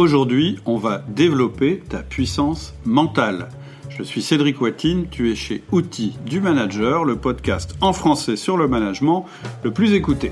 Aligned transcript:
Aujourd'hui, 0.00 0.56
on 0.64 0.78
va 0.78 1.04
développer 1.08 1.82
ta 1.86 1.98
puissance 1.98 2.72
mentale. 2.86 3.50
Je 3.90 4.02
suis 4.02 4.22
Cédric 4.22 4.58
Watine, 4.58 5.08
tu 5.10 5.30
es 5.30 5.34
chez 5.34 5.62
Outils 5.72 6.16
du 6.24 6.40
Manager, 6.40 7.04
le 7.04 7.16
podcast 7.16 7.76
en 7.82 7.92
français 7.92 8.36
sur 8.36 8.56
le 8.56 8.66
management 8.66 9.26
le 9.62 9.70
plus 9.70 9.92
écouté. 9.92 10.30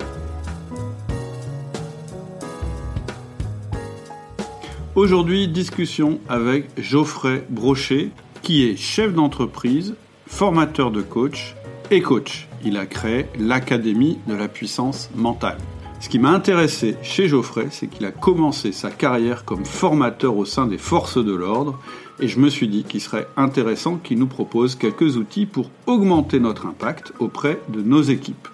Aujourd'hui, 4.95 5.49
discussion 5.49 6.19
avec 6.30 6.71
Geoffrey 6.79 7.45
Brochet, 7.50 8.09
qui 8.41 8.64
est 8.64 8.77
chef 8.79 9.12
d'entreprise, 9.12 9.96
formateur 10.27 10.91
de 10.91 11.03
coach 11.03 11.55
et 11.91 12.00
coach. 12.00 12.48
Il 12.64 12.79
a 12.79 12.87
créé 12.87 13.27
l'Académie 13.39 14.19
de 14.27 14.32
la 14.32 14.48
puissance 14.48 15.11
mentale. 15.14 15.59
Ce 16.01 16.09
qui 16.09 16.21
m'a 16.21 16.30
intéressé 16.30 16.96
chez 17.03 17.27
Geoffrey, 17.27 17.67
c'est 17.71 17.89
qu'il 17.89 18.07
a 18.07 18.12
commencé 18.12 18.71
sa 18.71 18.91
carrière 18.91 19.45
comme 19.45 19.64
formateur 19.64 20.37
au 20.37 20.45
sein 20.45 20.67
des 20.67 20.79
forces 20.79 21.22
de 21.22 21.35
l'ordre, 21.35 21.79
et 22.21 22.29
je 22.29 22.39
me 22.39 22.49
suis 22.49 22.68
dit 22.68 22.85
qu'il 22.85 23.00
serait 23.00 23.27
intéressant 23.36 23.96
qu'il 23.96 24.19
nous 24.19 24.29
propose 24.29 24.77
quelques 24.77 25.17
outils 25.17 25.45
pour 25.45 25.71
augmenter 25.86 26.39
notre 26.39 26.67
impact 26.67 27.13
auprès 27.19 27.61
de 27.69 27.82
nos 27.82 28.03
équipes. 28.03 28.49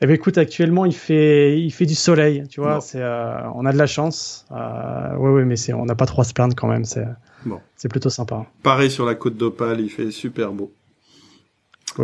Eh 0.03 0.07
bien, 0.07 0.16
écoute, 0.16 0.38
actuellement, 0.39 0.85
il 0.85 0.95
fait, 0.95 1.59
il 1.59 1.69
fait 1.69 1.85
du 1.85 1.94
soleil, 1.94 2.47
tu 2.49 2.59
vois. 2.59 2.81
C'est, 2.81 3.02
euh, 3.02 3.47
on 3.53 3.66
a 3.67 3.73
de 3.73 3.77
la 3.77 3.85
chance. 3.85 4.47
Euh, 4.52 5.16
oui, 5.17 5.29
oui, 5.29 5.45
mais 5.45 5.55
c'est, 5.55 5.73
on 5.73 5.85
n'a 5.85 5.94
pas 5.94 6.07
trop 6.07 6.22
à 6.22 6.25
se 6.25 6.33
plaindre 6.33 6.55
quand 6.55 6.67
même. 6.67 6.85
C'est, 6.85 7.05
bon. 7.45 7.59
c'est 7.75 7.88
plutôt 7.88 8.09
sympa. 8.09 8.47
Pareil 8.63 8.89
sur 8.89 9.05
la 9.05 9.13
côte 9.13 9.38
d'Opale, 9.38 9.79
il 9.79 9.89
fait 9.91 10.09
super 10.09 10.53
beau. 10.53 10.73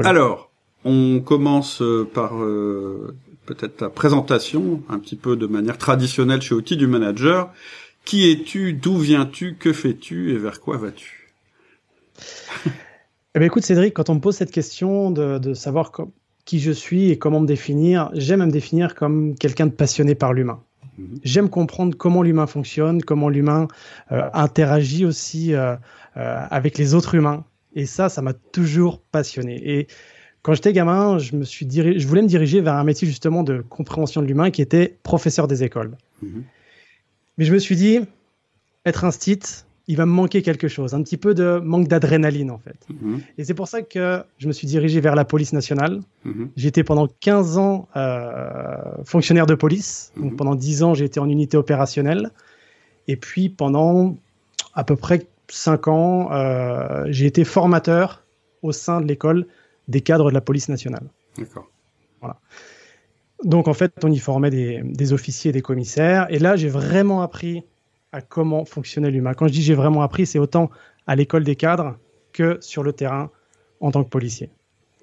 Alors, 0.04 0.52
on 0.88 1.20
commence 1.20 1.82
euh, 1.82 2.10
par 2.12 2.42
euh, 2.42 3.14
peut-être 3.46 3.78
ta 3.78 3.90
présentation, 3.90 4.82
un 4.90 5.00
petit 5.00 5.18
peu 5.18 5.36
de 5.36 5.46
manière 5.46 5.78
traditionnelle 5.78 6.42
chez 6.42 6.56
Outils 6.56 6.78
du 6.78 6.88
Manager. 6.88 7.52
Qui 8.06 8.32
es-tu 8.32 8.72
D'où 8.74 8.98
viens-tu 8.98 9.56
Que 9.56 9.74
fais-tu 9.74 10.32
Et 10.32 10.38
vers 10.38 10.62
quoi 10.62 10.78
vas-tu? 10.78 11.30
Eh 13.36 13.40
ben, 13.40 13.46
écoute 13.46 13.64
Cédric, 13.64 13.94
quand 13.94 14.10
on 14.10 14.16
me 14.16 14.20
pose 14.20 14.36
cette 14.36 14.50
question 14.50 15.12
de, 15.12 15.54
savoir 15.54 15.92
qui 16.44 16.60
je 16.60 16.72
suis 16.72 17.12
et 17.12 17.20
comment 17.20 17.40
me 17.40 17.46
définir, 17.46 18.10
j'aime 18.14 18.44
me 18.44 18.50
définir 18.50 18.96
comme 18.96 19.36
quelqu'un 19.36 19.68
de 19.68 19.72
passionné 19.72 20.16
par 20.16 20.34
l'humain. 20.34 20.64
Mhm. 20.98 21.20
J'aime 21.24 21.50
comprendre 21.52 21.96
comment 21.96 22.24
l'humain 22.24 22.48
fonctionne, 22.48 23.04
comment 23.04 23.30
l'humain 23.30 23.68
euh, 24.12 24.28
interagit 24.34 25.06
aussi 25.06 25.54
avec 26.16 26.80
les 26.80 26.96
autres 26.96 27.14
humains. 27.14 27.46
Et 27.76 27.86
ça, 27.86 28.10
ça 28.10 28.24
m'a 28.24 28.34
toujours 28.34 29.02
passionné. 29.02 29.62
Et 29.64 29.88
quand 30.48 30.54
j'étais 30.54 30.72
gamin, 30.72 31.18
je, 31.18 31.36
me 31.36 31.44
suis 31.44 31.68
je 31.70 32.08
voulais 32.08 32.22
me 32.22 32.28
diriger 32.28 32.62
vers 32.62 32.76
un 32.76 32.86
métier 32.86 33.06
justement 33.06 33.44
de 33.44 33.66
compréhension 33.68 34.22
de 34.22 34.28
l'humain 34.28 34.50
qui 34.50 34.62
était 34.62 34.96
professeur 35.04 35.46
des 35.46 35.62
écoles. 35.66 35.98
Mhm. 36.22 36.46
Mais 37.38 37.44
je 37.44 37.54
me 37.54 37.60
suis 37.60 37.76
dit, 37.76 38.00
être 38.86 39.04
un 39.04 39.12
stit, 39.12 39.42
il 39.88 39.98
va 39.98 40.06
me 40.06 40.14
manquer 40.14 40.42
quelque 40.42 40.70
chose, 40.70 40.94
un 40.94 41.04
petit 41.04 41.18
peu 41.18 41.34
de 41.34 41.60
manque 41.62 41.90
d'adrénaline 41.90 42.50
en 42.50 42.60
fait. 42.60 42.78
Mhm. 42.90 43.20
Et 43.38 43.44
c'est 43.44 43.56
pour 43.56 43.68
ça 43.68 43.82
que 43.82 44.24
je 44.38 44.48
me 44.48 44.54
suis 44.54 44.68
dirigé 44.68 45.02
vers 45.02 45.16
la 45.16 45.26
police 45.26 45.52
nationale. 45.52 46.00
Mhm. 46.24 46.50
J'étais 46.56 46.86
pendant 46.86 47.10
15 47.20 47.58
ans 47.58 47.90
euh, 47.98 49.04
fonctionnaire 49.04 49.48
de 49.48 49.56
police. 49.56 50.14
Donc 50.16 50.38
pendant 50.38 50.56
10 50.56 50.82
ans, 50.82 50.94
j'ai 50.94 51.04
été 51.04 51.20
en 51.20 51.28
unité 51.28 51.58
opérationnelle. 51.58 52.32
Et 53.10 53.18
puis 53.18 53.50
pendant 53.50 54.16
à 54.74 54.86
peu 54.86 54.96
près 54.96 55.28
5 55.50 55.90
ans, 55.90 56.32
euh, 56.32 57.04
j'ai 57.10 57.26
été 57.26 57.44
formateur 57.44 58.24
au 58.62 58.72
sein 58.72 59.02
de 59.02 59.08
l'école 59.08 59.46
des 59.88 60.02
cadres 60.02 60.30
de 60.30 60.34
la 60.34 60.42
police 60.42 60.70
nationale. 60.70 61.08
D'accord. 61.38 61.70
Voilà. 62.22 62.40
Donc 63.44 63.68
en 63.68 63.74
fait, 63.74 63.94
on 64.04 64.12
y 64.12 64.18
formait 64.20 64.50
des, 64.50 65.14
officiers 65.14 65.50
et 65.50 65.54
des 65.54 65.62
commissaires. 65.62 66.28
Et 66.30 66.40
là, 66.40 66.56
j'ai 66.56 66.70
vraiment 66.70 67.22
appris 67.22 67.64
à 68.12 68.22
comment 68.22 68.66
fonctionnait 68.66 69.12
l'humain. 69.12 69.34
Quand 69.34 69.48
je 69.48 69.54
dis 69.54 69.62
j'ai 69.62 69.76
vraiment 69.76 70.02
appris, 70.02 70.26
c'est 70.26 70.40
autant 70.40 70.70
à 71.06 71.16
l'école 71.16 71.44
des 71.44 71.56
cadres 71.56 71.98
que 72.34 72.58
sur 72.62 72.84
le 72.84 72.94
terrain 72.94 73.30
en 73.80 73.92
tant 73.92 74.04
que 74.04 74.10
policier. 74.10 74.50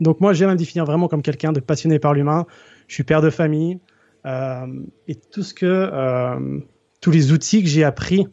Donc 0.00 0.20
moi, 0.20 0.32
j'aime 0.32 0.50
me 0.50 0.56
définir 0.56 0.84
vraiment 0.84 1.06
comme 1.06 1.22
quelqu'un 1.22 1.52
de 1.52 1.60
passionné 1.60 1.98
par 1.98 2.14
l'humain. 2.14 2.46
Je 2.88 2.94
suis 2.94 3.04
père 3.04 3.22
de 3.22 3.30
famille 3.30 3.78
euh, 4.26 4.66
et 5.06 5.14
tout 5.14 5.42
ce 5.42 5.54
que 5.54 5.66
euh, 5.66 6.58
tous 7.00 7.10
les 7.10 7.32
outils 7.32 7.62
que 7.62 7.68
j'ai 7.68 7.84
appris 7.84 8.26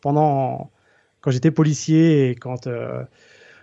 pendant 0.00 0.70
quand 1.20 1.30
j'étais 1.30 1.50
policier 1.50 2.30
et 2.30 2.34
quand 2.36 2.66
euh, 2.66 3.02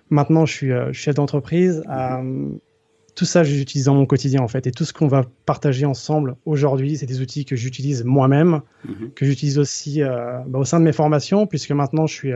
Maintenant, 0.09 0.45
je 0.45 0.53
suis 0.53 0.71
euh, 0.71 0.93
chef 0.93 1.15
d'entreprise. 1.15 1.83
Euh, 1.89 2.49
tout 3.15 3.25
ça, 3.25 3.43
j'utilise 3.43 3.85
dans 3.85 3.95
mon 3.95 4.05
quotidien 4.05 4.41
en 4.41 4.47
fait. 4.47 4.67
Et 4.67 4.71
tout 4.71 4.85
ce 4.85 4.93
qu'on 4.93 5.07
va 5.07 5.23
partager 5.45 5.85
ensemble 5.85 6.35
aujourd'hui, 6.45 6.97
c'est 6.97 7.05
des 7.05 7.21
outils 7.21 7.45
que 7.45 7.55
j'utilise 7.55 8.03
moi-même, 8.03 8.61
mhm. 8.87 9.11
que 9.15 9.25
j'utilise 9.25 9.57
aussi 9.57 10.03
euh, 10.03 10.39
bah, 10.47 10.59
au 10.59 10.65
sein 10.65 10.79
de 10.79 10.85
mes 10.85 10.91
formations, 10.91 11.47
puisque 11.47 11.71
maintenant 11.71 12.07
je 12.07 12.13
suis, 12.13 12.31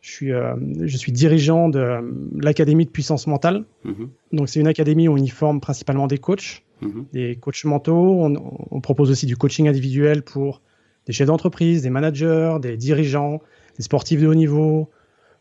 je 0.00 0.10
suis, 0.10 0.30
je 0.30 0.96
suis 0.96 1.12
dirigeant 1.12 1.68
de 1.68 2.00
l'académie 2.40 2.86
de 2.86 2.90
puissance 2.90 3.26
mentale. 3.26 3.64
Mhm. 3.84 4.08
Donc 4.32 4.48
c'est 4.48 4.60
une 4.60 4.68
académie 4.68 5.08
où 5.08 5.14
on 5.14 5.18
y 5.18 5.28
forme 5.28 5.60
principalement 5.60 6.06
des 6.06 6.18
coachs, 6.18 6.62
mhm. 6.80 7.06
des 7.12 7.36
coachs 7.36 7.64
mentaux. 7.64 8.22
On, 8.22 8.34
on, 8.70 8.80
propose 8.80 9.10
aussi 9.10 9.26
du 9.26 9.36
coaching 9.36 9.68
individuel 9.68 10.22
pour 10.22 10.62
des 11.06 11.12
chefs 11.12 11.26
d'entreprise, 11.26 11.82
des 11.82 11.90
managers, 11.90 12.56
des 12.62 12.76
dirigeants, 12.76 13.42
des 13.76 13.82
sportifs 13.82 14.20
de 14.20 14.28
haut 14.28 14.34
niveau, 14.34 14.88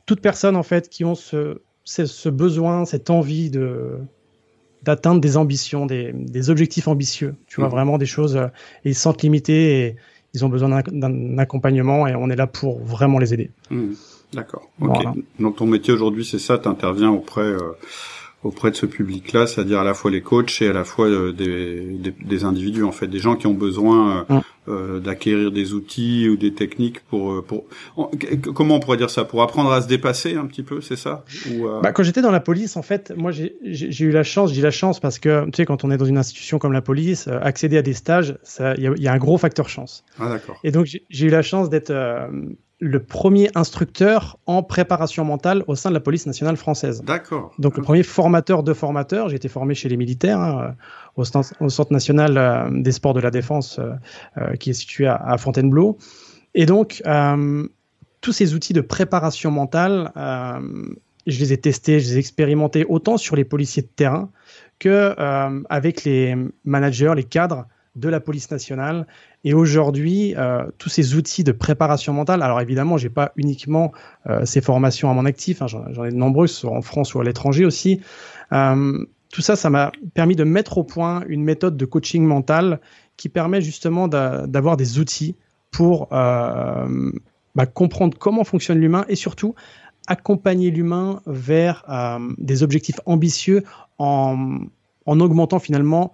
toutes 0.06 0.22
personnes 0.22 0.56
en 0.56 0.64
fait 0.64 0.90
qui 0.90 1.06
ont 1.06 1.16
ce, 1.16 1.62
ce, 1.84 2.30
besoin, 2.30 2.86
cette 2.86 3.10
envie 3.10 3.50
de 3.50 3.98
d'atteindre 4.84 5.22
des 5.22 5.38
ambitions, 5.38 5.86
des, 5.86 6.12
des, 6.12 6.50
objectifs 6.50 6.88
ambitieux. 6.88 7.36
Tu 7.46 7.60
vois, 7.60 7.68
mmh. 7.68 7.72
vraiment 7.72 7.98
des 8.00 8.08
choses, 8.08 8.36
euh, 8.36 8.48
ils 8.84 8.96
se 8.96 9.02
sentent 9.02 9.22
limités 9.22 9.86
et 9.86 9.96
ils 10.34 10.44
ont 10.44 10.50
besoin 10.50 10.82
d'un 10.92 11.38
accompagnement 11.38 12.08
et 12.08 12.16
on 12.16 12.32
est 12.32 12.36
là 12.36 12.48
pour 12.48 12.80
vraiment 12.80 13.20
les 13.20 13.32
aider. 13.32 13.52
Mmh. 13.70 13.92
D'accord. 14.34 14.70
Ok. 14.82 15.04
Donc 15.40 15.58
ton 15.58 15.68
métier 15.68 15.94
aujourd'hui, 15.94 16.26
c'est 16.26 16.40
ça, 16.40 16.58
tu 16.58 16.68
interviens 16.68 17.12
auprès 17.12 17.42
euh, 17.42 17.74
auprès 18.44 18.72
de 18.72 18.76
ce 18.76 18.86
public-là, 18.86 19.46
c'est-à-dire 19.46 19.80
à 19.80 19.84
la 19.84 19.94
fois 19.94 20.10
les 20.10 20.22
coachs 20.22 20.62
et 20.62 20.70
à 20.70 20.74
la 20.74 20.84
fois 20.84 21.08
euh, 21.08 21.32
des, 21.32 21.82
des, 21.82 22.12
des, 22.12 22.44
individus, 22.44 22.84
en 22.84 22.92
fait, 22.92 23.08
des 23.08 23.20
gens 23.20 23.36
qui 23.36 23.46
ont 23.46 23.54
besoin 23.54 24.26
euh, 24.30 24.34
mm. 24.36 24.42
euh 24.68 25.00
d'acquérir 25.00 25.52
des 25.52 25.74
outils 25.74 26.28
ou 26.28 26.38
des 26.38 26.54
techniques 26.54 27.02
pour, 27.02 27.34
euh, 27.34 27.42
pour 27.42 27.66
comment 28.56 28.76
on 28.76 28.80
pourrait 28.80 28.98
dire 28.98 29.12
ça, 29.12 29.26
pour 29.26 29.44
apprendre 29.44 29.72
à 29.72 29.82
se 29.82 29.88
dépasser 29.88 30.36
un 30.36 30.48
petit 30.48 30.64
peu, 30.64 30.82
c'est 30.82 30.96
ça? 30.96 31.24
Ou, 31.52 31.68
bah, 31.84 31.92
Quand 31.92 32.04
j'étais 32.04 32.22
dans 32.22 32.32
la 32.32 32.40
police, 32.40 32.78
en 32.78 32.82
fait, 32.82 33.14
moi 33.16 33.32
j'ai 33.32 33.54
eu 34.04 34.12
la 34.12 34.24
chance, 34.24 34.52
j'ai 34.52 34.62
la 34.62 34.72
chance 34.72 35.00
parce 35.00 35.20
que 35.20 35.46
tu 35.46 35.58
sais, 35.58 35.66
quand 35.66 35.84
on 35.84 35.92
est 35.92 35.98
dans 35.98 36.06
une 36.06 36.18
institution 36.18 36.58
comme 36.58 36.74
la 36.74 36.82
police, 36.82 37.28
accéder 37.28 37.78
à 37.78 37.82
des 37.84 37.94
stages, 37.94 38.38
il 38.60 38.94
y, 38.98 39.04
y, 39.04 39.08
a 39.08 39.14
un 39.14 39.18
gros 39.18 39.38
facteur 39.38 39.70
chance. 39.70 40.04
Ah 40.20 40.30
d'accord. 40.30 40.60
Et 40.64 40.72
donc 40.72 40.88
j'ai 40.88 41.26
eu 41.26 41.30
la 41.30 41.44
chance 41.44 41.70
d'être 41.70 41.94
le 42.82 43.00
premier 43.00 43.50
instructeur 43.54 44.40
en 44.48 44.64
préparation 44.64 45.24
mentale 45.24 45.64
au 45.68 45.76
sein 45.76 45.90
de 45.90 45.94
la 45.94 46.00
police 46.00 46.26
nationale 46.26 46.58
française. 46.58 47.04
D'accord. 47.04 47.54
Donc 47.60 47.78
le 47.78 47.84
premier 47.84 48.02
formateur 48.02 48.64
de 48.64 48.74
formateurs. 48.74 49.30
J'ai 49.30 49.36
été 49.36 49.50
formé 49.50 49.76
chez 49.76 49.88
les 49.88 49.98
militaires 49.98 50.40
hein, 50.40 50.76
au, 51.16 51.24
centre, 51.24 51.94
national 51.94 52.38
euh, 52.38 52.70
des 52.72 52.92
sports 52.92 53.14
de 53.14 53.20
la 53.20 53.30
défense 53.30 53.78
euh, 53.78 53.92
euh, 54.38 54.56
qui 54.56 54.72
est 54.72 54.74
situé 54.74 55.06
à, 55.06 55.38
Fontainebleau. 55.38 56.00
Et 56.56 56.66
donc 56.66 57.04
tous 58.20 58.32
ces 58.32 58.54
outils 58.54 58.74
de 58.74 58.82
préparation 58.82 59.52
mentale, 59.52 60.12
je 61.28 61.40
les 61.40 61.54
ai 61.54 61.58
testés, 61.58 62.00
je 62.00 62.10
les 62.10 62.16
ai 62.18 62.20
expérimentés 62.20 62.86
autant 62.90 63.18
sur 63.18 63.36
les 63.36 63.46
policiers 63.46 63.84
de 63.84 63.88
terrain 63.88 64.30
que 64.80 65.16
avec 65.70 66.04
les 66.04 66.36
managers, 66.66 67.14
les 67.16 67.24
cadres 67.24 67.66
de 67.96 68.10
la 68.10 68.20
police 68.20 68.50
nationale. 68.52 69.06
Et 69.44 69.54
aujourd'hui, 69.54 70.34
euh, 70.38 70.64
tous 70.78 70.90
ces 70.90 71.16
outils 71.16 71.44
de 71.44 71.52
préparation 71.52 72.14
mentale, 72.14 72.42
alors 72.42 72.62
évidemment, 72.62 72.98
j'ai 72.98 73.10
pas 73.10 73.34
uniquement 73.36 73.92
euh, 74.30 74.46
ces 74.46 74.62
formations 74.62 75.10
à 75.10 75.14
mon 75.14 75.26
actif, 75.26 75.62
hein, 75.62 75.68
j'en 75.68 76.06
ai 76.06 76.12
de 76.12 76.16
nombreuses, 76.16 76.64
en 76.66 76.82
France 76.82 77.14
ou 77.14 77.20
à 77.20 77.24
l'étranger 77.24 77.66
aussi. 77.66 78.02
Euh, 78.54 79.06
tout 79.32 79.42
ça, 79.42 79.56
ça 79.56 79.70
m'a 79.70 79.92
permis 80.14 80.36
de 80.36 80.44
mettre 80.44 80.78
au 80.78 80.84
point 80.84 81.24
une 81.28 81.44
méthode 81.44 81.78
de 81.78 81.86
coaching 81.86 82.24
mental 82.24 82.80
qui 83.18 83.30
permet 83.30 83.62
justement 83.62 84.08
d'avoir 84.08 84.78
des 84.78 85.00
outils 85.00 85.38
pour 85.70 86.08
bah, 86.10 87.66
comprendre 87.74 88.18
comment 88.18 88.44
fonctionne 88.44 88.80
l'humain 88.80 89.06
et 89.08 89.16
surtout 89.16 89.56
accompagner 90.08 90.70
l'humain 90.70 91.22
vers 91.28 91.86
des 92.40 92.62
objectifs 92.62 93.00
ambitieux 93.06 93.64
en, 94.00 94.58
en 95.06 95.20
augmentant 95.22 95.60
finalement 95.60 96.12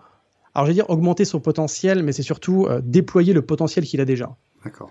alors, 0.58 0.66
je 0.66 0.72
vais 0.72 0.74
dire 0.74 0.90
augmenter 0.90 1.24
son 1.24 1.40
potentiel, 1.40 2.02
mais 2.02 2.12
c'est 2.14 2.24
surtout 2.24 2.66
euh, 2.66 2.82
déployer 2.84 3.32
le 3.32 3.44
potentiel 3.44 3.86
qu'il 3.86 4.02
a 4.02 4.06
déjà. 4.06 4.36
D'accord. 4.66 4.90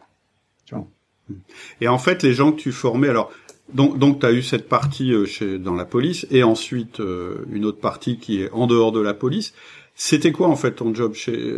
Et 1.81 1.89
en 1.89 1.99
fait, 1.99 2.23
les 2.23 2.35
gens 2.35 2.53
que 2.53 2.61
tu 2.61 2.71
formais, 2.71 3.09
alors, 3.09 3.33
donc, 3.75 3.99
donc 3.99 4.21
tu 4.21 4.27
as 4.27 4.33
eu 4.33 4.43
cette 4.43 4.69
partie 4.69 5.13
euh, 5.13 5.27
chez, 5.27 5.59
dans 5.59 5.75
la 5.75 5.85
police, 5.85 6.25
et 6.31 6.45
ensuite 6.45 7.01
euh, 7.01 7.45
une 7.51 7.65
autre 7.65 7.81
partie 7.81 8.19
qui 8.19 8.43
est 8.43 8.51
en 8.53 8.69
dehors 8.69 8.93
de 8.93 9.01
la 9.01 9.13
police. 9.13 9.55
C'était 9.97 10.31
quoi 10.31 10.47
en 10.47 10.55
fait 10.55 10.71
ton 10.71 10.95
job 10.95 11.15
chez 11.15 11.53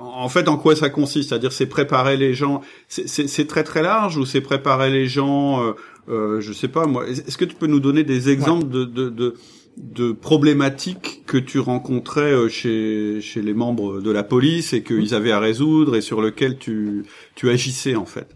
En 0.00 0.28
fait, 0.28 0.48
en 0.48 0.56
quoi 0.56 0.74
ça 0.74 0.90
consiste? 0.90 1.28
C'est-à-dire, 1.28 1.52
c'est 1.52 1.66
préparer 1.66 2.16
les 2.16 2.34
gens. 2.34 2.60
C'est 2.88 3.46
très 3.46 3.62
très 3.62 3.82
large 3.82 4.16
ou 4.16 4.24
c'est 4.24 4.40
préparer 4.40 4.90
les 4.90 5.06
gens 5.06 5.74
euh, 6.08 6.40
Je 6.40 6.52
sais 6.52 6.68
pas 6.68 6.86
moi. 6.86 7.06
Est-ce 7.06 7.36
que 7.36 7.44
tu 7.44 7.54
peux 7.54 7.66
nous 7.66 7.80
donner 7.80 8.02
des 8.02 8.30
exemples 8.30 8.68
de, 8.68 8.84
de, 8.84 9.10
de 9.10 9.34
de 9.76 10.12
problématiques 10.12 11.24
que 11.26 11.36
tu 11.36 11.58
rencontrais 11.58 12.32
euh, 12.32 12.48
chez, 12.48 13.20
chez 13.20 13.42
les 13.42 13.54
membres 13.54 14.00
de 14.00 14.10
la 14.10 14.22
police 14.22 14.72
et 14.72 14.82
qu'ils 14.82 15.10
mmh. 15.10 15.14
avaient 15.14 15.32
à 15.32 15.40
résoudre 15.40 15.96
et 15.96 16.00
sur 16.00 16.22
lesquels 16.22 16.58
tu, 16.58 17.04
tu 17.34 17.50
agissais 17.50 17.96
en 17.96 18.04
fait 18.04 18.34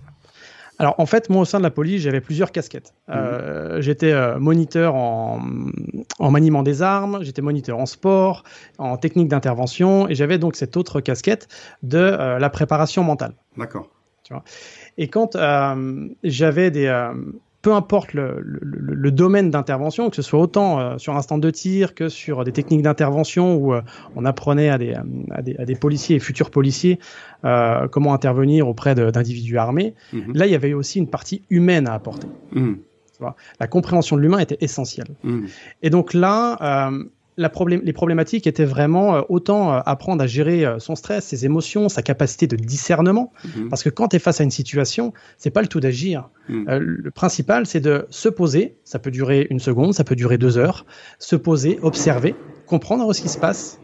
alors 0.81 0.95
en 0.99 1.07
fait, 1.07 1.29
moi 1.29 1.43
au 1.43 1.45
sein 1.45 1.59
de 1.59 1.65
la 1.65 1.73
police, 1.73 2.03
j'avais 2.03 2.21
plusieurs 2.21 2.53
casquettes. 2.53 2.95
Mmh. 3.09 3.13
Euh, 3.17 3.81
j'étais 3.81 4.13
euh, 4.13 4.39
moniteur 4.39 4.95
en, 4.95 5.41
en, 6.21 6.31
maniement 6.31 6.63
des 6.63 6.83
armes, 6.83 7.19
j'étais 7.23 7.43
moniteur 7.43 7.81
en 7.81 7.87
sport, 7.87 8.45
en 8.79 8.97
technique 8.97 9.27
d'intervention, 9.27 10.09
et 10.09 10.15
j'avais 10.15 10.39
donc 10.39 10.55
cette 10.55 10.77
autre 10.77 11.01
casquette 11.01 11.49
de 11.83 11.99
la 11.99 12.49
préparation 12.49 13.03
mentale. 13.03 13.35
D'accord. 13.57 13.91
Et 14.99 15.09
quand 15.09 15.37
j'avais 16.23 16.71
des, 16.71 17.11
peu 17.63 17.73
importe 17.75 18.15
le, 18.15 19.11
domaine 19.11 19.51
d'intervention, 19.51 20.11
que 20.11 20.17
ce 20.17 20.23
soit 20.23 20.39
autant 20.39 20.79
euh, 20.79 20.99
sur 20.99 21.17
un 21.17 21.23
stand 21.23 21.43
de 21.43 21.51
tir 21.51 21.95
que 21.95 22.09
sur 22.09 22.45
des 22.45 22.53
techniques 22.53 22.83
d'intervention 22.83 23.57
où 23.57 23.75
euh, 23.75 23.83
on 24.15 24.25
apprenait 24.25 24.69
à 24.69 24.79
des, 24.79 24.95
à, 24.95 25.43
des, 25.43 25.75
policiers 25.75 26.17
et 26.17 26.19
futurs 26.21 26.51
policiers 26.51 27.01
euh, 27.45 27.89
comment 27.89 28.15
intervenir 28.15 28.69
auprès 28.69 28.95
d'individus 28.95 29.59
armés, 29.59 29.95
mhm. 30.13 30.35
là 30.35 30.47
il 30.47 30.53
y 30.53 30.55
avait 30.55 30.73
aussi 30.73 30.99
une 30.99 31.11
partie 31.11 31.43
humaine 31.51 31.89
à 31.89 31.95
apporter. 31.95 32.29
Mhm. 32.53 32.79
La 33.59 33.67
compréhension 33.67 34.15
de 34.17 34.23
l'humain 34.23 34.39
était 34.39 34.59
essentielle. 34.61 35.09
Mhm. 35.25 35.49
Et 35.83 35.91
donc 35.91 36.15
là, 36.15 36.91
les 37.39 37.93
problématiques 37.93 38.47
étaient 38.47 38.65
vraiment 38.65 39.17
euh, 39.17 39.21
autant 39.29 39.73
euh, 39.73 39.81
apprendre 39.87 40.23
à 40.23 40.27
gérer 40.27 40.67
euh, 40.67 40.79
son 40.79 40.97
stress, 40.97 41.27
ses 41.27 41.45
émotions, 41.45 41.89
sa 41.89 42.03
capacité 42.03 42.47
de 42.47 42.57
discernement. 42.57 43.33
Mhm. 43.45 43.69
Parce 43.69 43.83
que 43.83 43.89
quand 43.89 44.09
tu 44.09 44.17
es 44.17 44.19
face 44.19 44.41
à 44.41 44.45
une 44.45 44.51
situation, 44.51 45.13
c'est 45.37 45.51
pas 45.51 45.63
le 45.63 45.69
tout 45.69 45.81
d'agir. 45.81 46.29
Mhm. 46.49 46.65
le 46.79 47.11
principal, 47.11 47.67
c'est 47.67 47.81
de 47.81 48.07
se 48.11 48.29
poser. 48.29 48.77
Ça 48.85 48.99
peut 48.99 49.11
durer 49.11 49.47
une 49.51 49.61
seconde, 49.61 49.95
ça 49.95 50.03
peut 50.03 50.17
durer 50.17 50.39
deux 50.39 50.57
heures. 50.59 50.87
Se 51.19 51.37
poser, 51.37 51.79
observer, 51.83 52.35
comprendre 52.67 53.13
ce 53.13 53.21
qui 53.21 53.29
se 53.29 53.39
passe. 53.39 53.79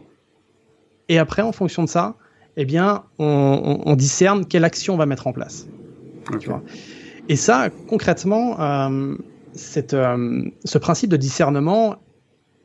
Et 1.07 1.19
après, 1.19 1.43
en 1.43 1.51
fonction 1.51 1.83
de 1.83 1.89
ça, 1.89 2.15
eh 2.57 2.65
bien, 2.65 3.03
on, 3.19 3.95
discerne 3.95 4.45
quelle 4.45 4.63
action 4.63 4.95
on 4.95 4.97
va 4.97 5.05
mettre 5.05 5.27
en 5.27 5.33
place. 5.33 5.67
Et 7.29 7.35
ça, 7.35 7.69
concrètement, 7.87 8.57
cette, 9.53 9.95
ce 10.63 10.77
principe 10.79 11.11
de 11.11 11.17
discernement, 11.17 11.97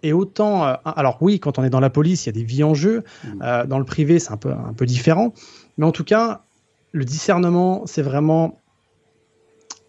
et 0.03 0.13
autant, 0.13 0.67
euh, 0.67 0.75
alors 0.85 1.19
oui, 1.21 1.41
quand 1.41 1.59
on 1.59 1.65
est 1.65 1.71
dans 1.71 1.81
la 1.81 1.91
police, 1.91 2.27
il 2.27 2.29
y 2.29 2.31
a 2.31 2.33
des 2.33 2.45
vies 2.45 2.65
en 2.65 2.75
jeu. 2.75 3.03
Mmh. 3.25 3.29
Euh, 3.43 3.67
dans 3.67 3.79
le 3.79 3.85
privé, 3.85 4.19
c'est 4.19 4.33
un 4.33 4.37
peu, 4.37 4.51
un 4.51 4.73
peu 4.73 4.87
différent. 4.87 5.35
Mais 5.79 5.87
en 5.87 5.93
tout 5.93 6.05
cas, 6.05 6.43
le 6.93 7.05
discernement, 7.05 7.87
c'est 7.87 8.03
vraiment 8.03 8.59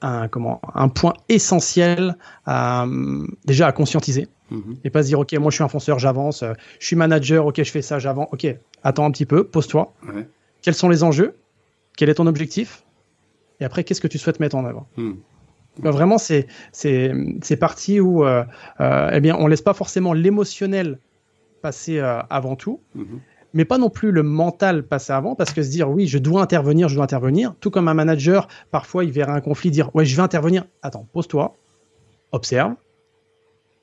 un, 0.02 0.28
comment, 0.28 0.62
un 0.74 0.90
point 0.90 1.14
essentiel 1.30 2.18
à, 2.46 2.86
déjà 3.46 3.68
à 3.68 3.72
conscientiser. 3.72 4.28
Mmh. 4.50 4.74
Et 4.84 4.90
pas 4.90 5.04
se 5.04 5.08
dire, 5.08 5.20
OK, 5.20 5.34
moi 5.34 5.52
je 5.52 5.56
suis 5.56 5.64
un 5.64 5.70
fonceur, 5.70 6.00
j'avance. 6.00 6.44
Je 6.80 6.86
suis 6.86 6.96
manager, 6.96 7.46
OK, 7.46 7.64
je 7.64 7.72
fais 7.72 7.82
ça, 7.82 8.00
j'avance. 8.00 8.28
OK, 8.32 8.48
attends 8.84 9.06
un 9.06 9.12
petit 9.12 9.26
peu, 9.26 9.44
pose-toi. 9.44 9.94
Quels 10.62 10.76
sont 10.76 10.90
les 10.90 11.04
enjeux? 11.04 11.36
Quel 11.98 12.10
est 12.10 12.16
ton 12.16 12.28
objectif? 12.28 12.84
Et 13.60 13.66
après, 13.66 13.84
qu'est-ce 13.84 14.02
que 14.02 14.08
tu 14.08 14.18
souhaites 14.18 14.40
mettre 14.40 14.56
en 14.56 14.66
œuvre? 14.66 14.86
Mmh. 14.98 15.12
Bah, 15.80 15.92
vraiment, 15.92 16.18
c'est 16.18 16.48
c'est 16.72 17.58
parti 17.58 18.00
où 18.00 18.26
euh, 18.26 18.44
euh, 18.80 19.10
eh 19.14 19.20
bien, 19.20 19.36
on 19.40 19.48
laisse 19.48 19.62
pas 19.62 19.74
forcément 19.74 20.14
l'émotionnel 20.14 21.00
passer 21.62 22.00
euh, 22.00 22.20
avant 22.30 22.56
tout, 22.56 22.82
mhm. 22.96 23.20
mais 23.54 23.66
pas 23.66 23.78
non 23.78 23.90
plus 23.90 24.12
le 24.12 24.24
mental 24.24 24.84
passer 24.84 25.14
avant, 25.14 25.36
parce 25.36 25.54
que 25.54 25.64
se 25.64 25.70
dire 25.70 25.90
oui, 25.90 26.08
je 26.08 26.18
dois 26.18 26.42
intervenir, 26.42 26.90
je 26.90 26.96
dois 26.96 27.04
intervenir, 27.04 27.56
tout 27.60 27.72
comme 27.72 27.88
un 27.88 27.94
manager, 27.94 28.48
parfois 28.72 29.06
il 29.06 29.12
verrait 29.12 29.32
un 29.32 29.42
conflit, 29.42 29.72
dire 29.72 29.96
ouais, 29.96 30.06
je 30.06 30.16
vais 30.16 30.22
intervenir. 30.22 30.66
Attends, 30.82 31.08
pose-toi, 31.14 31.58
observe. 32.32 32.74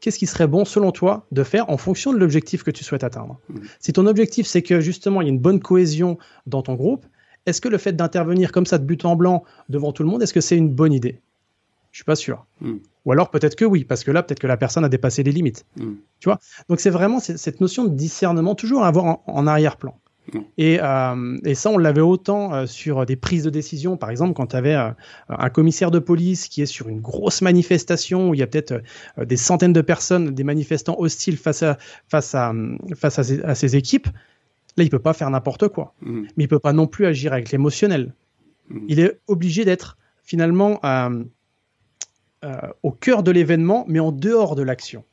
Qu'est-ce 0.01 0.19
qui 0.19 0.27
serait 0.27 0.47
bon 0.47 0.65
selon 0.65 0.93
toi 0.93 1.27
de 1.33 1.43
faire 1.43 1.71
en 1.71 1.77
fonction 1.77 2.13
de 2.13 2.19
l'objectif 2.19 2.63
que 2.63 2.71
tu 2.71 2.85
souhaites 2.85 3.03
atteindre? 3.03 3.41
Mhm. 3.49 3.63
Si 3.81 3.93
ton 3.93 4.07
objectif 4.07 4.47
c'est 4.47 4.63
que 4.63 4.81
justement 4.81 5.23
il 5.23 5.25
y 5.25 5.31
a 5.31 5.33
une 5.33 5.41
bonne 5.41 5.61
cohésion 5.61 6.19
dans 6.47 6.63
ton 6.63 6.75
groupe, 6.75 7.07
est-ce 7.47 7.63
que 7.63 7.69
le 7.69 7.79
fait 7.79 7.95
d'intervenir 7.95 8.53
comme 8.53 8.67
ça 8.67 8.77
de 8.77 8.85
but 8.85 9.07
en 9.07 9.17
blanc 9.17 9.43
devant 9.71 9.93
tout 9.93 10.03
le 10.03 10.11
monde, 10.11 10.23
est-ce 10.23 10.35
que 10.35 10.43
c'est 10.43 10.57
une 10.57 10.69
bonne 10.69 10.93
idée? 10.93 11.23
Je 11.93 11.99
suis 11.99 12.05
pas 12.05 12.17
sûr. 12.17 12.47
Hmm. 12.61 12.77
Ou 13.05 13.13
alors 13.13 13.31
peut-être 13.31 13.57
que 13.57 13.65
oui, 13.65 13.85
parce 13.85 14.05
que 14.05 14.11
là, 14.11 14.23
peut-être 14.23 14.41
que 14.41 14.47
la 14.47 14.57
personne 14.57 14.85
a 14.85 14.89
dépassé 14.89 15.23
les 15.23 15.33
limites. 15.33 15.65
Hmm. 15.77 15.95
Tu 16.21 16.29
vois? 16.29 16.39
Donc 16.69 16.81
c'est 16.81 16.91
vraiment 16.91 17.21
cette 17.21 17.61
notion 17.61 17.85
de 17.85 17.95
discernement, 17.95 18.55
toujours 18.55 18.83
à 18.83 18.89
avoir 18.89 19.21
en, 19.27 19.47
arrière-plan. 19.47 19.99
Hmm. 20.33 20.41
Et, 20.59 20.79
euh, 20.83 21.39
et, 21.45 21.55
ça, 21.55 21.71
on 21.71 21.79
l'avait 21.79 22.03
autant 22.03 22.53
euh, 22.53 22.67
sur 22.67 23.07
des 23.07 23.17
prises 23.17 23.45
de 23.45 23.51
décision. 23.51 23.97
Par 23.97 24.11
exemple, 24.11 24.35
quand 24.35 24.49
tu 24.49 24.57
avais 24.57 24.75
euh, 24.75 24.91
un 25.29 25.49
commissaire 25.49 25.91
de 25.91 25.99
police 25.99 26.49
qui 26.49 26.61
est 26.61 26.67
sur 26.67 26.89
une 26.89 27.01
grosse 27.01 27.41
manifestation 27.41 28.29
où 28.29 28.35
il 28.35 28.41
y 28.41 28.43
a 28.43 28.47
peut-être 28.47 28.83
des 29.25 29.37
centaines 29.37 29.73
de 29.73 29.81
personnes, 29.81 30.35
des 30.35 30.45
manifestants 30.45 30.97
hostiles 30.99 31.39
face 31.39 31.63
à, 31.63 31.79
face 32.09 32.35
à, 32.35 32.53
face 32.95 33.19
à 33.19 33.55
ses, 33.55 33.77
équipes, 33.77 34.09
là, 34.77 34.85
il 34.85 34.91
peut 34.91 34.99
pas 34.99 35.15
faire 35.15 35.31
n'importe 35.31 35.69
quoi. 35.69 35.95
Mais 36.03 36.45
il 36.45 36.49
peut 36.49 36.59
pas 36.59 36.75
non 36.75 36.87
plus 36.87 37.07
agir 37.07 37.33
avec 37.33 37.51
l'émotionnel. 37.51 38.13
Il 38.87 39.01
est 39.01 39.19
obligé 39.27 39.65
d'être 39.65 39.97
finalement 40.29 40.79
euh, 40.85 41.25
au 42.83 42.93
cœur 42.93 43.23
de 43.23 43.31
l'événement, 43.31 43.85
mais 43.89 44.01
en 44.01 44.13
dehors 44.13 44.55
de 44.55 44.63
l'action. 44.63 45.05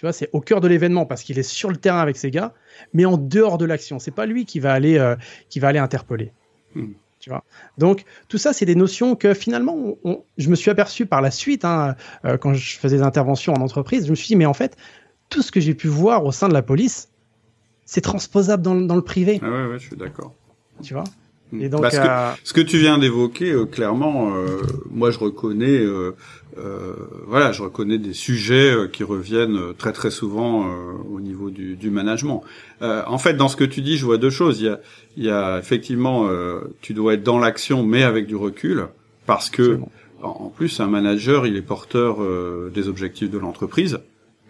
Tu 0.00 0.06
vois, 0.06 0.14
c'est 0.14 0.30
au 0.32 0.40
cœur 0.40 0.62
de 0.62 0.66
l'événement 0.66 1.04
parce 1.04 1.22
qu'il 1.22 1.38
est 1.38 1.42
sur 1.42 1.68
le 1.68 1.76
terrain 1.76 2.00
avec 2.00 2.16
ses 2.16 2.30
gars, 2.30 2.54
mais 2.94 3.04
en 3.04 3.18
dehors 3.18 3.58
de 3.58 3.66
l'action. 3.66 3.98
C'est 3.98 4.10
pas 4.10 4.24
lui 4.24 4.46
qui 4.46 4.58
va 4.58 4.72
aller, 4.72 4.96
euh, 4.96 5.14
qui 5.50 5.60
va 5.60 5.68
aller 5.68 5.78
interpeller. 5.78 6.32
Hmm. 6.74 6.92
Tu 7.18 7.28
vois? 7.28 7.44
Donc 7.76 8.06
tout 8.26 8.38
ça, 8.38 8.54
c'est 8.54 8.64
des 8.64 8.74
notions 8.74 9.14
que 9.14 9.34
finalement, 9.34 9.98
je 10.38 10.48
me 10.48 10.54
suis 10.54 10.70
aperçu 10.70 11.04
par 11.04 11.20
la 11.20 11.30
suite 11.30 11.66
hein, 11.66 11.96
euh, 12.24 12.38
quand 12.38 12.54
je 12.54 12.78
faisais 12.78 12.96
des 12.96 13.02
interventions 13.02 13.52
en 13.52 13.60
entreprise. 13.60 14.06
Je 14.06 14.10
me 14.10 14.14
suis 14.14 14.28
dit, 14.28 14.36
mais 14.36 14.46
en 14.46 14.54
fait, 14.54 14.74
tout 15.28 15.42
ce 15.42 15.52
que 15.52 15.60
j'ai 15.60 15.74
pu 15.74 15.88
voir 15.88 16.24
au 16.24 16.32
sein 16.32 16.48
de 16.48 16.54
la 16.54 16.62
police, 16.62 17.10
c'est 17.84 18.00
transposable 18.00 18.62
dans, 18.62 18.76
dans, 18.76 18.96
le 18.96 19.04
privé. 19.04 19.38
Ah 19.42 19.50
ouais, 19.50 19.66
ouais, 19.66 19.78
je 19.78 19.88
suis 19.88 19.96
d'accord. 19.98 20.32
Tu 20.82 20.94
vois? 20.94 21.04
Et 21.58 21.68
donc, 21.68 21.82
Parce 21.82 21.98
que, 21.98 22.06
euh, 22.06 22.30
ce 22.44 22.52
que 22.52 22.60
tu 22.60 22.78
viens 22.78 22.98
d'évoquer, 22.98 23.50
euh, 23.50 23.64
clairement, 23.64 24.34
euh, 24.34 24.60
moi 24.90 25.10
je 25.10 25.18
reconnais, 25.18 25.80
voilà, 27.26 27.52
je 27.52 27.62
reconnais 27.62 27.98
des 27.98 28.12
sujets 28.12 28.74
qui 28.92 29.02
reviennent 29.04 29.74
très 29.78 29.92
très 29.92 30.10
souvent 30.10 30.66
au 31.10 31.20
niveau 31.20 31.50
du, 31.50 31.76
du 31.76 31.90
management. 31.90 32.42
en 32.80 33.18
fait, 33.18 33.34
dans 33.34 33.48
ce 33.48 33.56
que 33.56 33.64
tu 33.64 33.80
dis, 33.80 33.96
je 33.96 34.04
vois 34.04 34.18
deux 34.18 34.30
choses. 34.30 34.60
Il 34.60 34.66
y 34.66 34.68
a, 34.68 34.80
il 35.16 35.24
y 35.24 35.30
a 35.30 35.58
effectivement, 35.58 36.28
tu 36.82 36.92
dois 36.92 37.14
être 37.14 37.22
dans 37.22 37.38
l'action, 37.38 37.82
mais 37.82 38.02
avec 38.02 38.26
du 38.26 38.36
recul, 38.36 38.86
parce 39.26 39.48
que 39.48 39.78
en 40.22 40.52
plus, 40.54 40.80
un 40.80 40.86
manager, 40.86 41.46
il 41.46 41.56
est 41.56 41.62
porteur 41.62 42.18
des 42.72 42.88
objectifs 42.88 43.30
de 43.30 43.38
l'entreprise. 43.38 44.00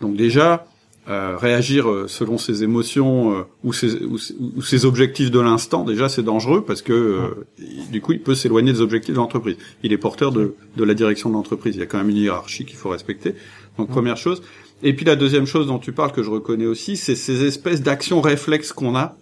Donc 0.00 0.16
déjà, 0.16 0.66
euh, 1.08 1.36
réagir 1.36 1.90
euh, 1.90 2.08
selon 2.08 2.36
ses 2.36 2.62
émotions 2.62 3.32
euh, 3.32 3.42
ou, 3.64 3.72
ses, 3.72 4.04
ou, 4.04 4.18
ses, 4.62 4.84
objectifs 4.84 5.30
de 5.30 5.40
l'instant, 5.40 5.82
déjà 5.82 6.10
c'est 6.10 6.22
dangereux 6.22 6.62
parce 6.62 6.82
que 6.82 7.46
du 7.90 8.02
coup 8.02 8.12
il 8.12 8.20
peut 8.20 8.34
s'éloigner 8.34 8.72
des 8.74 8.82
objectifs 8.82 9.14
de 9.14 9.18
l'entreprise. 9.18 9.56
Il 9.82 9.94
est 9.94 9.98
porteur 9.98 10.30
de, 10.30 10.54
de 10.76 10.84
la 10.84 10.92
direction 10.92 11.30
de 11.30 11.34
l'entreprise. 11.34 11.74
Il 11.74 11.80
y 11.80 11.82
a 11.82 11.86
quand 11.86 11.98
même 11.98 12.10
une 12.10 12.18
hiérarchie 12.18 12.66
qu'il 12.66 12.76
faut 12.76 12.90
respecter. 12.90 13.34
Donc 13.78 13.88
première 13.88 14.18
chose. 14.18 14.42
Et 14.82 14.94
puis 14.94 15.06
la 15.06 15.16
deuxième 15.16 15.46
chose 15.46 15.66
dont 15.66 15.78
tu 15.78 15.92
parles 15.92 16.12
que 16.12 16.22
je 16.22 16.30
reconnais 16.30 16.66
aussi, 16.66 16.96
c'est 16.96 17.14
ces 17.14 17.44
espèces 17.44 17.82
d'actions 17.82 18.20
réflexes 18.20 18.72
qu'on 18.72 18.94
a 18.94 19.16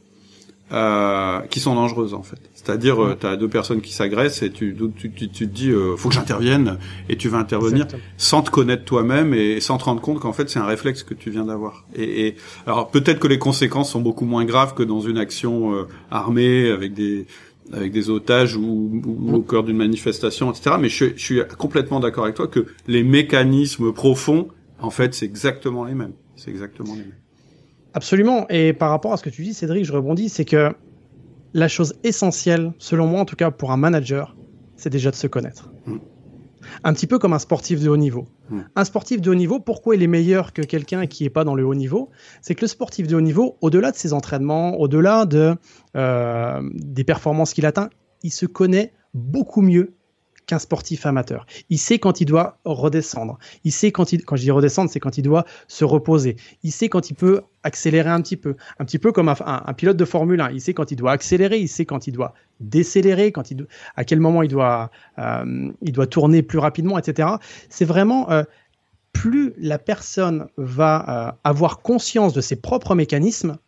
euh, 0.72 1.40
qui 1.50 1.60
sont 1.60 1.74
dangereuses 1.74 2.14
en 2.14 2.22
fait. 2.22 2.38
C'est-à-dire, 2.54 3.02
euh, 3.02 3.16
tu 3.18 3.26
as 3.26 3.36
deux 3.36 3.48
personnes 3.48 3.80
qui 3.80 3.92
s'agressent 3.92 4.42
et 4.42 4.50
tu, 4.50 4.76
tu, 4.96 5.10
tu, 5.10 5.28
tu 5.28 5.28
te 5.30 5.44
dis, 5.44 5.70
euh, 5.70 5.96
faut 5.96 6.08
que 6.08 6.14
j'intervienne, 6.14 6.78
et 7.08 7.16
tu 7.16 7.28
vas 7.28 7.38
intervenir 7.38 7.86
sans 8.16 8.42
te 8.42 8.50
connaître 8.50 8.84
toi-même 8.84 9.32
et 9.32 9.60
sans 9.60 9.78
te 9.78 9.84
rendre 9.84 10.00
compte 10.00 10.20
qu'en 10.20 10.32
fait 10.32 10.50
c'est 10.50 10.58
un 10.58 10.66
réflexe 10.66 11.02
que 11.02 11.14
tu 11.14 11.30
viens 11.30 11.44
d'avoir. 11.44 11.86
Et, 11.94 12.26
et, 12.26 12.36
alors 12.66 12.90
peut-être 12.90 13.18
que 13.18 13.28
les 13.28 13.38
conséquences 13.38 13.90
sont 13.90 14.00
beaucoup 14.00 14.26
moins 14.26 14.44
graves 14.44 14.74
que 14.74 14.82
dans 14.82 15.00
une 15.00 15.18
action 15.18 15.74
euh, 15.74 15.88
armée 16.10 16.70
avec 16.70 16.92
des 16.94 17.26
avec 17.72 17.92
des 17.92 18.08
otages 18.08 18.56
ou, 18.56 19.02
ou 19.04 19.34
au 19.34 19.42
cœur 19.42 19.62
d'une 19.62 19.76
manifestation, 19.76 20.50
etc. 20.50 20.76
Mais 20.80 20.88
je, 20.88 21.06
je 21.16 21.22
suis 21.22 21.40
complètement 21.58 22.00
d'accord 22.00 22.24
avec 22.24 22.36
toi 22.36 22.48
que 22.48 22.66
les 22.86 23.02
mécanismes 23.02 23.92
profonds, 23.92 24.48
en 24.80 24.90
fait, 24.90 25.14
c'est 25.14 25.26
exactement 25.26 25.84
les 25.84 25.94
mêmes. 25.94 26.14
C'est 26.36 26.50
exactement 26.50 26.94
les 26.94 27.00
mêmes. 27.00 27.12
Absolument. 27.98 28.46
Et 28.48 28.72
par 28.72 28.90
rapport 28.90 29.12
à 29.12 29.16
ce 29.16 29.24
que 29.24 29.28
tu 29.28 29.42
dis, 29.42 29.54
Cédric, 29.54 29.84
je 29.84 29.92
rebondis, 29.92 30.28
c'est 30.28 30.44
que 30.44 30.72
la 31.52 31.66
chose 31.66 31.94
essentielle, 32.04 32.72
selon 32.78 33.08
moi 33.08 33.20
en 33.20 33.24
tout 33.24 33.34
cas 33.34 33.50
pour 33.50 33.72
un 33.72 33.76
manager, 33.76 34.36
c'est 34.76 34.88
déjà 34.88 35.10
de 35.10 35.16
se 35.16 35.26
connaître. 35.26 35.72
Mm. 35.84 35.96
Un 36.84 36.92
petit 36.92 37.08
peu 37.08 37.18
comme 37.18 37.32
un 37.32 37.40
sportif 37.40 37.80
de 37.80 37.88
haut 37.88 37.96
niveau. 37.96 38.28
Mm. 38.50 38.60
Un 38.76 38.84
sportif 38.84 39.20
de 39.20 39.28
haut 39.32 39.34
niveau, 39.34 39.58
pourquoi 39.58 39.96
il 39.96 40.04
est 40.04 40.06
meilleur 40.06 40.52
que 40.52 40.62
quelqu'un 40.62 41.08
qui 41.08 41.24
n'est 41.24 41.30
pas 41.30 41.42
dans 41.42 41.56
le 41.56 41.66
haut 41.66 41.74
niveau? 41.74 42.10
C'est 42.40 42.54
que 42.54 42.60
le 42.60 42.68
sportif 42.68 43.08
de 43.08 43.16
haut 43.16 43.20
niveau, 43.20 43.56
au-delà 43.62 43.90
de 43.90 43.96
ses 43.96 44.12
entraînements, 44.12 44.78
au-delà 44.78 45.26
de, 45.26 45.56
euh, 45.96 46.62
des 46.74 47.02
performances 47.02 47.52
qu'il 47.52 47.66
atteint, 47.66 47.90
il 48.22 48.30
se 48.30 48.46
connaît 48.46 48.92
beaucoup 49.12 49.60
mieux 49.60 49.97
qu'un 50.48 50.58
sportif 50.58 51.06
amateur. 51.06 51.46
Il 51.68 51.78
sait 51.78 51.98
quand 51.98 52.20
il 52.20 52.24
doit 52.24 52.58
redescendre. 52.64 53.38
Il 53.64 53.70
sait 53.70 53.92
quand 53.92 54.12
il, 54.12 54.24
quand 54.24 54.34
je 54.34 54.42
dis 54.42 54.50
redescendre, 54.50 54.90
c'est 54.90 54.98
quand 54.98 55.18
il 55.18 55.22
doit 55.22 55.44
se 55.68 55.84
reposer. 55.84 56.36
Il 56.64 56.72
sait 56.72 56.88
quand 56.88 57.10
il 57.10 57.14
peut 57.14 57.42
accélérer 57.62 58.08
un 58.08 58.22
petit 58.22 58.38
peu. 58.38 58.56
Un 58.78 58.86
petit 58.86 58.98
peu 58.98 59.12
comme 59.12 59.28
un, 59.28 59.74
pilote 59.74 59.98
de 59.98 60.04
Formule 60.06 60.40
1. 60.40 60.50
Il 60.50 60.60
sait 60.60 60.72
quand 60.72 60.90
il 60.90 60.96
doit 60.96 61.12
accélérer. 61.12 61.58
Il 61.58 61.68
sait 61.68 61.84
quand 61.84 62.06
il 62.06 62.12
doit 62.12 62.32
décélérer, 62.60 63.30
quand 63.30 63.50
il, 63.50 63.66
à 63.94 64.04
quel 64.04 64.20
moment 64.20 64.42
il 64.42 64.48
doit, 64.48 64.90
euh, 65.18 65.70
il 65.82 65.92
doit 65.92 66.06
tourner 66.06 66.42
plus 66.42 66.58
rapidement, 66.58 66.98
etc. 66.98 67.28
C'est 67.68 67.84
vraiment, 67.84 68.30
euh, 68.30 68.42
plus 69.12 69.52
la 69.58 69.78
personne 69.78 70.48
va 70.56 71.04
euh, 71.28 71.32
avoir 71.44 71.80
conscience 71.80 72.32
de 72.32 72.40
ses 72.40 72.56
propres 72.56 72.94
mécanismes, 72.94 73.58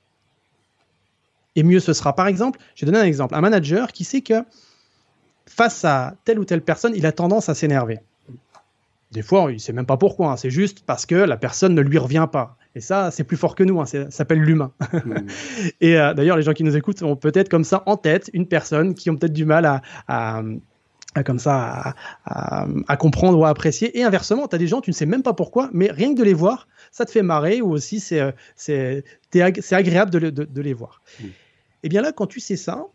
et 1.56 1.62
mieux 1.62 1.80
ce 1.80 1.92
sera. 1.92 2.14
Par 2.14 2.26
exemple, 2.26 2.58
je 2.74 2.86
vais 2.86 2.92
donner 2.92 3.02
un 3.02 3.06
exemple. 3.06 3.34
Un 3.34 3.40
manager 3.40 3.92
qui 3.92 4.04
sait 4.04 4.22
que 4.22 4.44
face 5.60 5.84
à 5.84 6.14
telle 6.24 6.38
ou 6.38 6.46
telle 6.46 6.62
personne, 6.62 6.94
il 6.96 7.04
a 7.04 7.12
tendance 7.12 7.50
à 7.50 7.54
s'énerver. 7.54 7.98
Des 9.12 9.20
fois, 9.20 9.48
il 9.50 9.56
ne 9.56 9.58
sait 9.58 9.74
même 9.74 9.84
pas 9.84 9.98
pourquoi, 9.98 10.32
hein. 10.32 10.36
c'est 10.38 10.48
juste 10.48 10.84
parce 10.86 11.04
que 11.04 11.14
la 11.14 11.36
personne 11.36 11.74
ne 11.74 11.82
lui 11.82 11.98
revient 11.98 12.26
pas. 12.32 12.56
Et 12.74 12.80
ça, 12.80 13.10
c'est 13.10 13.24
plus 13.24 13.36
fort 13.36 13.54
que 13.54 13.62
nous, 13.62 13.78
hein. 13.78 13.84
ça 13.84 14.10
s'appelle 14.10 14.38
l'humain. 14.38 14.72
Mmh. 14.90 15.14
et 15.82 15.98
euh, 15.98 16.14
d'ailleurs, 16.14 16.38
les 16.38 16.44
gens 16.44 16.54
qui 16.54 16.64
nous 16.64 16.78
écoutent 16.78 17.02
ont 17.02 17.14
peut-être 17.14 17.50
comme 17.50 17.64
ça 17.64 17.82
en 17.84 17.98
tête 17.98 18.30
une 18.32 18.46
personne 18.46 18.94
qui 18.94 19.10
ont 19.10 19.16
peut-être 19.16 19.34
du 19.34 19.44
mal 19.44 19.82
à, 20.08 20.42
comme 21.26 21.38
ça 21.38 21.94
à, 22.24 22.96
comprendre 22.96 23.38
ou 23.38 23.44
à 23.44 23.50
apprécier. 23.50 23.98
Et 23.98 24.02
inversement, 24.02 24.48
tu 24.48 24.54
as 24.54 24.58
des 24.58 24.66
gens, 24.66 24.80
tu 24.80 24.88
ne 24.88 24.94
sais 24.94 25.04
même 25.04 25.22
pas 25.22 25.34
pourquoi, 25.34 25.68
mais 25.74 25.90
rien 25.90 26.14
que 26.14 26.18
de 26.18 26.24
les 26.24 26.32
voir, 26.32 26.68
ça 26.90 27.04
te 27.04 27.10
fait 27.10 27.22
marrer 27.22 27.60
ou 27.60 27.70
aussi 27.70 28.00
c'est 28.00 28.20
euh, 28.22 29.02
agréable 29.72 30.10
de, 30.10 30.60
les 30.62 30.72
voir. 30.72 31.02
Mmh. 31.20 31.24
Et 31.26 31.32
eh 31.82 31.88
bien 31.90 32.00
là, 32.00 32.12
quand 32.12 32.26
tu 32.26 32.40
sais 32.40 32.56
ça, 32.56 32.86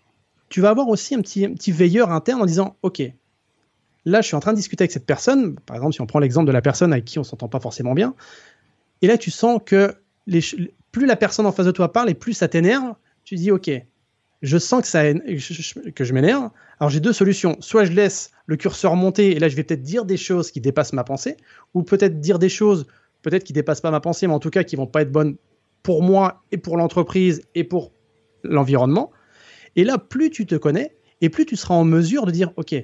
tu 0.56 0.62
vas 0.62 0.70
avoir 0.70 0.88
aussi 0.88 1.16
un 1.16 1.22
petit, 1.22 1.72
veilleur 1.74 2.14
interne 2.14 2.42
en 2.42 2.46
disant, 2.46 2.78
OK, 2.82 3.02
là, 4.06 4.22
je 4.22 4.28
suis 4.28 4.38
en 4.38 4.40
train 4.40 4.54
de 4.54 4.56
discuter 4.56 4.84
avec 4.84 4.94
cette 4.94 5.06
personne. 5.06 5.60
Par 5.60 5.76
exemple, 5.76 5.94
si 5.94 6.00
on 6.00 6.06
prend 6.06 6.20
l'exemple 6.20 6.48
de 6.48 6.54
la 6.54 6.62
personne 6.62 6.94
avec 6.94 7.04
qui 7.04 7.20
on 7.20 7.26
s'entend 7.26 7.50
pas 7.50 7.60
forcément 7.60 7.94
bien, 7.94 8.16
et 9.02 9.08
là, 9.08 9.18
tu 9.18 9.32
sens 9.32 9.60
que 9.66 9.94
plus 10.94 11.06
la 11.06 11.18
personne 11.18 11.46
en 11.46 11.52
face 11.52 11.66
de 11.66 11.72
toi 11.72 11.92
parle 11.92 12.10
et 12.10 12.14
plus 12.14 12.32
ça 12.32 12.48
t'énerve, 12.48 12.94
tu 13.26 13.36
dis, 13.36 13.52
OK, 13.52 13.70
je 14.42 14.58
sens 14.58 14.82
que, 14.84 14.88
ça, 14.88 15.04
que 15.94 16.06
je 16.06 16.14
m'énerve. 16.14 16.52
Alors 16.80 16.90
j'ai 16.90 17.02
deux 17.02 17.12
solutions. 17.12 17.58
Soit 17.60 17.84
je 17.84 17.92
laisse 17.92 18.32
le 18.46 18.56
curseur 18.56 18.96
monter 18.96 19.36
et 19.36 19.40
là 19.40 19.50
je 19.50 19.58
vais 19.58 19.64
peut-être 19.64 19.84
dire 19.84 20.06
des 20.06 20.16
choses 20.16 20.52
qui 20.52 20.62
dépassent 20.62 20.94
ma 20.94 21.04
pensée, 21.04 21.36
ou 21.74 21.84
peut-être 21.84 22.22
dire 22.22 22.40
des 22.40 22.48
choses 22.48 22.88
peut-être 23.24 23.44
qui 23.44 23.52
dépassent 23.52 23.82
pas 23.82 23.92
ma 23.92 24.00
pensée, 24.00 24.26
mais 24.26 24.34
en 24.34 24.40
tout 24.40 24.52
cas 24.52 24.64
qui 24.64 24.78
vont 24.78 24.88
pas 24.88 25.02
être 25.02 25.12
bonnes 25.12 25.36
pour 25.84 26.02
moi 26.02 26.44
et 26.54 26.58
pour 26.58 26.78
l'entreprise 26.78 27.42
et 27.56 27.66
pour 27.66 27.92
l'environnement. 28.44 29.12
Et 29.76 29.84
là, 29.84 29.98
plus 29.98 30.30
tu 30.30 30.46
te 30.46 30.56
connais, 30.56 30.96
et 31.22 31.30
plus 31.30 31.46
tu 31.46 31.56
seras 31.56 31.76
en 31.76 31.84
mesure 31.84 32.26
de 32.26 32.32
dire, 32.32 32.52
OK, 32.58 32.76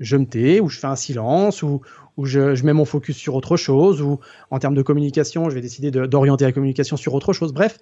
je 0.00 0.16
me 0.16 0.26
tais, 0.26 0.60
ou 0.60 0.68
je 0.68 0.78
fais 0.78 0.86
un 0.86 0.96
silence, 0.96 1.62
ou, 1.62 1.80
je, 2.22 2.62
mets 2.64 2.72
mon 2.72 2.84
focus 2.84 3.16
sur 3.16 3.34
autre 3.34 3.56
chose, 3.56 4.02
ou 4.02 4.18
en 4.50 4.58
termes 4.58 4.74
de 4.74 4.82
communication, 4.82 5.50
je 5.50 5.54
vais 5.54 5.60
décider 5.60 5.90
d'orienter 5.90 6.44
la 6.44 6.52
communication 6.52 6.96
sur 6.96 7.14
autre 7.14 7.32
chose. 7.32 7.52
Bref, 7.52 7.78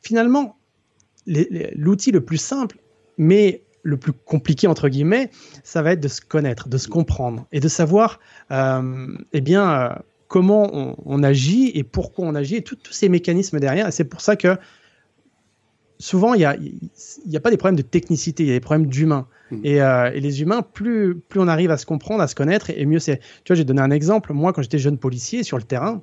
finalement, 0.00 0.56
l'outil 1.26 2.12
le 2.12 2.20
plus 2.20 2.38
simple, 2.38 2.78
mais 3.18 3.62
le 3.82 3.96
plus 3.96 4.12
compliqué 4.12 4.66
entre 4.66 4.88
guillemets, 4.88 5.30
ça 5.64 5.82
va 5.82 5.92
être 5.92 6.00
de 6.00 6.08
se 6.08 6.20
connaître, 6.20 6.68
de 6.68 6.78
se 6.78 6.88
comprendre 6.88 7.46
et 7.50 7.60
de 7.60 7.68
savoir, 7.68 8.20
euh, 8.50 9.06
eh 9.32 9.40
bien, 9.40 9.70
euh, 9.70 9.88
comment 10.28 10.96
on, 11.04 11.22
agit 11.22 11.72
et 11.74 11.82
pourquoi 11.82 12.26
on 12.26 12.34
agit 12.34 12.56
et 12.56 12.62
tous 12.62 12.78
ces 12.90 13.08
mécanismes 13.08 13.58
derrière. 13.58 13.88
Et 13.88 13.90
c'est 13.90 14.04
pour 14.04 14.20
ça 14.20 14.36
que 14.36 14.56
souvent, 16.00 16.34
il 16.34 16.38
n'y 16.38 16.44
a, 16.44 16.56
y 17.26 17.36
a 17.36 17.40
pas 17.40 17.50
des 17.50 17.56
problèmes 17.56 17.76
de 17.76 17.82
technicité, 17.82 18.42
il 18.42 18.48
y 18.48 18.50
a 18.50 18.54
des 18.54 18.60
problèmes 18.60 18.86
d'humain. 18.86 19.28
Hmm. 19.50 19.62
Euh, 19.64 20.10
et, 20.12 20.20
les 20.20 20.42
humains, 20.42 20.62
plus, 20.62 21.16
plus 21.16 21.38
on 21.38 21.46
arrive 21.46 21.70
à 21.70 21.76
se 21.76 21.86
comprendre, 21.86 22.22
à 22.22 22.28
se 22.28 22.34
connaître, 22.34 22.70
et 22.70 22.86
mieux 22.86 22.98
c'est. 22.98 23.18
Tu 23.44 23.52
vois, 23.52 23.56
j'ai 23.56 23.64
donné 23.64 23.80
un 23.80 23.90
exemple. 23.90 24.32
Moi, 24.32 24.52
quand 24.52 24.62
j'étais 24.62 24.78
jeune 24.78 24.98
policier 24.98 25.42
sur 25.42 25.58
le 25.58 25.62
terrain, 25.62 26.02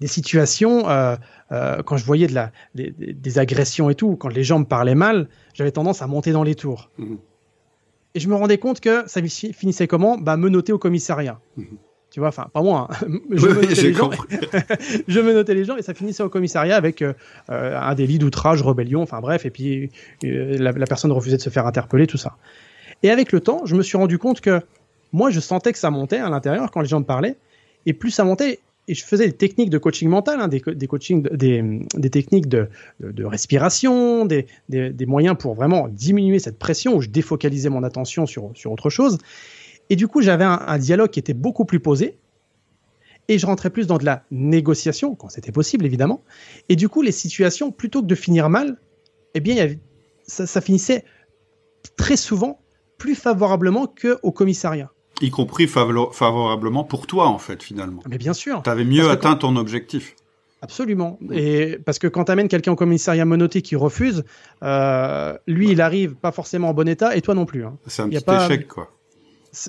des 0.00 0.06
situations, 0.06 0.88
euh, 0.88 1.16
euh, 1.50 1.82
quand 1.82 1.96
je 1.96 2.04
voyais 2.04 2.26
de 2.26 2.34
la, 2.34 2.52
des, 2.74 3.38
agressions 3.38 3.90
et 3.90 3.94
tout, 3.94 4.16
quand 4.16 4.28
les 4.28 4.44
gens 4.44 4.60
me 4.60 4.64
parlaient 4.64 4.94
mal, 4.94 5.28
j'avais 5.54 5.72
tendance 5.72 6.00
à 6.00 6.06
monter 6.06 6.32
dans 6.32 6.44
les 6.44 6.54
tours. 6.54 6.90
Hmm. 6.98 7.16
Et 8.14 8.20
je 8.20 8.28
me 8.28 8.34
rendais 8.34 8.58
compte 8.58 8.80
que 8.80 9.04
ça 9.06 9.20
finissait 9.22 9.86
comment? 9.86 10.18
Bah, 10.18 10.36
Me 10.36 10.48
noter 10.48 10.72
au 10.72 10.78
commissariat. 10.78 11.40
Hmm. 11.56 11.64
Tu 12.12 12.20
vois, 12.20 12.28
enfin, 12.28 12.46
pas 12.52 12.60
moi. 12.60 12.88
Hein. 12.90 13.06
Je, 13.30 13.46
me 13.46 13.54
notais 13.54 13.82
les 13.82 13.94
gens, 13.94 14.10
je 15.08 15.20
me 15.20 15.32
notais 15.32 15.54
les 15.54 15.64
gens 15.64 15.76
et 15.78 15.82
ça 15.82 15.94
finissait 15.94 16.22
au 16.22 16.28
commissariat 16.28 16.76
avec 16.76 17.00
euh, 17.00 17.14
un 17.48 17.94
délit 17.94 18.18
d'outrage, 18.18 18.62
rébellion, 18.62 19.00
enfin 19.00 19.20
bref, 19.20 19.46
et 19.46 19.50
puis 19.50 19.90
euh, 20.24 20.58
la, 20.58 20.86
personne 20.86 21.10
refusait 21.10 21.38
de 21.38 21.42
se 21.42 21.48
faire 21.48 21.66
interpeller, 21.66 22.06
tout 22.06 22.18
ça. 22.18 22.36
Et 23.02 23.10
avec 23.10 23.32
le 23.32 23.40
temps, 23.40 23.62
je 23.64 23.74
me 23.74 23.82
suis 23.82 23.96
rendu 23.96 24.18
compte 24.18 24.42
que 24.42 24.60
moi, 25.14 25.30
je 25.30 25.40
sentais 25.40 25.72
que 25.72 25.78
ça 25.78 25.90
montait 25.90 26.18
à 26.18 26.28
l'intérieur 26.28 26.70
quand 26.70 26.82
les 26.82 26.88
gens 26.88 27.00
me 27.00 27.06
parlaient, 27.06 27.36
et 27.86 27.94
plus 27.94 28.10
ça 28.10 28.24
montait, 28.24 28.60
et 28.88 28.94
je 28.94 29.04
faisais 29.06 29.26
des 29.28 29.32
techniques 29.32 29.70
de 29.70 29.78
coaching 29.78 30.10
mental, 30.10 30.38
hein, 30.38 30.48
des, 30.48 30.60
des, 30.60 30.86
coaching, 30.86 31.22
des, 31.32 31.64
des 31.94 32.10
techniques 32.10 32.46
de, 32.46 32.68
de, 33.00 33.24
respiration, 33.24 34.26
des, 34.26 34.46
des, 34.68 35.06
moyens 35.06 35.34
pour 35.38 35.54
vraiment 35.54 35.88
diminuer 35.88 36.40
cette 36.40 36.58
pression 36.58 36.94
où 36.94 37.00
je 37.00 37.08
défocalisais 37.08 37.70
mon 37.70 37.84
attention 37.84 38.26
sur, 38.26 38.50
sur 38.54 38.70
autre 38.70 38.90
chose. 38.90 39.16
Et 39.92 39.96
du 39.96 40.08
coup, 40.08 40.22
j'avais 40.22 40.46
un, 40.46 40.78
dialogue 40.78 41.10
qui 41.10 41.18
était 41.18 41.34
beaucoup 41.34 41.66
plus 41.66 41.78
posé. 41.78 42.16
Et 43.28 43.38
je 43.38 43.44
rentrais 43.44 43.68
plus 43.68 43.86
dans 43.86 43.98
de 43.98 44.06
la 44.06 44.24
négociation, 44.30 45.14
quand 45.14 45.28
c'était 45.28 45.52
possible, 45.52 45.84
évidemment. 45.84 46.24
Et 46.70 46.76
du 46.76 46.88
coup, 46.88 47.02
les 47.02 47.12
situations, 47.12 47.70
plutôt 47.70 48.00
que 48.00 48.06
de 48.06 48.14
finir 48.14 48.48
mal, 48.48 48.78
eh 49.34 49.40
bien, 49.40 49.68
ça, 50.26 50.62
finissait 50.62 51.04
très 51.98 52.16
souvent 52.16 52.62
plus 52.96 53.14
favorablement 53.14 53.86
qu'au 53.86 54.32
commissariat. 54.32 54.90
Y 55.20 55.28
compris 55.28 55.68
favorablement 55.68 56.84
pour 56.84 57.06
toi, 57.06 57.28
en 57.28 57.38
fait, 57.38 57.62
finalement. 57.62 58.02
Mais 58.08 58.16
bien 58.16 58.32
sûr. 58.32 58.62
Tu 58.62 58.70
avais 58.70 58.86
mieux 58.86 59.10
atteint 59.10 59.36
ton 59.36 59.56
objectif. 59.56 60.16
Absolument. 60.62 61.18
Et 61.32 61.76
parce 61.84 61.98
que 61.98 62.06
quand 62.06 62.24
tu 62.24 62.32
amènes 62.32 62.48
quelqu'un 62.48 62.72
au 62.72 62.76
commissariat 62.76 63.26
monoté 63.26 63.60
qui 63.60 63.76
refuse, 63.76 64.24
euh, 64.62 65.36
lui, 65.46 65.68
il 65.70 65.82
arrive 65.82 66.14
pas 66.14 66.32
forcément 66.32 66.70
en 66.70 66.74
bon 66.74 66.88
état 66.88 67.14
et 67.14 67.20
toi 67.20 67.34
non 67.34 67.44
plus. 67.44 67.66
Hein. 67.66 67.76
C'est 67.86 68.00
un 68.00 68.08
petit 68.08 68.24
échec, 68.24 68.68
quoi 68.68 68.90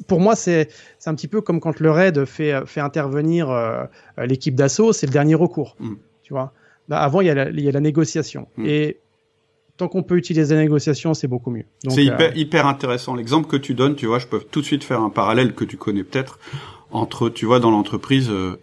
pour 0.07 0.19
moi, 0.19 0.35
c'est 0.35 0.69
un 1.05 1.15
petit 1.15 1.27
peu 1.27 1.41
comme 1.41 1.59
quand 1.59 1.79
le 1.79 1.91
RAID 1.91 2.25
fait, 2.25 2.65
fait 2.65 2.79
intervenir 2.79 3.49
euh, 3.49 3.83
l'équipe 4.17 4.55
d'assaut, 4.55 4.93
c'est 4.93 5.07
le 5.07 5.11
dernier 5.11 5.35
recours. 5.35 5.75
Mm. 5.79 5.93
Tu 6.23 6.33
vois? 6.33 6.53
Bah, 6.87 6.99
Avant, 6.99 7.21
il 7.21 7.27
y, 7.27 7.29
a 7.29 7.35
la, 7.35 7.49
il 7.49 7.59
y 7.59 7.67
a 7.67 7.71
la 7.71 7.81
négociation. 7.81 8.47
Mm. 8.57 8.65
Et 8.65 8.97
tant 9.77 9.87
qu'on 9.87 10.03
peut 10.03 10.17
utiliser 10.17 10.55
la 10.55 10.61
négociation, 10.61 11.13
c'est 11.13 11.27
beaucoup 11.27 11.51
mieux. 11.51 11.65
C'est 11.89 12.05
hyper, 12.05 12.31
euh, 12.31 12.35
hyper 12.35 12.65
intéressant. 12.65 13.15
L'exemple 13.15 13.47
que 13.47 13.57
tu 13.57 13.73
donnes, 13.73 13.95
tu 13.95 14.05
vois, 14.05 14.19
je 14.19 14.27
peux 14.27 14.39
tout 14.39 14.61
de 14.61 14.65
suite 14.65 14.83
faire 14.83 15.01
un 15.01 15.09
parallèle 15.09 15.53
que 15.53 15.65
tu 15.65 15.77
connais 15.77 16.03
peut-être 16.03 16.39
entre, 16.91 17.27
tu 17.29 17.45
vois, 17.47 17.59
dans 17.59 17.71
l'entreprise, 17.71 18.29
euh, 18.29 18.59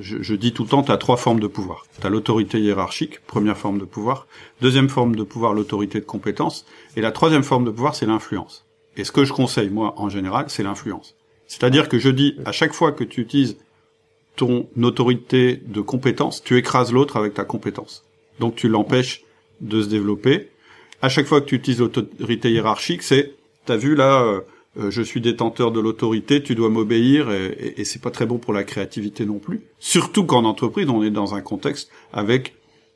je, 0.00 0.20
je, 0.20 0.34
dis 0.34 0.52
tout 0.52 0.64
le 0.64 0.68
temps, 0.68 0.82
tu 0.82 0.90
as 0.90 0.96
trois 0.96 1.16
formes 1.16 1.38
de 1.38 1.46
pouvoir. 1.46 1.86
Tu 2.00 2.06
as 2.06 2.10
l'autorité 2.10 2.60
hiérarchique, 2.60 3.24
première 3.26 3.56
forme 3.56 3.78
de 3.78 3.84
pouvoir. 3.84 4.26
Deuxième 4.60 4.88
forme 4.88 5.14
de 5.14 5.22
pouvoir, 5.22 5.54
l'autorité 5.54 6.00
de 6.00 6.04
compétence. 6.04 6.66
Et 6.96 7.00
la 7.00 7.12
troisième 7.12 7.44
forme 7.44 7.64
de 7.64 7.70
pouvoir, 7.70 7.94
c'est 7.94 8.06
l'influence. 8.06 8.66
Et 8.96 9.04
ce 9.04 9.12
que 9.12 9.24
je 9.24 9.32
conseille, 9.32 9.70
moi, 9.70 9.94
en 9.96 10.08
général, 10.08 10.46
c'est 10.48 10.62
l'influence. 10.62 11.14
C'est-à-dire 11.46 11.88
que 11.88 11.98
je 11.98 12.08
dis, 12.08 12.36
à 12.44 12.52
chaque 12.52 12.72
fois 12.72 12.92
que 12.92 13.04
tu 13.04 13.20
utilises 13.20 13.56
ton 14.36 14.68
autorité 14.82 15.60
de 15.66 15.80
compétence, 15.80 16.42
tu 16.42 16.56
écrases 16.56 16.92
l'autre 16.92 17.16
avec 17.16 17.34
ta 17.34 17.44
compétence. 17.44 18.04
Donc 18.40 18.54
tu 18.54 18.68
l'empêches 18.68 19.22
de 19.60 19.82
se 19.82 19.88
développer. 19.88 20.48
À 21.02 21.08
chaque 21.08 21.26
fois 21.26 21.40
que 21.40 21.46
tu 21.46 21.56
utilises 21.56 21.80
l'autorité 21.80 22.50
hiérarchique, 22.50 23.02
c'est, 23.02 23.34
t'as 23.66 23.76
vu 23.76 23.94
là, 23.94 24.22
euh, 24.22 24.40
euh, 24.78 24.90
je 24.90 25.02
suis 25.02 25.20
détenteur 25.20 25.72
de 25.72 25.80
l'autorité, 25.80 26.42
tu 26.42 26.54
dois 26.54 26.70
m'obéir, 26.70 27.30
et, 27.30 27.74
et, 27.76 27.84
c'est 27.84 28.00
pas 28.00 28.10
très 28.10 28.24
bon 28.24 28.38
pour 28.38 28.54
la 28.54 28.64
créativité 28.64 29.26
non 29.26 29.38
plus. 29.38 29.60
Surtout 29.78 30.24
qu'en 30.24 30.44
entreprise, 30.44 30.88
on 30.88 31.02
est 31.02 31.10
dans 31.10 31.34
un 31.34 31.42
contexte 31.42 31.90
avec 32.12 32.54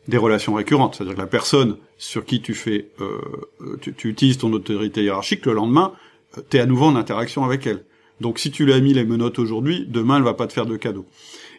des 0.09 0.17
relations 0.17 0.55
récurrentes, 0.55 0.95
c'est-à-dire 0.95 1.15
que 1.15 1.21
la 1.21 1.27
personne 1.27 1.77
sur 1.99 2.25
qui 2.25 2.41
tu 2.41 2.55
fais, 2.55 2.91
euh, 3.01 3.21
tu, 3.81 3.93
tu, 3.95 4.09
utilises 4.09 4.39
ton 4.39 4.53
autorité 4.53 5.03
hiérarchique, 5.03 5.47
le 5.47 5.53
lendemain, 5.53 5.93
euh, 6.39 6.43
tu 6.49 6.57
es 6.57 6.61
à 6.61 6.67
nouveau 6.67 6.87
en 6.87 6.97
interaction 6.97 7.45
avec 7.45 7.67
elle. 7.67 7.85
Donc 8.21 8.39
si 8.39 8.51
tu 8.51 8.65
lui 8.65 8.73
as 8.73 8.81
mis 8.81 8.95
les 8.95 9.05
menottes 9.05 9.39
aujourd'hui, 9.39 9.85
demain 9.87 10.19
elle 10.19 10.23
va 10.23 10.35
pas 10.35 10.47
te 10.47 10.53
faire 10.53 10.67
de 10.67 10.77
cadeau. 10.77 11.07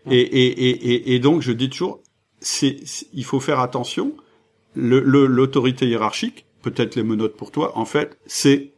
Et, 0.10 0.20
et, 0.20 0.70
et, 0.70 1.16
et, 1.16 1.20
donc 1.20 1.42
je 1.42 1.51
dis 1.51 1.70
toujours, 1.70 2.01
c'est, 2.39 2.77
il 3.13 3.25
faut 3.25 3.39
faire 3.39 3.60
attention. 3.60 4.13
L'autorité 4.75 5.86
le, 5.86 5.92
hiérarchique, 5.92 6.46
peut-être 6.62 6.96
les 6.96 7.04
menottes 7.04 7.36
pour 7.36 7.51
toi, 7.51 7.77
en 7.77 7.86
fait, 7.86 8.18
c'est 8.25 8.72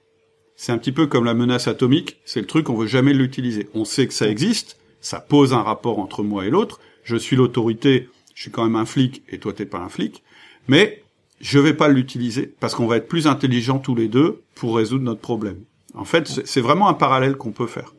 c'est 0.55 0.73
un 0.73 0.77
petit 0.77 0.91
peu 0.91 1.07
comme 1.07 1.23
la 1.23 1.33
menace 1.33 1.69
atomique, 1.69 2.17
c'est 2.25 2.41
le 2.41 2.45
truc 2.45 2.69
on 2.69 2.75
veut 2.75 2.87
jamais 2.87 3.13
l'utiliser. 3.13 3.69
On 3.73 3.85
sait 3.85 4.07
que 4.07 4.13
ça 4.13 4.27
existe, 4.27 4.77
ça 4.99 5.21
pose 5.21 5.53
un 5.53 5.61
rapport 5.61 5.99
entre 5.99 6.21
moi 6.21 6.45
et 6.45 6.49
l'autre. 6.49 6.81
Je 7.03 7.15
suis 7.15 7.37
l'autorité, 7.37 8.09
je 8.39 8.43
suis 8.43 8.51
quand 8.51 8.63
même 8.63 8.77
un 8.77 8.85
flic 8.85 9.21
et 9.27 9.37
toi 9.37 9.51
t'es 9.51 9.65
pas 9.65 9.79
un 9.79 9.89
flic, 9.89 10.23
mais 10.69 11.03
je 11.41 11.59
vais 11.59 11.73
pas 11.73 11.89
l'utiliser 11.89 12.55
parce 12.61 12.73
qu'on 12.73 12.87
va 12.87 12.95
être 12.95 13.09
plus 13.09 13.27
intelligents 13.27 13.79
tous 13.79 13.95
les 13.95 14.07
deux 14.07 14.43
pour 14.55 14.77
résoudre 14.77 15.03
notre 15.03 15.19
problème. 15.19 15.57
En 15.93 16.05
fait, 16.05 16.25
c'est 16.45 16.61
vraiment 16.61 16.87
un 16.87 16.93
parallèle 16.93 17.35
qu'on 17.35 17.51
peut 17.51 17.67
faire. 17.67 17.93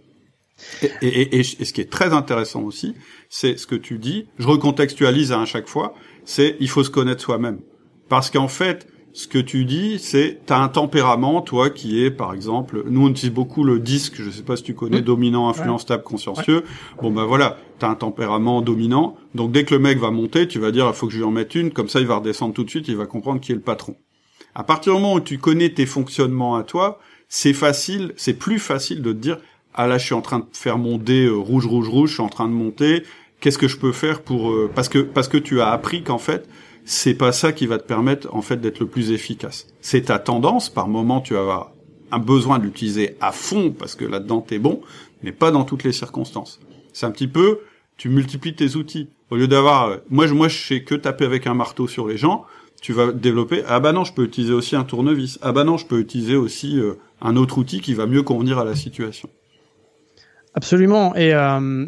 Et, 0.81 0.87
et, 1.03 1.41
et, 1.41 1.43
ce 1.43 1.73
qui 1.75 1.83
est 1.83 1.91
très 1.91 2.15
intéressant 2.15 2.63
aussi, 2.63 2.95
c'est 3.29 3.59
ce 3.59 3.67
que 3.67 3.75
tu 3.75 3.99
dis. 3.99 4.29
Je 4.39 4.47
recontextualise 4.47 5.31
à 5.31 5.45
chaque 5.45 5.69
fois. 5.69 5.93
C'est 6.25 6.57
il 6.59 6.71
faut 6.71 6.85
se 6.85 6.91
connaître 6.91 7.21
soi-même, 7.21 7.61
parce 8.09 8.31
qu'en 8.31 8.49
fait, 8.49 8.89
ce 9.13 9.27
que 9.27 9.39
tu 9.39 9.65
dis, 9.65 9.99
c'est 9.99 10.41
t'as 10.47 10.59
un 10.59 10.69
tempérament, 10.69 11.43
toi, 11.43 11.71
qui 11.71 12.05
est, 12.05 12.11
par 12.11 12.33
exemple, 12.33 12.85
nous 12.89 13.07
on 13.07 13.11
utilise 13.11 13.35
beaucoup 13.35 13.65
le 13.65 13.81
disque, 13.81 14.15
je 14.17 14.31
sais 14.31 14.43
pas 14.43 14.57
si 14.57 14.63
tu 14.63 14.75
connais, 14.75 15.03
dominant, 15.03 15.49
influent, 15.49 15.79
stable, 15.79 16.05
consciencieux. 16.05 16.65
Bon 17.03 17.11
ben 17.11 17.25
voilà, 17.25 17.59
t'as 17.79 17.89
un 17.89 17.97
tempérament 17.97 18.63
dominant, 18.63 19.17
donc 19.35 19.51
dès 19.53 19.65
que 19.65 19.75
le 19.75 19.81
mec 19.81 19.99
va 19.99 20.11
monter, 20.11 20.47
tu 20.47 20.59
vas 20.59 20.71
dire, 20.71 20.87
il 20.87 20.95
faut 20.95 21.07
que 21.07 21.13
je 21.13 21.19
lui 21.19 21.25
en 21.25 21.33
mette 21.33 21.55
une, 21.55 21.73
comme 21.73 21.89
ça 21.89 22.01
il 22.01 22.07
va 22.07 22.17
redescendre 22.17 22.55
tout 22.55 22.65
de 22.65 22.71
suite, 22.71 22.87
il 22.89 22.97
va 22.97 23.07
comprendre 23.07 23.41
qui 23.41 23.53
est 23.53 23.57
le 23.57 23.61
patron. 23.61 23.97
À 24.55 24.65
partir 24.65 24.95
du 24.95 25.01
moment 25.01 25.15
où 25.15 25.21
tu 25.21 25.39
connais 25.39 25.71
tes 25.71 25.87
fonctionnements 25.87 26.57
à 26.57 26.63
toi, 26.63 26.99
c'est 27.29 27.53
facile, 27.53 28.13
c'est 28.17 28.35
plus 28.35 28.59
facile 28.59 29.03
de 29.03 29.13
te 29.13 29.19
dire, 29.19 29.39
ah 29.75 29.87
là 29.87 29.99
je 29.99 30.05
suis 30.05 30.15
en 30.15 30.23
train 30.23 30.41
de 30.41 30.47
faire 30.53 30.79
mon 30.79 30.99
dé 30.99 31.27
euh, 31.27 31.35
rouge, 31.35 31.67
rouge, 31.67 31.89
rouge, 31.89 32.11
je 32.11 32.15
suis 32.15 32.23
en 32.23 32.29
train 32.29 32.49
de 32.49 32.53
monter, 32.53 33.03
qu'est-ce 33.41 33.59
que 33.59 33.69
je 33.69 33.79
peux 33.79 33.93
faire 33.93 34.23
pour, 34.23 34.53
euh, 34.53 34.71
parce 34.73 34.89
que 34.89 34.99
parce 34.99 35.29
que 35.29 35.39
tu 35.39 35.61
as 35.61 35.71
appris 35.71 36.03
qu'en 36.03 36.19
fait 36.19 36.49
c'est 36.91 37.15
pas 37.15 37.31
ça 37.31 37.53
qui 37.53 37.69
va 37.69 37.79
te 37.79 37.87
permettre 37.87 38.35
en 38.35 38.43
fait 38.43 38.57
d'être 38.57 38.81
le 38.81 38.87
plus 38.87 39.13
efficace. 39.13 39.69
C'est 39.81 40.07
ta 40.07 40.19
tendance, 40.19 40.69
par 40.69 40.89
moment 40.89 41.21
tu 41.21 41.35
vas 41.35 41.41
avoir 41.41 41.73
un 42.11 42.19
besoin 42.19 42.59
de 42.59 42.65
l'utiliser 42.65 43.17
à 43.21 43.31
fond 43.31 43.71
parce 43.71 43.95
que 43.95 44.05
là-dedans 44.05 44.41
t'es 44.41 44.59
bon, 44.59 44.81
mais 45.23 45.31
pas 45.31 45.53
dans 45.53 45.63
toutes 45.63 45.85
les 45.85 45.93
circonstances. 45.93 46.59
C'est 46.93 47.07
un 47.07 47.13
petit 47.13 47.29
peu, 47.29 47.61
tu 47.97 48.09
multiplies 48.09 48.57
tes 48.57 48.75
outils. 48.75 49.09
Au 49.31 49.37
lieu 49.37 49.47
d'avoir, 49.47 49.99
moi 50.11 50.27
je 50.27 50.35
moi 50.35 50.49
sais 50.49 50.83
que 50.83 50.97
taper 50.97 51.27
avec 51.27 51.47
un 51.47 51.55
marteau 51.55 51.87
sur 51.87 52.09
les 52.09 52.17
gens, 52.17 52.45
tu 52.83 52.93
vas 52.93 53.13
développer. 53.13 53.63
Ah 53.69 53.79
bah 53.79 53.93
non, 53.93 54.03
je 54.03 54.13
peux 54.13 54.25
utiliser 54.25 54.53
aussi 54.53 54.75
un 54.75 54.83
tournevis. 54.83 55.39
Ah 55.43 55.53
bah 55.53 55.63
non, 55.63 55.77
je 55.77 55.87
peux 55.87 56.01
utiliser 56.01 56.35
aussi 56.35 56.77
euh, 56.77 56.95
un 57.21 57.37
autre 57.37 57.59
outil 57.59 57.81
qui 57.81 57.95
va 57.95 58.07
mieux 58.07 58.25
convenir 58.25 58.59
à 58.59 58.65
la 58.65 58.75
situation. 58.75 59.29
Absolument. 60.55 61.15
Et 61.15 61.35
euh, 61.35 61.87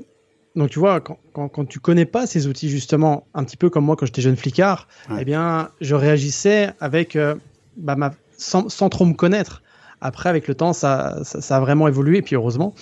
donc 0.55 0.71
tu 0.71 0.79
vois, 0.79 1.01
quand, 1.01 1.19
quand, 1.33 1.49
quand, 1.49 1.65
tu 1.65 1.81
connais 1.81 2.05
pas 2.05 2.27
ces 2.27 2.47
outils 2.47 2.69
justement, 2.69 3.27
un 3.35 3.45
petit 3.45 3.57
peu 3.57 3.71
comme 3.71 3.85
moi 3.85 3.97
quand 3.97 4.07
j'étais 4.07 4.23
jeune 4.23 4.37
flicard, 4.37 4.87
eh 5.19 5.25
bien, 5.25 5.71
je 5.81 5.95
réagissais 5.95 6.71
avec 6.81 7.17
euh, 7.17 7.35
bah, 7.77 7.97
ma, 7.97 8.13
sans, 8.37 8.69
sans, 8.69 8.89
trop 8.89 9.05
me 9.05 9.15
connaître. 9.15 9.63
Après, 10.01 10.29
avec 10.29 10.49
le 10.49 10.55
temps, 10.55 10.73
ça, 10.73 11.21
ça, 11.23 11.41
ça, 11.41 11.57
a 11.57 11.61
vraiment 11.61 11.89
évolué, 11.89 12.19
et 12.19 12.23
puis 12.23 12.35
heureusement. 12.35 12.75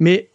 Mais 0.00 0.28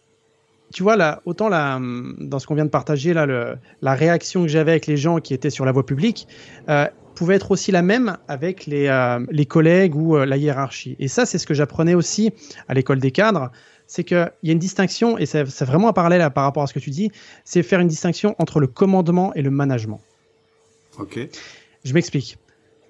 tu 0.72 0.82
vois, 0.82 0.96
là, 0.96 1.22
autant 1.24 1.48
là, 1.48 1.80
dans 2.18 2.38
ce 2.38 2.46
qu'on 2.46 2.56
vient 2.56 2.64
de 2.64 2.70
partager, 2.70 3.14
là, 3.14 3.24
le, 3.24 3.56
la 3.80 3.94
réaction 3.94 4.42
que 4.42 4.48
j'avais 4.48 4.72
avec 4.72 4.86
les 4.86 4.96
gens 4.96 5.20
qui 5.20 5.32
étaient 5.32 5.50
sur 5.50 5.64
la 5.64 5.72
voie 5.72 5.86
publique 5.86 6.26
euh, 6.68 6.86
pouvait 7.14 7.36
être 7.36 7.52
aussi 7.52 7.70
la 7.70 7.82
même 7.82 8.18
avec 8.26 8.66
les, 8.66 8.88
euh, 8.88 9.24
les 9.30 9.46
collègues 9.46 9.94
ou 9.94 10.16
la 10.16 10.36
hiérarchie. 10.36 10.96
Et 10.98 11.08
ça, 11.08 11.24
c'est 11.24 11.38
ce 11.38 11.46
que 11.46 11.54
j'apprenais 11.54 11.94
aussi 11.94 12.32
à 12.68 12.74
l'école 12.74 12.98
des 12.98 13.12
cadres 13.12 13.50
c'est 13.86 14.04
qu'il 14.04 14.30
y 14.42 14.50
a 14.50 14.52
une 14.52 14.58
distinction, 14.58 15.18
et 15.18 15.26
c'est 15.26 15.44
vraiment 15.64 15.88
un 15.88 15.92
parallèle 15.92 16.28
par 16.30 16.44
rapport 16.44 16.62
à 16.62 16.66
ce 16.66 16.74
que 16.74 16.78
tu 16.78 16.90
dis, 16.90 17.10
c'est 17.44 17.62
faire 17.62 17.80
une 17.80 17.88
distinction 17.88 18.34
entre 18.38 18.60
le 18.60 18.66
commandement 18.66 19.34
et 19.34 19.42
le 19.42 19.50
management. 19.50 20.00
Ok. 20.98 21.18
Je 21.84 21.92
m'explique. 21.92 22.38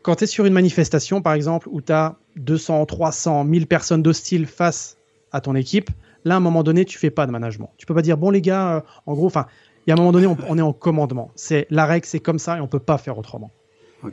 Quand 0.03 0.17
tu 0.17 0.25
es 0.25 0.27
sur 0.27 0.45
une 0.45 0.53
manifestation, 0.53 1.23
par 1.23 1.33
exemple, 1.33 1.69
où 1.71 1.81
tu 1.81 1.93
as 1.93 2.17
200, 2.37 2.87
300, 2.87 3.45
1000 3.45 3.67
personnes 3.67 4.03
d'hostiles 4.03 4.47
face 4.47 4.99
à 5.33 5.41
ton 5.41 5.55
équipe, 5.55 5.91
là, 6.25 6.35
à 6.35 6.37
un 6.37 6.41
moment 6.41 6.63
donné, 6.63 6.85
tu 6.85 6.99
fais 6.99 7.11
pas 7.11 7.27
de 7.27 7.33
management. 7.33 7.71
Tu 7.79 7.87
peux 7.87 7.95
pas 7.95 8.03
dire, 8.03 8.17
bon, 8.17 8.31
les 8.31 8.43
gars, 8.43 8.77
euh, 8.77 8.81
en 9.07 9.15
gros, 9.15 9.27
enfin, 9.27 9.47
il 9.87 9.91
y 9.91 9.93
a 9.93 9.95
un 9.95 9.97
moment 9.97 10.13
donné, 10.13 10.27
on, 10.27 10.37
on 10.49 10.59
est 10.59 10.63
en 10.63 10.73
commandement. 10.73 11.31
C'est 11.35 11.67
la 11.71 11.87
règle, 11.87 12.07
c'est 12.07 12.21
comme 12.21 12.39
ça 12.39 12.59
et 12.59 12.61
on 12.61 12.69
peut 12.69 12.79
pas 12.79 12.99
faire 12.99 13.19
autrement. 13.19 13.51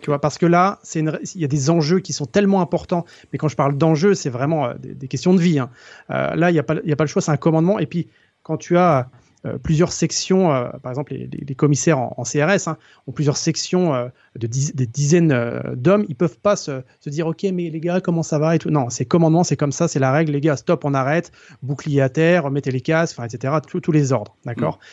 Tu 0.01 0.09
vois, 0.09 0.19
parce 0.19 0.37
que 0.37 0.45
là, 0.45 0.79
c'est 0.83 0.99
il 0.99 1.41
y 1.41 1.45
a 1.45 1.47
des 1.47 1.69
enjeux 1.69 1.99
qui 1.99 2.13
sont 2.13 2.25
tellement 2.25 2.61
importants. 2.61 3.05
Mais 3.31 3.39
quand 3.39 3.47
je 3.47 3.55
parle 3.55 3.77
d'enjeux, 3.77 4.13
c'est 4.13 4.29
vraiment 4.29 4.67
euh, 4.67 4.73
des, 4.77 5.07
questions 5.07 5.33
de 5.33 5.41
vie. 5.41 5.59
Hein. 5.59 5.69
Euh, 6.09 6.35
là, 6.35 6.49
il 6.49 6.53
n'y 6.53 6.59
a, 6.59 6.63
pas, 6.63 6.75
a 6.75 6.95
pas 6.95 7.03
le 7.03 7.07
choix, 7.07 7.21
c'est 7.21 7.31
un 7.31 7.37
commandement. 7.37 7.79
Et 7.79 7.85
puis, 7.85 8.07
quand 8.43 8.57
tu 8.57 8.77
as 8.77 9.09
euh, 9.45 9.57
plusieurs 9.57 9.91
sections, 9.91 10.49
par 10.83 10.91
exemple, 10.91 11.13
les, 11.13 11.27
les 11.27 11.55
commissaires 11.55 11.99
en, 11.99 12.23
CRS 12.23 12.67
hein, 12.67 12.77
ont 13.07 13.11
plusieurs 13.11 13.37
sections 13.37 14.09
de 14.35 14.47
des 14.47 14.85
dizaines 14.85 15.61
d'hommes, 15.73 16.05
ils 16.09 16.15
peuvent 16.15 16.37
pas 16.37 16.55
se, 16.55 16.81
se, 16.99 17.09
dire, 17.09 17.27
OK, 17.27 17.43
mais 17.53 17.69
les 17.69 17.79
gars, 17.79 18.01
comment 18.01 18.23
ça 18.23 18.37
va 18.37 18.55
et 18.55 18.59
tout. 18.59 18.69
Non, 18.69 18.89
c'est 18.89 19.05
commandement, 19.05 19.43
c'est 19.43 19.57
comme 19.57 19.71
ça, 19.71 19.87
c'est 19.87 19.99
la 19.99 20.11
règle. 20.11 20.33
Les 20.33 20.41
gars, 20.41 20.57
stop, 20.57 20.85
on 20.85 20.93
arrête, 20.93 21.31
bouclier 21.63 22.01
à 22.01 22.09
terre, 22.09 22.51
mettez 22.51 22.71
les 22.71 22.81
casques, 22.81 23.19
etc. 23.23 23.55
Tous 23.81 23.91
les 23.91 24.13
ordres, 24.13 24.35
d'accord. 24.45 24.75
Mm. 24.75 24.85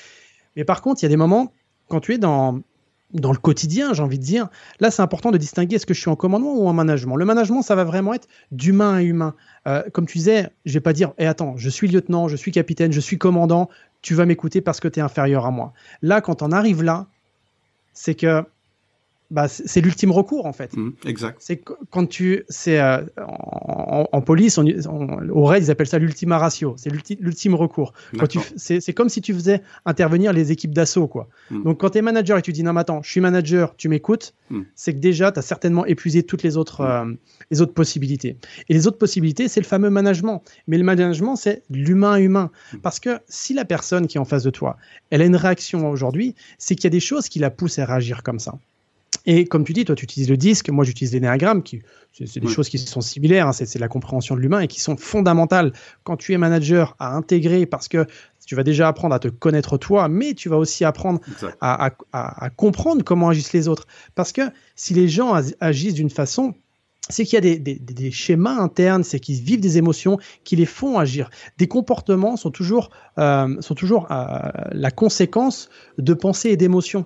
Mais 0.56 0.64
par 0.64 0.82
contre, 0.82 1.02
il 1.02 1.04
y 1.04 1.06
a 1.06 1.11
des 1.11 1.16
moments 1.16 1.52
quand 1.88 2.00
tu 2.00 2.14
es 2.14 2.18
dans 2.18 2.61
dans 3.12 3.32
le 3.32 3.38
quotidien, 3.38 3.94
j'ai 3.94 4.02
envie 4.02 4.18
de 4.18 4.24
dire. 4.24 4.48
Là, 4.80 4.90
c'est 4.90 5.02
important 5.02 5.30
de 5.30 5.38
distinguer 5.38 5.76
est-ce 5.76 5.86
que 5.86 5.94
je 5.94 6.00
suis 6.00 6.10
en 6.10 6.16
commandement 6.16 6.54
ou 6.54 6.68
en 6.68 6.72
management. 6.72 7.16
Le 7.16 7.24
management, 7.24 7.62
ça 7.62 7.74
va 7.74 7.84
vraiment 7.84 8.14
être 8.14 8.28
d'humain 8.52 8.94
à 8.94 9.02
humain. 9.02 9.34
Euh, 9.66 9.82
comme 9.92 10.06
tu 10.06 10.18
disais, 10.18 10.50
je 10.66 10.74
vais 10.74 10.80
pas 10.80 10.92
dire, 10.92 11.12
eh, 11.18 11.26
attends, 11.26 11.56
je 11.56 11.70
suis 11.70 11.88
lieutenant, 11.88 12.28
je 12.28 12.36
suis 12.36 12.52
capitaine, 12.52 12.92
je 12.92 13.00
suis 13.00 13.18
commandant, 13.18 13.70
tu 14.02 14.14
vas 14.14 14.26
m'écouter 14.26 14.60
parce 14.60 14.80
que 14.80 14.88
tu 14.88 15.00
es 15.00 15.02
inférieur 15.02 15.46
à 15.46 15.50
moi. 15.50 15.72
Là, 16.02 16.20
quand 16.20 16.42
on 16.42 16.52
arrive 16.52 16.82
là, 16.82 17.06
c'est 17.94 18.14
que 18.14 18.44
bah, 19.30 19.46
c'est 19.48 19.82
l'ultime 19.82 20.10
recours 20.10 20.46
en 20.46 20.54
fait. 20.54 20.74
Mmh, 20.74 20.92
exact. 21.04 21.36
C'est 21.40 21.62
quand 21.90 22.06
tu, 22.06 22.44
c'est 22.48 22.80
euh, 22.80 23.04
en, 23.18 24.22
police, 24.22 24.56
on, 24.56 24.66
au 25.30 25.44
raid 25.44 25.64
ils 25.64 25.70
appellent 25.70 25.86
ça 25.86 25.98
l'ultima 25.98 26.38
ratio. 26.38 26.74
C'est 26.78 26.90
l'ultime 27.20 27.54
recours. 27.54 27.92
C'est 28.56 28.92
comme 28.94 29.10
si 29.10 29.20
tu 29.20 29.34
faisais 29.34 29.62
intervenir 29.84 30.32
les 30.32 30.50
équipes 30.50 30.72
d'assaut 30.72 31.08
quoi. 31.08 31.28
Mmh. 31.50 31.62
Donc 31.62 31.80
quand 31.80 31.90
tu 31.90 31.98
es 31.98 32.02
manager 32.02 32.38
et 32.38 32.42
tu 32.42 32.52
dis 32.52 32.62
non 32.62 32.72
mais 32.72 32.80
attends, 32.80 33.02
je 33.02 33.10
suis 33.10 33.20
manager, 33.20 33.76
tu 33.76 33.90
m'écoutes, 33.90 34.34
mmh. 34.48 34.60
c'est 34.74 34.94
que 34.94 34.98
déjà 34.98 35.30
tu 35.30 35.38
as 35.38 35.42
certainement 35.42 35.84
épuisé 35.84 36.22
toutes 36.22 36.42
les 36.42 36.56
autres 36.56 36.80
euh, 36.80 37.04
les 37.50 37.60
autres 37.60 37.74
possibilités. 37.74 38.38
Et 38.70 38.74
les 38.74 38.86
autres 38.86 38.98
possibilités, 38.98 39.48
c'est 39.48 39.60
le 39.60 39.66
fameux 39.66 39.90
management. 39.90 40.42
Mais 40.68 40.78
le 40.78 40.84
management, 40.84 41.36
c'est 41.36 41.62
l'humain 41.70 42.16
humain. 42.16 42.50
Parce 42.82 42.98
que 42.98 43.18
si 43.28 43.52
la 43.52 43.66
personne 43.66 44.06
qui 44.06 44.16
est 44.16 44.20
en 44.20 44.24
face 44.24 44.42
de 44.42 44.50
toi, 44.50 44.78
elle 45.10 45.20
a 45.20 45.26
une 45.26 45.36
réaction 45.36 45.90
aujourd'hui, 45.90 46.34
c'est 46.56 46.74
qu'il 46.74 46.84
y 46.84 46.86
a 46.86 46.90
des 46.90 47.00
choses 47.00 47.28
qui 47.28 47.38
la 47.38 47.50
poussent 47.50 47.78
à 47.78 47.84
réagir 47.84 48.22
comme 48.22 48.38
ça. 48.38 48.58
Et 49.30 49.44
comme 49.44 49.62
tu 49.62 49.74
dis, 49.74 49.84
toi, 49.84 49.94
tu 49.94 50.04
utilises 50.04 50.30
le 50.30 50.38
disque, 50.38 50.70
moi, 50.70 50.86
j'utilise 50.86 51.12
l'énéagramme, 51.12 51.62
qui 51.62 51.82
c'est 52.14 52.40
des 52.40 52.48
choses 52.48 52.70
qui 52.70 52.78
sont 52.78 53.02
similaires, 53.02 53.46
hein, 53.46 53.52
c'est 53.52 53.78
la 53.78 53.86
compréhension 53.86 54.34
de 54.34 54.40
l'humain 54.40 54.60
et 54.60 54.68
qui 54.68 54.80
sont 54.80 54.96
fondamentales 54.96 55.74
quand 56.02 56.16
tu 56.16 56.32
es 56.32 56.38
manager 56.38 56.96
à 56.98 57.14
intégrer 57.14 57.66
parce 57.66 57.88
que 57.88 58.06
tu 58.46 58.54
vas 58.56 58.64
déjà 58.64 58.88
apprendre 58.88 59.14
à 59.14 59.18
te 59.18 59.28
connaître 59.28 59.76
toi, 59.76 60.08
mais 60.08 60.32
tu 60.32 60.48
vas 60.48 60.56
aussi 60.56 60.82
apprendre 60.82 61.20
à, 61.60 61.90
comprendre 62.56 63.04
comment 63.04 63.28
agissent 63.28 63.52
les 63.52 63.68
autres. 63.68 63.86
Parce 64.14 64.32
que 64.32 64.40
si 64.76 64.94
les 64.94 65.08
gens 65.08 65.34
agissent 65.60 65.92
d'une 65.92 66.08
façon, 66.08 66.54
c'est 67.10 67.26
qu'il 67.26 67.44
y 67.44 67.52
a 67.52 67.58
des, 67.58 68.10
schémas 68.10 68.58
internes, 68.58 69.04
c'est 69.04 69.20
qu'ils 69.20 69.42
vivent 69.42 69.60
des 69.60 69.76
émotions 69.76 70.16
qui 70.42 70.56
les 70.56 70.64
font 70.64 70.98
agir. 70.98 71.28
Des 71.58 71.68
comportements 71.68 72.38
sont 72.38 72.50
toujours, 72.50 72.88
euh, 73.18 73.60
sont 73.60 73.74
toujours 73.74 74.10
euh, 74.10 74.38
la 74.72 74.90
conséquence 74.90 75.68
de 75.98 76.14
pensées 76.14 76.48
et 76.48 76.56
d'émotions 76.56 77.04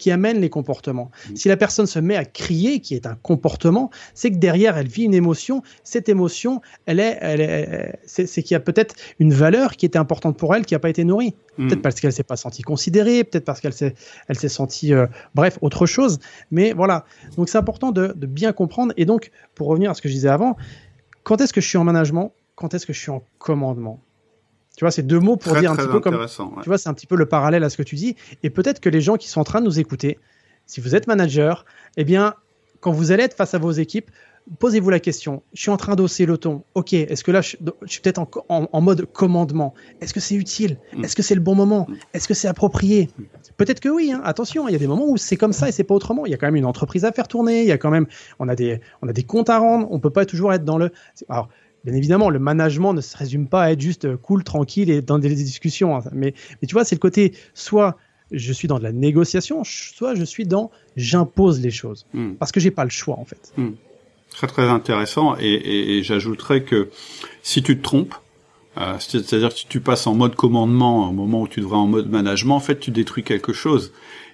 qui 0.00 0.10
amène 0.10 0.40
les 0.40 0.48
comportements. 0.48 1.10
Mm. 1.30 1.36
Si 1.36 1.48
la 1.48 1.56
personne 1.56 1.86
se 1.86 1.98
met 1.98 2.16
à 2.16 2.24
crier, 2.24 2.80
qui 2.80 2.94
est 2.94 3.06
un 3.06 3.16
comportement, 3.22 3.90
c'est 4.14 4.32
que 4.32 4.38
derrière, 4.38 4.78
elle 4.78 4.88
vit 4.88 5.04
une 5.04 5.14
émotion. 5.14 5.62
Cette 5.84 6.08
émotion, 6.08 6.62
elle 6.86 7.00
est, 7.00 7.18
elle 7.20 7.40
est, 7.40 7.98
c'est, 8.06 8.42
qu'il 8.42 8.52
y 8.52 8.54
a 8.54 8.60
peut-être 8.60 8.94
une 9.18 9.32
valeur 9.32 9.76
qui 9.76 9.84
était 9.84 9.98
importante 9.98 10.36
pour 10.38 10.54
elle 10.54 10.64
qui 10.64 10.74
n'a 10.74 10.80
pas 10.80 10.88
été 10.88 11.04
nourrie. 11.04 11.34
Mm. 11.58 11.68
Peut-être 11.68 11.82
parce 11.82 12.00
qu'elle 12.00 12.12
s'est 12.12 12.22
pas 12.22 12.36
sentie 12.36 12.62
considérée, 12.62 13.22
peut-être 13.24 13.44
parce 13.44 13.60
qu'elle 13.60 13.74
s'est, 13.74 13.94
elle 14.28 14.38
s'est 14.38 14.48
sentie, 14.48 14.94
euh, 14.94 15.06
bref, 15.34 15.58
autre 15.60 15.84
chose. 15.84 16.18
Mais 16.50 16.72
voilà. 16.72 17.04
Donc 17.36 17.50
c'est 17.50 17.58
important 17.58 17.92
de, 17.92 18.14
de 18.16 18.26
bien 18.26 18.52
comprendre. 18.52 18.94
Et 18.96 19.04
donc, 19.04 19.30
pour 19.54 19.68
revenir 19.68 19.90
à 19.90 19.94
ce 19.94 20.00
que 20.00 20.08
je 20.08 20.14
disais 20.14 20.30
avant, 20.30 20.56
quand 21.24 21.40
est-ce 21.42 21.52
que 21.52 21.60
je 21.60 21.68
suis 21.68 21.78
en 21.78 21.84
management? 21.84 22.32
Quand 22.54 22.72
est-ce 22.72 22.86
que 22.86 22.94
je 22.94 23.00
suis 23.00 23.10
en 23.10 23.22
commandement? 23.38 24.00
Tu 24.80 24.84
vois, 24.84 24.90
c'est 24.90 25.02
deux 25.02 25.20
mots 25.20 25.36
pour 25.36 25.54
dire 25.56 25.72
un 25.72 25.76
petit 25.76 25.88
peu 25.88 26.00
comme. 26.00 26.26
Tu 26.62 26.68
vois, 26.70 26.78
c'est 26.78 26.88
un 26.88 26.94
petit 26.94 27.06
peu 27.06 27.14
le 27.14 27.26
parallèle 27.26 27.64
à 27.64 27.68
ce 27.68 27.76
que 27.76 27.82
tu 27.82 27.96
dis. 27.96 28.16
Et 28.42 28.48
peut-être 28.48 28.80
que 28.80 28.88
les 28.88 29.02
gens 29.02 29.18
qui 29.18 29.28
sont 29.28 29.38
en 29.38 29.44
train 29.44 29.60
de 29.60 29.66
nous 29.66 29.78
écouter, 29.78 30.18
si 30.64 30.80
vous 30.80 30.94
êtes 30.94 31.06
manager, 31.06 31.66
eh 31.98 32.04
bien, 32.04 32.32
quand 32.80 32.90
vous 32.90 33.12
allez 33.12 33.24
être 33.24 33.36
face 33.36 33.52
à 33.52 33.58
vos 33.58 33.72
équipes, 33.72 34.10
posez-vous 34.58 34.88
la 34.88 34.98
question. 34.98 35.42
Je 35.52 35.60
suis 35.60 35.70
en 35.70 35.76
train 35.76 35.96
d'osser 35.96 36.24
le 36.24 36.38
ton. 36.38 36.62
Ok, 36.72 36.94
est-ce 36.94 37.22
que 37.22 37.30
là, 37.30 37.42
je, 37.42 37.58
suis 37.84 38.00
peut-être 38.00 38.26
en, 38.48 38.80
mode 38.80 39.04
commandement 39.12 39.74
Est-ce 40.00 40.14
que 40.14 40.20
c'est 40.20 40.34
utile? 40.34 40.78
Mm. 40.96 41.04
Est-ce 41.04 41.14
que 41.14 41.22
c'est 41.22 41.34
le 41.34 41.42
bon 41.42 41.54
moment? 41.54 41.86
Mm. 41.86 41.94
Est-ce 42.14 42.26
que 42.26 42.32
c'est 42.32 42.48
approprié? 42.48 43.10
Peut-être 43.58 43.80
que 43.80 43.90
oui, 43.90 44.12
hein. 44.14 44.22
attention, 44.24 44.66
il 44.66 44.72
y 44.72 44.76
a 44.76 44.78
des 44.78 44.86
moments 44.86 45.10
où 45.10 45.18
c'est 45.18 45.36
comme 45.36 45.52
ça 45.52 45.68
et 45.68 45.72
c'est 45.72 45.84
pas 45.84 45.94
autrement. 45.94 46.24
Il 46.24 46.30
y 46.30 46.34
a 46.34 46.38
quand 46.38 46.46
même 46.46 46.56
une 46.56 46.64
entreprise 46.64 47.04
à 47.04 47.12
faire 47.12 47.28
tourner, 47.28 47.60
il 47.60 47.68
y 47.68 47.72
a 47.72 47.76
quand 47.76 47.90
même, 47.90 48.06
on 48.38 48.48
a 48.48 48.56
des, 48.56 48.80
on 49.02 49.08
a 49.08 49.12
des 49.12 49.24
comptes 49.24 49.50
à 49.50 49.58
rendre, 49.58 49.88
on 49.90 50.00
peut 50.00 50.08
pas 50.08 50.24
toujours 50.24 50.54
être 50.54 50.64
dans 50.64 50.78
le. 50.78 50.90
Alors, 51.28 51.50
bien 51.84 51.94
évidemment, 51.94 52.30
le 52.30 52.38
management 52.38 52.92
ne 52.92 53.00
se 53.00 53.16
résume 53.16 53.48
pas 53.48 53.64
à 53.64 53.70
être 53.72 53.80
juste 53.80 54.04
euh, 54.04 54.16
cool, 54.16 54.44
tranquille 54.44 54.90
et 54.90 55.02
dans 55.02 55.18
des 55.18 55.34
discussions. 55.34 55.96
Hein. 55.96 56.02
Mais, 56.12 56.34
mais 56.60 56.68
tu 56.68 56.74
vois, 56.74 56.84
c'est 56.84 56.94
le 56.94 57.00
côté 57.00 57.32
soit 57.54 57.96
je 58.30 58.52
suis 58.52 58.68
dans 58.68 58.78
de 58.78 58.84
la 58.84 58.92
négociation, 58.92 59.62
soit 59.64 60.14
je 60.14 60.24
suis 60.24 60.46
dans 60.46 60.70
j'impose 60.96 61.60
les 61.60 61.70
choses. 61.70 62.06
Hmm. 62.14 62.34
Parce 62.34 62.52
que 62.52 62.60
j'ai 62.60 62.70
pas 62.70 62.84
le 62.84 62.90
choix, 62.90 63.18
en 63.18 63.24
fait. 63.24 63.52
Hmm. 63.56 63.70
Très, 64.30 64.46
très 64.46 64.68
intéressant. 64.68 65.36
Et, 65.40 65.98
et, 65.98 66.02
j'ajouterais 66.04 66.62
que 66.62 66.90
si 67.42 67.62
tu 67.62 67.76
te 67.76 67.82
trompes, 67.82 68.14
euh, 68.78 68.94
c'est-à-dire 69.00 69.48
que 69.48 69.58
si 69.58 69.66
tu 69.66 69.80
passes 69.80 70.06
en 70.06 70.14
mode 70.14 70.36
commandement 70.36 71.08
au 71.08 71.12
moment 71.12 71.42
où 71.42 71.48
tu 71.48 71.60
devrais 71.60 71.78
en 71.78 71.88
mode 71.88 72.08
management, 72.08 72.54
en 72.54 72.60
fait, 72.60 72.78
tu 72.78 72.92
détruis 72.92 73.24
quelque 73.24 73.52
chose. 73.52 73.92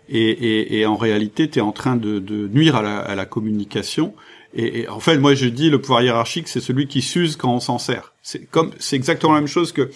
Et, 0.08 0.20
et, 0.20 0.78
et 0.78 0.86
en 0.86 0.96
réalité, 0.96 1.48
tu 1.48 1.58
es 1.58 1.62
en 1.62 1.72
train 1.72 1.96
de, 1.96 2.18
de 2.18 2.48
nuire 2.48 2.76
à 2.76 2.82
la, 2.82 2.98
à 2.98 3.14
la 3.14 3.24
communication 3.24 4.14
et, 4.58 4.88
en 4.88 5.00
fait, 5.00 5.18
moi, 5.18 5.34
je 5.34 5.46
dis 5.46 5.68
le 5.68 5.80
pouvoir 5.80 6.00
hiérarchique, 6.00 6.48
c'est 6.48 6.60
celui 6.60 6.86
qui 6.86 7.02
s'use 7.02 7.36
quand 7.36 7.52
on 7.52 7.60
s'en 7.60 7.78
sert. 7.78 8.14
C'est 8.22 8.48
comme, 8.50 8.70
c'est 8.78 8.96
exactement 8.96 9.34
la 9.34 9.40
même 9.40 9.48
chose 9.48 9.70
que 9.70 9.90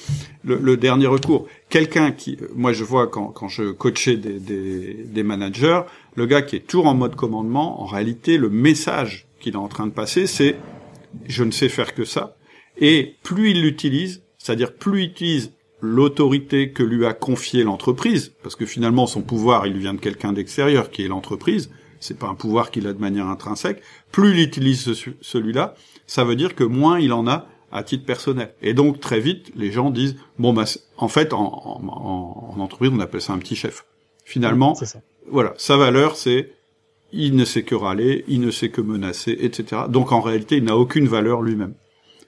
le, 0.45 0.77
dernier 0.77 1.07
recours. 1.07 1.47
Quelqu'un 1.71 2.13
qui, 2.13 2.37
moi, 2.55 2.75
je 2.75 2.85
vois 2.85 3.07
quand, 3.07 3.29
quand 3.29 3.49
je 3.49 3.71
coachais 3.71 4.19
des, 4.19 4.39
des, 4.39 4.95
des 5.03 5.23
managers, 5.23 5.81
le 6.15 6.27
gars 6.27 6.43
qui 6.43 6.57
est 6.57 6.67
toujours 6.67 6.89
en 6.89 6.95
mode 6.95 7.17
commandement, 7.17 7.81
en 7.81 7.87
réalité, 7.87 8.37
le 8.37 8.51
message 8.51 9.27
qu'il 9.41 9.55
est 9.55 9.57
en 9.57 9.69
train 9.69 9.87
de 9.87 9.93
passer, 9.93 10.27
c'est 10.27 10.57
je 11.27 11.43
ne 11.43 11.53
sais 11.53 11.71
faire 11.71 11.95
que 11.95 12.05
ça. 12.05 12.37
Et 12.77 13.15
plus 13.23 13.53
il 13.53 13.63
l'utilise, 13.63 14.23
c'est-à-dire 14.37 14.75
plus 14.75 15.05
il 15.05 15.11
utilise 15.11 15.53
l'autorité 15.81 16.71
que 16.71 16.83
lui 16.83 17.07
a 17.07 17.15
confiée 17.15 17.65
l'entreprise, 17.65 18.35
parce 18.43 18.57
que 18.57 18.67
finalement 18.67 19.07
son 19.07 19.23
pouvoir, 19.23 19.67
il 19.67 19.79
vient 19.79 19.95
de 19.95 20.01
quelqu'un 20.01 20.35
d'extérieur 20.35 20.91
qui 20.91 21.03
est 21.03 21.09
l'entreprise, 21.09 21.71
c'est 22.01 22.19
pas 22.19 22.27
un 22.27 22.35
pouvoir 22.35 22.71
qu'il 22.71 22.87
a 22.87 22.93
de 22.93 22.99
manière 22.99 23.27
intrinsèque. 23.29 23.83
Plus 24.11 24.33
il 24.33 24.41
utilise 24.41 24.93
celui-là, 25.21 25.75
ça 26.07 26.25
veut 26.25 26.37
dire 26.37 26.55
que 26.55 26.65
moins 26.65 26.99
il 26.99 27.13
en 27.13 27.29
a 27.29 27.47
à 27.73 27.85
titre 27.85 28.05
personnel. 28.05 28.53
Et 28.63 28.75
donc 28.75 29.01
très 29.01 29.21
vite, 29.21 29.53
les 29.55 29.71
gens 29.71 29.91
disent 29.91 30.17
bon 30.39 30.53
bah 30.53 30.65
en 30.97 31.09
fait 31.09 31.33
en, 31.33 31.41
en, 31.41 32.61
entreprise 32.61 32.91
on 32.93 33.01
appelle 33.01 33.21
ça 33.21 33.33
un 33.33 33.39
petit 33.39 33.57
chef. 33.57 33.85
Finalement, 34.25 34.77
voilà, 35.31 35.55
sa 35.57 35.77
valeur 35.77 36.17
c'est 36.17 36.53
il 37.13 37.35
ne 37.35 37.45
sait 37.45 37.63
que 37.63 37.75
râler, 37.75 38.25
il 38.29 38.41
ne 38.41 38.51
sait 38.51 38.71
que 38.71 38.81
menacer, 38.81 39.37
etc. 39.41 39.83
Donc 39.89 40.13
en 40.13 40.21
réalité, 40.21 40.57
il 40.57 40.65
n'a 40.65 40.77
aucune 40.77 41.09
valeur 41.09 41.43
lui-même. 41.43 41.75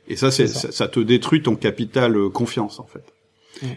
Et 0.08 0.16
ça, 0.16 0.30
c'est 0.30 0.48
ça. 0.48 0.88
te 0.88 1.00
détruit 1.00 1.42
ton 1.42 1.54
capital 1.54 2.16
euh, 2.16 2.28
confiance 2.28 2.80
en 2.80 2.86
fait. 2.86 3.04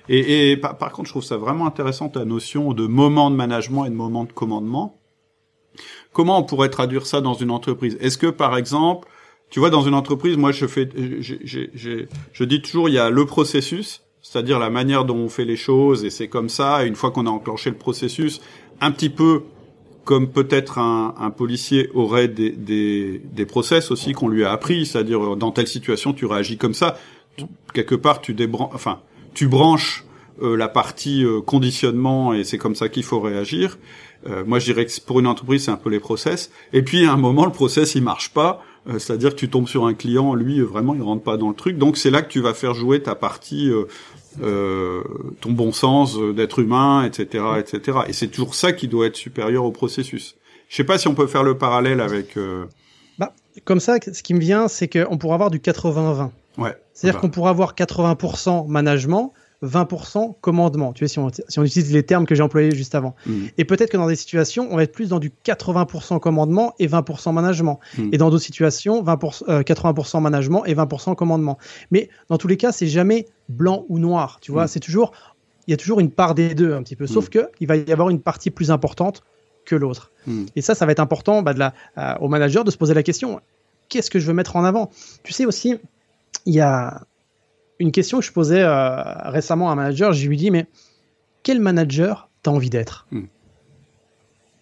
Et, 0.09 0.51
et 0.51 0.57
par, 0.57 0.77
par, 0.77 0.91
contre, 0.91 1.07
je 1.07 1.13
trouve 1.13 1.23
ça 1.23 1.37
vraiment 1.37 1.67
intéressant 1.67 2.09
ta 2.09 2.25
notion 2.25 2.73
de 2.73 2.87
moment 2.87 3.29
de 3.29 3.35
management 3.35 3.85
et 3.85 3.89
de 3.89 3.95
moment 3.95 4.23
de 4.23 4.31
commandement, 4.31 4.97
Comment 6.15 6.39
on 6.39 6.43
pourrait 6.43 6.69
traduire 6.69 7.05
ça 7.05 7.19
dans 7.19 7.33
une 7.33 7.51
entreprise? 7.51 7.97
Est-ce 7.99 8.17
que, 8.17 8.27
par 8.27 8.57
exemple, 8.57 9.09
tu 9.49 9.59
vois, 9.59 9.69
dans 9.69 9.81
une 9.81 9.93
entreprise, 9.93 10.37
moi, 10.37 10.53
je 10.53 10.65
fais, 10.65 10.87
je 11.19 12.43
dis 12.45 12.61
toujours, 12.61 12.87
il 12.87 12.95
y 12.95 12.99
a 12.99 13.09
le 13.09 13.25
processus, 13.25 14.01
c'est-à-dire 14.21 14.57
la 14.57 14.69
manière 14.69 15.03
dont 15.03 15.17
on 15.17 15.27
fait 15.27 15.43
les 15.43 15.57
choses, 15.57 16.05
et 16.05 16.09
c'est 16.09 16.29
comme 16.29 16.47
ça. 16.47 16.85
une 16.85 16.95
fois 16.95 17.11
qu'on 17.11 17.27
a 17.27 17.29
enclenché 17.29 17.69
le 17.69 17.75
processus, 17.75 18.39
un 18.79 18.91
petit 18.91 19.09
peu 19.09 19.43
comme 20.05 20.29
peut-être 20.29 20.77
un, 20.77 21.31
policier 21.35 21.89
aurait 21.93 22.29
des, 22.29 22.51
des, 22.51 23.21
des 23.33 23.45
process 23.45 23.91
aussi 23.91 24.13
qu'on 24.13 24.29
lui 24.29 24.45
a 24.45 24.53
appris, 24.53 24.85
c'est-à-dire 24.85 25.35
dans 25.35 25.51
telle 25.51 25.67
situation 25.67 26.13
tu 26.13 26.25
réagis 26.25 26.57
comme 26.57 26.73
ça. 26.73 26.97
Quelque 27.73 27.95
part, 27.95 28.21
tu 28.21 28.33
débranches, 28.33 28.71
enfin, 28.73 29.01
tu 29.33 29.49
branches 29.49 30.05
euh, 30.41 30.57
la 30.57 30.67
partie 30.67 31.23
euh, 31.23 31.39
conditionnement 31.39 32.33
et 32.33 32.43
c'est 32.43 32.57
comme 32.57 32.75
ça 32.75 32.89
qu'il 32.89 33.03
faut 33.03 33.19
réagir. 33.19 33.77
Euh, 34.27 34.43
moi, 34.45 34.59
je 34.59 34.65
dirais 34.65 34.85
que 34.85 34.91
pour 35.01 35.19
une 35.19 35.27
entreprise, 35.27 35.65
c'est 35.65 35.71
un 35.71 35.77
peu 35.77 35.89
les 35.89 35.99
process. 35.99 36.51
Et 36.73 36.81
puis, 36.81 37.05
à 37.05 37.13
un 37.13 37.17
moment, 37.17 37.45
le 37.45 37.51
process, 37.51 37.95
il 37.95 38.03
marche 38.03 38.31
pas. 38.31 38.63
Euh, 38.87 38.99
c'est-à-dire 38.99 39.31
que 39.31 39.35
tu 39.35 39.49
tombes 39.49 39.67
sur 39.67 39.85
un 39.85 39.93
client, 39.93 40.35
lui, 40.35 40.61
vraiment, 40.61 40.95
il 40.95 41.01
rentre 41.01 41.23
pas 41.23 41.37
dans 41.37 41.49
le 41.49 41.55
truc. 41.55 41.77
Donc, 41.77 41.97
c'est 41.97 42.11
là 42.11 42.21
que 42.21 42.29
tu 42.29 42.39
vas 42.39 42.53
faire 42.53 42.73
jouer 42.73 43.01
ta 43.01 43.15
partie, 43.15 43.71
euh, 44.41 45.03
ton 45.41 45.51
bon 45.51 45.71
sens 45.71 46.17
d'être 46.19 46.59
humain, 46.59 47.03
etc., 47.03 47.43
etc. 47.59 47.99
Et 48.07 48.13
c'est 48.13 48.27
toujours 48.27 48.55
ça 48.55 48.73
qui 48.73 48.87
doit 48.87 49.07
être 49.07 49.15
supérieur 49.15 49.63
au 49.63 49.71
processus. 49.71 50.35
Je 50.69 50.75
sais 50.75 50.83
pas 50.83 50.97
si 50.97 51.07
on 51.07 51.15
peut 51.15 51.27
faire 51.27 51.43
le 51.43 51.57
parallèle 51.57 52.01
avec. 52.01 52.37
Bah, 53.19 53.33
comme 53.63 53.79
ça, 53.79 53.97
ce 54.01 54.23
qui 54.23 54.33
me 54.33 54.39
vient, 54.39 54.67
c'est 54.67 54.87
qu'on 54.87 55.17
pourra 55.17 55.35
avoir 55.35 55.51
du 55.51 55.59
80-20. 55.59 56.31
Ouais. 56.57 56.75
C'est-à-dire 56.93 57.19
qu'on 57.19 57.29
pourra 57.29 57.51
avoir 57.51 57.75
80% 57.75 58.67
management, 58.67 59.33
20% 59.63 60.35
commandement. 60.41 60.93
Tu 60.93 61.03
vois, 61.03 61.09
si 61.09 61.19
on, 61.19 61.29
si 61.29 61.59
on, 61.59 61.63
utilise 61.63 61.93
les 61.93 62.03
termes 62.03 62.25
que 62.25 62.35
j'ai 62.35 62.43
employés 62.43 62.71
juste 62.71 62.95
avant. 62.95 63.15
Mm. 63.25 63.45
Et 63.57 63.65
peut-être 63.65 63.91
que 63.91 63.97
dans 63.97 64.07
des 64.07 64.15
situations, 64.15 64.67
on 64.71 64.75
va 64.75 64.83
être 64.83 64.91
plus 64.91 65.09
dans 65.09 65.19
du 65.19 65.31
80% 65.45 66.19
commandement 66.19 66.73
et 66.79 66.87
20% 66.87 67.33
management. 67.33 67.79
Mm. 67.97 68.09
Et 68.11 68.17
dans 68.17 68.29
d'autres 68.29 68.43
situations, 68.43 69.03
20%, 69.03 69.63
80% 69.63 70.17
euh, 70.17 70.19
management 70.19 70.65
et 70.65 70.75
20% 70.75 71.15
commandement. 71.15 71.57
Mais 71.91 72.09
dans 72.29 72.37
tous 72.37 72.47
les 72.47 72.57
cas, 72.57 72.71
c'est 72.71 72.87
jamais 72.87 73.27
blanc 73.49 73.85
ou 73.89 73.99
noir. 73.99 74.39
Tu 74.41 74.51
vois, 74.51 74.65
mm. 74.65 74.67
c'est 74.67 74.79
toujours, 74.79 75.11
il 75.67 75.71
y 75.71 75.73
a 75.73 75.77
toujours 75.77 75.99
une 75.99 76.11
part 76.11 76.35
des 76.35 76.55
deux 76.55 76.73
un 76.73 76.83
petit 76.83 76.95
peu. 76.95 77.07
Sauf 77.07 77.29
que 77.29 77.49
il 77.59 77.67
va 77.67 77.75
y 77.75 77.91
avoir 77.91 78.09
une 78.09 78.21
partie 78.21 78.51
plus 78.51 78.71
importante 78.71 79.23
que 79.65 79.75
l'autre. 79.75 80.11
Et 80.55 80.61
ça, 80.61 80.75
ça 80.75 80.85
va 80.85 80.91
être 80.91 80.99
important 80.99 81.41
bah, 81.41 81.53
de 81.53 81.59
la, 81.59 81.73
euh, 81.97 82.13
au 82.19 82.29
manager 82.29 82.63
de 82.63 82.71
se 82.71 82.77
poser 82.77 82.93
la 82.93 83.03
question 83.03 83.39
qu'est-ce 83.89 84.09
que 84.09 84.19
je 84.19 84.27
veux 84.27 84.33
mettre 84.33 84.55
en 84.55 84.63
avant? 84.63 84.91
Tu 85.23 85.33
sais 85.33 85.45
aussi, 85.45 85.75
il 86.45 86.53
y 86.53 86.61
a 86.61 87.01
une 87.79 87.91
question 87.91 88.19
que 88.19 88.25
je 88.25 88.31
posais 88.31 88.61
euh, 88.61 89.29
récemment 89.29 89.69
à 89.69 89.73
un 89.73 89.75
manager, 89.75 90.13
je 90.13 90.27
lui 90.27 90.37
dis 90.37 90.51
mais 90.51 90.67
quel 91.43 91.59
manager 91.59 92.29
t'as 92.41 92.51
envie 92.51 92.69
d'être? 92.69 93.07
Hmm. 93.11 93.25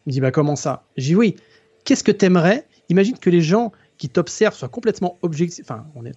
Il 0.05 0.09
me 0.09 0.11
dit 0.11 0.21
bah 0.21 0.31
comment 0.31 0.55
ça? 0.55 0.83
J'ai 0.97 1.09
dit 1.09 1.15
oui. 1.15 1.35
Qu'est-ce 1.85 2.03
que 2.03 2.11
t'aimerais? 2.11 2.67
Imagine 2.89 3.17
que 3.17 3.29
les 3.29 3.41
gens 3.41 3.71
qui 3.97 4.09
t'observent 4.09 4.55
soient 4.55 4.69
complètement 4.69 5.17
objectifs. 5.21 5.65
Enfin, 5.65 5.85
on, 5.95 6.05
est, 6.05 6.15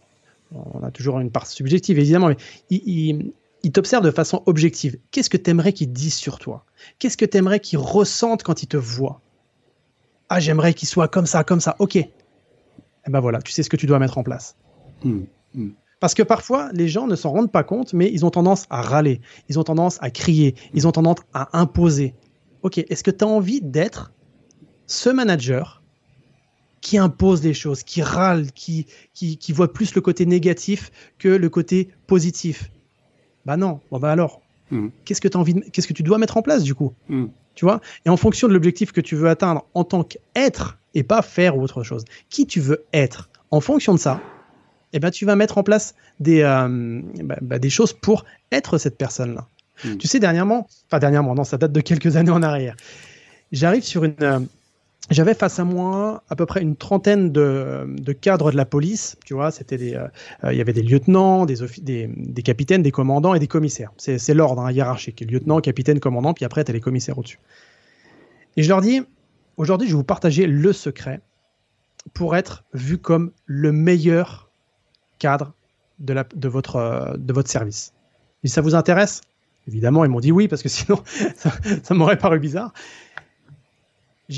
on 0.53 0.83
a 0.83 0.91
toujours 0.91 1.21
une 1.21 1.31
part 1.31 1.47
subjective 1.47 1.99
évidemment, 1.99 2.29
mais 2.29 2.37
ils, 2.71 3.33
t'observent 3.73 4.05
de 4.05 4.11
façon 4.11 4.43
objective. 4.47 4.99
Qu'est-ce 5.11 5.31
que 5.31 5.37
t'aimerais 5.37 5.73
qu'ils 5.73 5.93
disent 5.93 6.15
sur 6.15 6.39
toi? 6.39 6.65
Qu'est-ce 6.99 7.17
que 7.17 7.25
t'aimerais 7.25 7.61
qu'ils 7.61 7.79
ressentent 7.79 8.43
quand 8.43 8.63
ils 8.63 8.69
te 8.69 8.77
voient? 8.77 9.21
Ah, 10.29 10.41
j'aimerais 10.41 10.75
qu'ils 10.75 10.89
soient 10.89 11.09
comme 11.09 11.27
ça, 11.27 11.45
comme 11.45 11.61
ça. 11.61 11.77
Ok. 11.79 11.97
Et 11.97 12.11
eh 13.07 13.11
ben 13.11 13.21
voilà, 13.21 13.41
tu 13.41 13.53
sais 13.53 13.63
ce 13.63 13.71
que 13.71 13.77
tu 13.77 13.87
dois 13.87 14.01
mettre 14.01 14.19
en 14.19 14.25
place. 14.25 14.57
Hmm. 15.05 15.25
Hmm. 15.55 15.71
Parce 15.99 16.15
que 16.15 16.23
parfois, 16.23 16.71
les 16.73 16.89
gens 16.89 17.07
ne 17.07 17.17
s'en 17.17 17.31
rendent 17.31 17.51
pas 17.51 17.65
compte, 17.65 17.95
mais 17.95 18.11
ils 18.13 18.27
ont 18.27 18.31
tendance 18.31 18.67
à 18.69 18.83
râler, 18.83 19.21
ils 19.49 19.59
ont 19.59 19.65
tendance 19.65 19.99
à 20.03 20.11
crier, 20.11 20.55
ils 20.75 20.87
ont 20.87 20.93
tendance 20.93 21.19
à 21.33 21.59
imposer. 21.59 22.15
Ok, 22.63 22.79
est-ce 22.79 23.03
que 23.03 23.11
tu 23.11 23.25
as 23.25 23.29
envie 23.29 23.61
d'être 23.63 24.13
ce 24.87 25.09
manager 25.09 25.83
qui 26.83 26.99
impose 26.99 27.43
les 27.43 27.55
choses, 27.55 27.83
qui 27.83 28.03
râle, 28.03 28.53
qui, 28.53 28.87
qui, 29.15 29.53
voit 29.53 29.73
plus 29.73 29.95
le 29.95 30.01
côté 30.01 30.27
négatif 30.27 30.91
que 31.19 31.29
le 31.29 31.49
côté 31.49 31.89
positif? 32.07 32.71
Bah 33.47 33.57
non, 33.57 33.81
bon 33.91 33.99
bah 33.99 34.13
alors, 34.13 34.43
hmm. 34.71 34.89
qu'est-ce 35.05 35.21
que 35.21 35.29
tu 35.29 35.37
envie 35.37 35.55
qu'est-ce 35.73 35.87
que 35.87 35.93
tu 35.93 36.03
dois 36.03 36.19
mettre 36.19 36.37
en 36.37 36.43
place 36.43 36.63
du 36.63 36.75
coup? 36.75 36.93
Hmm. 37.09 37.27
Tu 37.55 37.65
vois? 37.65 37.81
Et 38.05 38.11
en 38.11 38.17
fonction 38.19 38.49
de 38.49 38.53
l'objectif 38.53 38.93
que 38.93 39.01
tu 39.01 39.17
veux 39.17 39.29
atteindre 39.29 39.65
en 39.73 39.85
tant 39.85 40.05
qu'être 40.05 40.79
et 40.95 41.03
pas 41.03 41.23
faire 41.23 41.57
autre 41.57 41.83
chose, 41.83 42.05
qui 42.29 42.47
tu 42.47 42.61
veux 42.61 42.85
être, 42.93 43.31
en 43.51 43.61
fonction 43.61 43.95
de 43.95 43.99
ça, 43.99 44.21
eh 44.93 44.99
ben, 44.99 45.11
tu 45.11 45.25
vas 45.25 45.37
mettre 45.37 45.59
en 45.59 45.63
place 45.63 45.95
des, 46.21 46.43
euh, 46.43 47.01
bah, 47.23 47.37
bah, 47.41 47.59
des 47.59 47.71
choses 47.71 47.93
pour 47.93 48.25
être 48.53 48.79
cette 48.79 48.97
personne-là. 48.97 49.47
Hmm. 49.85 49.97
Tu 49.99 50.07
sais, 50.07 50.21
dernièrement, 50.21 50.69
enfin 50.87 50.99
dernièrement, 50.99 51.35
non, 51.35 51.45
ça 51.45 51.59
date 51.59 51.73
de 51.73 51.81
quelques 51.81 52.17
années 52.17 52.31
en 52.31 52.43
arrière. 52.43 52.77
J'arrive 53.53 53.83
sur 53.83 54.05
une. 54.05 54.15
Euh, 54.23 54.41
j'avais 55.09 55.35
face 55.35 55.61
à 55.61 55.65
moi 55.65 56.25
à 56.29 56.35
peu 56.35 56.47
près 56.47 56.63
une 56.63 56.75
trentaine 56.75 57.31
de, 57.31 57.87
de 57.87 58.13
cadres 58.13 58.51
de 58.51 58.57
la 58.57 58.65
police. 58.65 59.17
Tu 59.25 59.35
vois, 59.35 59.53
c'était 59.53 59.77
des, 59.77 59.95
euh, 59.95 60.09
il 60.51 60.57
y 60.57 60.61
avait 60.61 60.73
des 60.73 60.83
lieutenants, 60.83 61.47
des, 61.47 61.59
des, 61.81 62.11
des, 62.17 62.43
capitaines, 62.43 62.83
des 62.83 62.91
commandants 62.91 63.33
et 63.35 63.39
des 63.39 63.47
commissaires. 63.47 63.93
C'est 63.99 64.35
l'ordre 64.35 64.63
hein, 64.63 64.73
hiérarchique 64.73 65.21
lieutenant, 65.21 65.61
capitaine, 65.61 66.01
commandant, 66.01 66.35
puis 66.35 66.45
après 66.45 66.65
tu 66.65 66.73
as 66.73 66.75
les 66.75 66.81
commissaires 66.81 67.19
au-dessus. 67.19 67.39
Et 68.57 68.65
je 68.65 68.69
leur 68.69 68.81
dis, 68.81 69.01
aujourd'hui, 69.57 69.87
je 69.87 69.93
vais 69.93 69.99
vous 69.99 70.05
partager 70.05 70.47
le 70.47 70.73
secret 70.73 71.21
pour 72.13 72.35
être 72.35 72.65
vu 72.73 72.99
comme 72.99 73.31
le 73.45 73.71
meilleur 73.71 74.46
cadre 75.19 75.55
de, 75.99 76.49
votre, 76.49 76.77
euh, 76.77 77.17
de 77.17 77.33
votre 77.33 77.51
service. 77.51 77.93
Et 78.45 78.49
ça 78.49 78.61
vous 78.61 78.75
intéresse 78.75 79.23
Évidemment, 79.69 80.05
ils 80.05 80.11
m'ont 80.11 80.21
dit 80.21 80.33
oui, 80.33 80.49
parce 80.49 80.63
que 80.63 80.69
sinon, 80.69 81.03
ça, 81.37 81.95
m'aurait 81.95 82.19
paru 82.19 82.39
bizarre. 82.39 82.73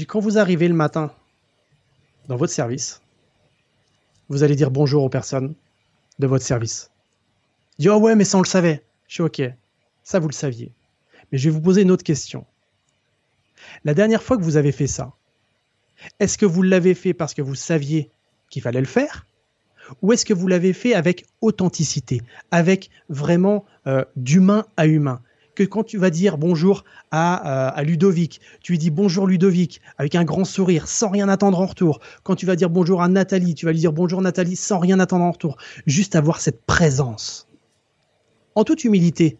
Quand 0.06 0.20
vous 0.20 0.38
arrivez 0.38 0.68
le 0.68 0.74
matin 0.74 1.12
dans 2.28 2.36
votre 2.36 2.52
service, 2.52 3.00
vous 4.28 4.42
allez 4.42 4.56
dire 4.56 4.70
bonjour 4.70 5.02
aux 5.02 5.08
personnes 5.08 5.54
de 6.18 6.26
votre 6.26 6.44
service. 6.44 6.90
Dis, 7.78 7.88
oh 7.88 7.96
ouais, 7.96 8.14
mais 8.14 8.24
ça 8.24 8.38
on 8.38 8.42
le 8.42 8.46
savait. 8.46 8.82
Je 9.06 9.14
suis 9.14 9.22
ok, 9.22 9.42
ça 10.02 10.18
vous 10.18 10.28
le 10.28 10.34
saviez. 10.34 10.72
Mais 11.30 11.38
je 11.38 11.48
vais 11.48 11.54
vous 11.54 11.60
poser 11.60 11.82
une 11.82 11.90
autre 11.90 12.04
question. 12.04 12.44
La 13.84 13.94
dernière 13.94 14.22
fois 14.22 14.36
que 14.36 14.42
vous 14.42 14.56
avez 14.56 14.72
fait 14.72 14.86
ça, 14.86 15.12
est-ce 16.20 16.36
que 16.38 16.46
vous 16.46 16.62
l'avez 16.62 16.94
fait 16.94 17.14
parce 17.14 17.34
que 17.34 17.42
vous 17.42 17.54
saviez 17.54 18.10
qu'il 18.50 18.62
fallait 18.62 18.80
le 18.80 18.86
faire 18.86 19.26
ou 20.02 20.12
est-ce 20.12 20.24
que 20.24 20.34
vous 20.34 20.46
l'avez 20.46 20.72
fait 20.72 20.94
avec 20.94 21.26
authenticité, 21.40 22.22
avec 22.50 22.90
vraiment 23.08 23.64
euh, 23.86 24.04
d'humain 24.16 24.66
à 24.76 24.86
humain? 24.86 25.20
Que 25.54 25.64
quand 25.64 25.82
tu 25.82 25.98
vas 25.98 26.10
dire 26.10 26.38
bonjour 26.38 26.84
à, 27.10 27.34
à, 27.68 27.82
Ludovic, 27.82 28.40
tu 28.62 28.72
lui 28.72 28.78
dis 28.78 28.90
bonjour 28.90 29.26
Ludovic 29.26 29.80
avec 29.96 30.14
un 30.14 30.22
grand 30.24 30.44
sourire, 30.44 30.86
sans 30.86 31.08
rien 31.08 31.28
attendre 31.28 31.60
en 31.60 31.66
retour. 31.66 31.98
Quand 32.22 32.36
tu 32.36 32.46
vas 32.46 32.54
dire 32.54 32.70
bonjour 32.70 33.02
à 33.02 33.08
Nathalie, 33.08 33.54
tu 33.54 33.66
vas 33.66 33.72
lui 33.72 33.80
dire 33.80 33.92
bonjour 33.92 34.22
Nathalie 34.22 34.54
sans 34.54 34.78
rien 34.78 35.00
attendre 35.00 35.24
en 35.24 35.32
retour. 35.32 35.56
Juste 35.84 36.14
avoir 36.14 36.40
cette 36.40 36.62
présence. 36.64 37.48
En 38.54 38.62
toute 38.62 38.84
humilité, 38.84 39.38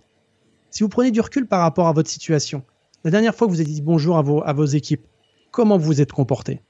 si 0.70 0.82
vous 0.82 0.88
prenez 0.88 1.10
du 1.10 1.20
recul 1.20 1.46
par 1.46 1.60
rapport 1.60 1.88
à 1.88 1.92
votre 1.92 2.10
situation, 2.10 2.62
la 3.04 3.10
dernière 3.10 3.34
fois 3.34 3.46
que 3.46 3.52
vous 3.52 3.60
avez 3.60 3.70
dit 3.70 3.82
bonjour 3.82 4.18
à 4.18 4.22
vos, 4.22 4.42
à 4.44 4.52
vos 4.52 4.64
équipes, 4.64 5.06
comment 5.50 5.78
vous 5.78 5.86
vous 5.86 6.00
êtes 6.00 6.12
comporté 6.12 6.62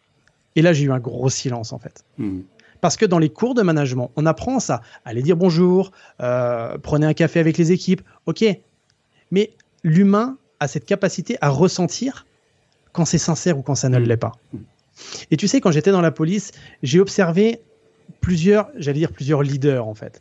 Et 0.57 0.63
là, 0.63 0.73
j'ai 0.73 0.85
eu 0.85 0.93
un 0.93 1.01
gros 1.01 1.31
silence 1.31 1.73
en 1.73 1.79
fait. 1.79 2.05
Hmm. 2.17 2.41
Parce 2.81 2.97
que 2.97 3.05
dans 3.05 3.19
les 3.19 3.29
cours 3.29 3.55
de 3.55 3.63
management, 3.63 4.11
on 4.17 4.27
apprend 4.27 4.61
ça. 4.61 4.83
Allez 5.05 5.23
dire 5.23 5.37
bonjour, 5.37 5.93
euh, 6.21 6.79
prenez 6.79 7.07
un 7.07 7.15
café 7.15 7.41
avec 7.41 7.59
les 7.59 7.73
équipes, 7.73 8.03
ok. 8.27 8.45
Mais 9.31 9.51
l'humain 9.83 10.37
a 10.61 10.69
cette 10.69 10.85
capacité 10.85 11.37
à 11.41 11.49
ressentir 11.49 12.27
quand 12.93 13.05
c'est 13.05 13.19
sincère 13.19 13.59
ou 13.59 13.63
quand 13.63 13.75
ça 13.75 13.89
ne 13.89 13.99
hmm. 13.99 14.03
l'est 14.03 14.17
pas. 14.17 14.33
Et 15.31 15.37
tu 15.37 15.47
sais, 15.47 15.61
quand 15.61 15.71
j'étais 15.71 15.93
dans 15.93 16.01
la 16.01 16.11
police, 16.11 16.53
j'ai 16.83 17.01
observé 17.01 17.61
plusieurs, 18.21 18.69
j'allais 18.77 18.99
dire 18.99 19.13
plusieurs 19.13 19.43
leaders 19.43 19.87
en 19.87 19.95
fait 19.95 20.21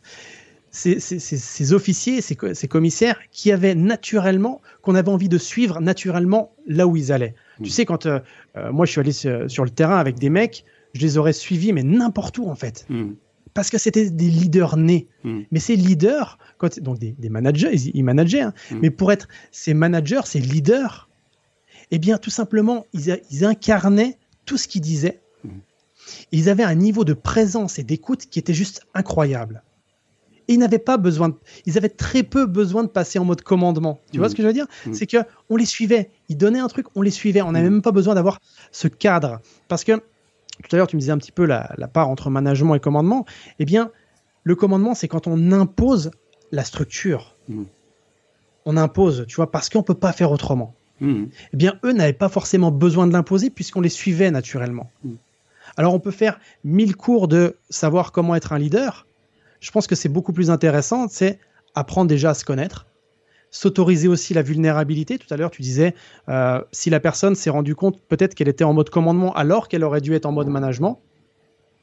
ces, 0.70 1.72
officiers, 1.72 2.20
ces, 2.20 2.68
commissaires 2.68 3.18
qui 3.30 3.52
avaient 3.52 3.74
naturellement, 3.74 4.60
qu'on 4.82 4.94
avait 4.94 5.08
envie 5.08 5.28
de 5.28 5.38
suivre 5.38 5.80
naturellement 5.80 6.52
là 6.66 6.86
où 6.86 6.96
ils 6.96 7.12
allaient. 7.12 7.34
Tu 7.58 7.64
mm. 7.64 7.66
sais, 7.66 7.84
quand 7.84 8.06
euh, 8.06 8.20
euh, 8.56 8.72
moi 8.72 8.86
je 8.86 8.92
suis 8.92 9.00
allé 9.00 9.12
sur, 9.12 9.64
le 9.64 9.70
terrain 9.70 9.98
avec 9.98 10.18
des 10.18 10.30
mecs, 10.30 10.64
je 10.98 11.02
les 11.02 11.18
aurais 11.18 11.32
suivis, 11.32 11.72
mais 11.72 11.82
n'importe 11.82 12.38
où 12.38 12.48
en 12.48 12.54
fait. 12.54 12.86
Mm. 12.88 13.12
Parce 13.54 13.70
que 13.70 13.78
c'était 13.78 14.10
des 14.10 14.28
leaders 14.28 14.76
nés. 14.76 15.08
Mm. 15.24 15.40
Mais 15.50 15.60
ces 15.60 15.76
leaders, 15.76 16.38
quand, 16.58 16.78
donc 16.80 16.98
des, 16.98 17.28
managers, 17.28 17.74
ils, 17.74 18.04
manageaient, 18.04 18.42
hein. 18.42 18.54
mais 18.82 18.90
pour 18.90 19.12
être 19.12 19.28
ces 19.50 19.74
managers, 19.74 20.22
ces 20.24 20.40
leaders, 20.40 21.08
eh 21.90 21.98
bien 21.98 22.18
tout 22.18 22.30
simplement, 22.30 22.86
ils, 22.92 23.20
ils 23.30 23.44
incarnaient 23.44 24.18
tout 24.44 24.56
ce 24.56 24.68
qu'ils 24.68 24.82
disaient. 24.82 25.20
Ils 26.32 26.48
avaient 26.48 26.64
un 26.64 26.74
niveau 26.74 27.04
de 27.04 27.12
présence 27.12 27.78
et 27.78 27.84
d'écoute 27.84 28.26
qui 28.30 28.38
était 28.38 28.54
juste 28.54 28.86
incroyable 28.94 29.62
ils 30.48 30.58
n'avaient 30.58 30.78
pas 30.78 30.96
besoin, 30.96 31.36
ils 31.66 31.76
avaient 31.76 31.90
très 31.90 32.22
peu 32.22 32.46
besoin 32.46 32.82
de 32.82 32.88
passer 32.88 33.18
en 33.18 33.24
mode 33.24 33.42
commandement. 33.42 34.00
Tu 34.10 34.18
vois 34.18 34.30
ce 34.30 34.34
que 34.34 34.42
je 34.42 34.48
veux 34.48 34.54
dire? 34.54 34.66
C'est 34.92 35.06
que 35.06 35.18
on 35.50 35.56
les 35.56 35.66
suivait, 35.66 36.10
ils 36.28 36.36
donnaient 36.36 36.58
un 36.58 36.68
truc, 36.68 36.86
on 36.94 37.02
les 37.02 37.10
suivait, 37.10 37.42
on 37.42 37.52
n'avait 37.52 37.70
même 37.70 37.82
pas 37.82 37.92
besoin 37.92 38.14
d'avoir 38.14 38.40
ce 38.72 38.88
cadre. 38.88 39.40
Parce 39.68 39.84
que 39.84 40.00
tout 40.62 40.74
à 40.74 40.76
l'heure, 40.76 40.86
tu 40.86 40.96
me 40.96 41.00
disais 41.00 41.12
un 41.12 41.18
petit 41.18 41.32
peu 41.32 41.44
la, 41.44 41.68
part 41.92 42.08
entre 42.08 42.30
management 42.30 42.74
et 42.74 42.80
commandement. 42.80 43.24
Eh 43.58 43.64
bien, 43.64 43.90
le 44.44 44.54
commandement, 44.54 44.94
c'est 44.94 45.08
quand 45.08 45.26
on 45.26 45.52
impose 45.52 46.10
la 46.52 46.64
structure. 46.64 47.36
On 48.64 48.76
impose, 48.76 49.24
tu 49.28 49.36
vois, 49.36 49.50
parce 49.50 49.68
qu'on 49.68 49.82
peut 49.82 49.94
pas 49.94 50.12
faire 50.12 50.32
autrement. 50.32 50.74
Eh 51.00 51.56
bien, 51.56 51.78
eux 51.84 51.92
n'avaient 51.92 52.12
pas 52.12 52.28
forcément 52.28 52.72
besoin 52.72 53.06
de 53.06 53.12
l'imposer 53.12 53.50
puisqu'on 53.50 53.80
les 53.80 53.88
suivait 53.88 54.30
naturellement. 54.30 54.90
Alors, 55.76 55.94
on 55.94 56.00
peut 56.00 56.10
faire 56.10 56.40
mille 56.64 56.96
cours 56.96 57.28
de 57.28 57.56
savoir 57.70 58.10
comment 58.10 58.34
être 58.34 58.52
un 58.52 58.58
leader, 58.58 59.06
je 59.60 59.70
pense 59.70 59.86
que 59.86 59.94
c'est 59.94 60.08
beaucoup 60.08 60.32
plus 60.32 60.50
intéressant, 60.50 61.08
c'est 61.08 61.38
apprendre 61.74 62.08
déjà 62.08 62.30
à 62.30 62.34
se 62.34 62.44
connaître, 62.44 62.86
s'autoriser 63.50 64.08
aussi 64.08 64.34
la 64.34 64.42
vulnérabilité. 64.42 65.18
Tout 65.18 65.32
à 65.32 65.36
l'heure, 65.36 65.50
tu 65.50 65.62
disais, 65.62 65.94
euh, 66.28 66.60
si 66.72 66.90
la 66.90 67.00
personne 67.00 67.34
s'est 67.34 67.50
rendue 67.50 67.74
compte 67.74 68.00
peut-être 68.08 68.34
qu'elle 68.34 68.48
était 68.48 68.64
en 68.64 68.72
mode 68.72 68.90
commandement 68.90 69.32
alors 69.34 69.68
qu'elle 69.68 69.84
aurait 69.84 70.00
dû 70.00 70.14
être 70.14 70.26
en 70.26 70.32
mode 70.32 70.48
management, 70.48 71.00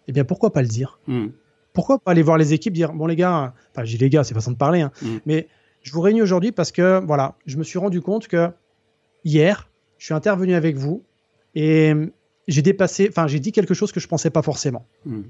eh 0.08 0.12
bien 0.12 0.26
pourquoi 0.26 0.54
pas 0.54 0.62
le 0.62 0.68
dire? 0.68 1.00
Hmm. 1.08 1.28
Pourquoi 1.74 2.00
pas 2.00 2.12
aller 2.12 2.24
voir 2.24 2.38
les 2.38 2.54
équipes, 2.54 2.74
dire, 2.74 2.94
bon 2.94 3.08
les 3.08 3.16
gars, 3.16 3.54
enfin 3.72 3.84
j'ai 3.84 3.98
les 3.98 4.10
gars, 4.10 4.24
c'est 4.24 4.34
façon 4.34 4.52
de 4.52 4.58
parler, 4.58 4.82
hein, 4.82 4.92
hmm. 5.02 5.18
mais 5.26 5.48
je 5.82 5.92
vous 5.92 6.02
réunis 6.02 6.22
aujourd'hui 6.22 6.52
parce 6.52 6.72
que, 6.72 7.04
voilà, 7.06 7.36
je 7.46 7.58
me 7.58 7.64
suis 7.64 7.78
rendu 7.78 8.02
compte 8.02 8.28
que 8.28 8.50
hier, 9.24 9.70
je 9.98 10.06
suis 10.06 10.14
intervenu 10.14 10.54
avec 10.54 10.78
vous 10.78 11.04
et 11.54 11.94
j'ai 12.48 12.62
dépassé, 12.62 13.08
enfin 13.10 13.28
j'ai 13.28 13.40
dit 13.40 13.52
quelque 13.52 13.74
chose 13.74 13.92
que 13.92 14.00
je 14.00 14.08
pensais 14.08 14.30
pas 14.30 14.42
forcément. 14.42 14.86
Hmm. 15.06 15.24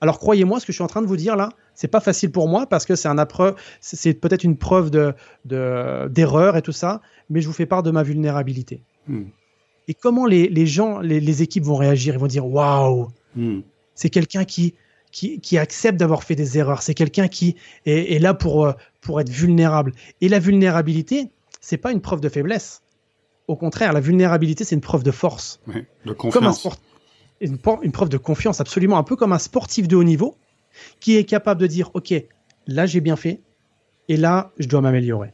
Alors 0.00 0.18
croyez-moi, 0.18 0.60
ce 0.60 0.66
que 0.66 0.72
je 0.72 0.76
suis 0.76 0.84
en 0.84 0.88
train 0.88 1.02
de 1.02 1.06
vous 1.06 1.16
dire 1.16 1.36
là, 1.36 1.50
c'est 1.74 1.88
pas 1.88 2.00
facile 2.00 2.30
pour 2.30 2.48
moi 2.48 2.66
parce 2.66 2.84
que 2.84 2.94
c'est 2.94 3.08
un 3.08 3.16
c'est 3.80 4.14
peut-être 4.14 4.44
une 4.44 4.56
preuve 4.56 4.90
de, 4.90 5.14
d'erreur 5.44 6.56
et 6.56 6.62
tout 6.62 6.72
ça, 6.72 7.00
mais 7.30 7.40
je 7.40 7.46
vous 7.46 7.52
fais 7.52 7.66
part 7.66 7.82
de 7.82 7.90
ma 7.90 8.02
vulnérabilité. 8.02 8.82
Hmm. 9.06 9.24
Et 9.88 9.94
comment 9.94 10.26
les, 10.26 10.66
gens, 10.66 11.00
les, 11.00 11.42
équipes 11.42 11.64
vont 11.64 11.76
réagir? 11.76 12.14
Ils 12.14 12.20
vont 12.20 12.26
dire 12.26 12.46
waouh, 12.46 13.08
hmm. 13.36 13.60
c'est 13.94 14.10
quelqu'un 14.10 14.44
qui, 14.44 14.74
qui, 15.10 15.58
accepte 15.58 15.98
d'avoir 15.98 16.24
fait 16.24 16.34
des 16.34 16.58
erreurs. 16.58 16.82
C'est 16.82 16.94
quelqu'un 16.94 17.28
qui 17.28 17.56
est, 17.86 18.20
là 18.20 18.34
pour, 18.34 18.66
euh, 18.66 18.72
pour 19.00 19.20
être 19.20 19.30
vulnérable. 19.30 19.92
Et 20.20 20.28
la 20.28 20.38
vulnérabilité, 20.38 21.30
c'est 21.60 21.76
pas 21.76 21.92
une 21.92 22.00
preuve 22.00 22.20
de 22.20 22.28
faiblesse. 22.28 22.82
Au 23.46 23.56
contraire, 23.56 23.92
la 23.92 24.00
vulnérabilité, 24.00 24.64
c'est 24.64 24.74
une 24.74 24.80
preuve 24.80 25.02
de 25.02 25.10
force. 25.10 25.60
de 26.06 26.12
confiance 26.12 26.66
une, 27.40 27.58
preuve 27.58 28.08
de 28.08 28.16
confiance 28.16 28.60
absolument, 28.60 28.98
un 28.98 29.02
peu 29.02 29.16
comme 29.16 29.32
un 29.32 29.38
sportif 29.38 29.88
de 29.88 29.96
haut 29.96 30.04
niveau 30.04 30.36
qui 31.00 31.16
est 31.16 31.24
capable 31.24 31.60
de 31.60 31.66
dire 31.66 31.90
ok, 31.94 32.14
là 32.66 32.86
j'ai 32.86 33.00
bien 33.00 33.16
fait 33.16 33.40
et 34.08 34.16
là 34.16 34.52
je 34.58 34.68
dois 34.68 34.80
m'améliorer. 34.80 35.32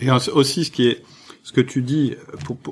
Et 0.00 0.10
aussi 0.10 0.64
ce 0.64 0.70
qui 0.70 0.88
est 0.88 1.02
ce 1.44 1.52
que 1.52 1.60
tu 1.60 1.82
dis, 1.82 2.14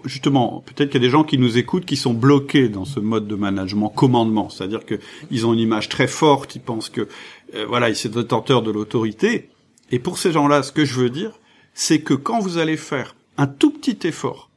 justement, 0.05 0.63
peut-être 0.65 0.91
qu'il 0.91 1.03
y 1.03 1.05
a 1.05 1.07
des 1.07 1.11
gens 1.11 1.25
qui 1.25 1.39
nous 1.39 1.59
écoutent 1.59 1.85
qui 1.85 1.97
sont 1.97 2.15
bloqués 2.15 2.69
dans 2.69 2.85
ce 2.85 3.01
mode 3.01 3.27
de 3.27 3.35
management 3.35 3.89
commandement, 3.89 4.49
c'est-à-dire 4.49 4.87
que 4.87 5.01
ils 5.33 5.45
ont 5.45 5.53
une 5.53 5.59
image 5.59 5.89
très 5.89 6.07
forte, 6.07 6.55
ils 6.55 6.63
pensent 6.63 6.89
que 6.89 7.09
euh, 7.55 7.67
voilà, 7.67 7.89
ils 7.89 7.97
sont 7.97 8.09
détenteurs 8.09 8.63
de 8.63 8.71
l'autorité. 8.71 9.51
Et 9.91 9.99
pour 9.99 10.19
ces 10.19 10.31
gens-là, 10.31 10.63
ce 10.63 10.71
que 10.71 10.85
je 10.85 10.95
veux 10.95 11.11
dire, 11.11 11.33
c'est 11.75 12.01
que 12.01 12.15
quand 12.15 12.39
vous 12.39 12.59
allez 12.59 12.77
faire 12.77 13.17
un 13.39 13.49
tout 13.49 13.73
petit 13.73 14.07
effort 14.07 14.51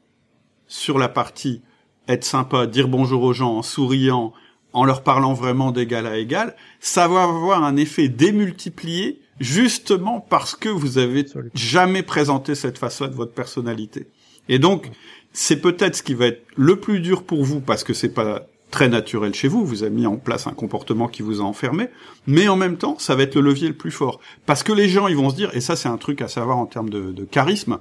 sur 0.67 0.99
la 0.99 1.09
partie 1.09 1.61
être 2.07 2.23
sympa, 2.23 2.67
dire 2.67 2.87
bonjour 2.87 3.23
aux 3.23 3.33
gens 3.33 3.57
en 3.57 3.61
souriant, 3.61 4.33
en 4.73 4.85
leur 4.85 5.03
parlant 5.03 5.33
vraiment 5.33 5.71
d'égal 5.71 6.07
à 6.07 6.17
égal, 6.17 6.55
ça 6.79 7.07
va 7.07 7.23
avoir 7.23 7.63
un 7.63 7.77
effet 7.77 8.09
démultiplié 8.09 9.21
justement 9.39 10.19
parce 10.19 10.55
que 10.55 10.69
vous 10.69 10.97
avez 10.97 11.25
jamais 11.53 12.03
présenté 12.03 12.55
cette 12.55 12.77
façon 12.77 13.07
de 13.07 13.13
votre 13.13 13.33
personnalité. 13.33 14.07
Et 14.49 14.59
donc, 14.59 14.91
c'est 15.31 15.61
peut-être 15.61 15.95
ce 15.95 16.03
qui 16.03 16.13
va 16.13 16.27
être 16.27 16.45
le 16.55 16.79
plus 16.79 16.99
dur 16.99 17.23
pour 17.23 17.43
vous 17.43 17.61
parce 17.61 17.83
que 17.83 17.93
c'est 17.93 18.13
pas 18.13 18.47
très 18.71 18.89
naturel 18.89 19.35
chez 19.35 19.47
vous, 19.47 19.63
vous 19.63 19.83
avez 19.83 19.93
mis 19.93 20.07
en 20.07 20.17
place 20.17 20.47
un 20.47 20.53
comportement 20.53 21.07
qui 21.07 21.21
vous 21.21 21.41
a 21.41 21.43
enfermé, 21.43 21.89
mais 22.25 22.47
en 22.47 22.55
même 22.55 22.77
temps, 22.77 22.97
ça 22.97 23.13
va 23.13 23.21
être 23.21 23.35
le 23.35 23.41
levier 23.41 23.67
le 23.67 23.75
plus 23.75 23.91
fort. 23.91 24.19
Parce 24.47 24.63
que 24.63 24.73
les 24.73 24.89
gens, 24.89 25.07
ils 25.07 25.15
vont 25.15 25.29
se 25.29 25.35
dire, 25.35 25.55
et 25.55 25.61
ça 25.61 25.75
c'est 25.75 25.89
un 25.89 25.97
truc 25.97 26.21
à 26.23 26.27
savoir 26.27 26.57
en 26.57 26.65
termes 26.65 26.89
de, 26.89 27.11
de 27.11 27.23
charisme, 27.23 27.77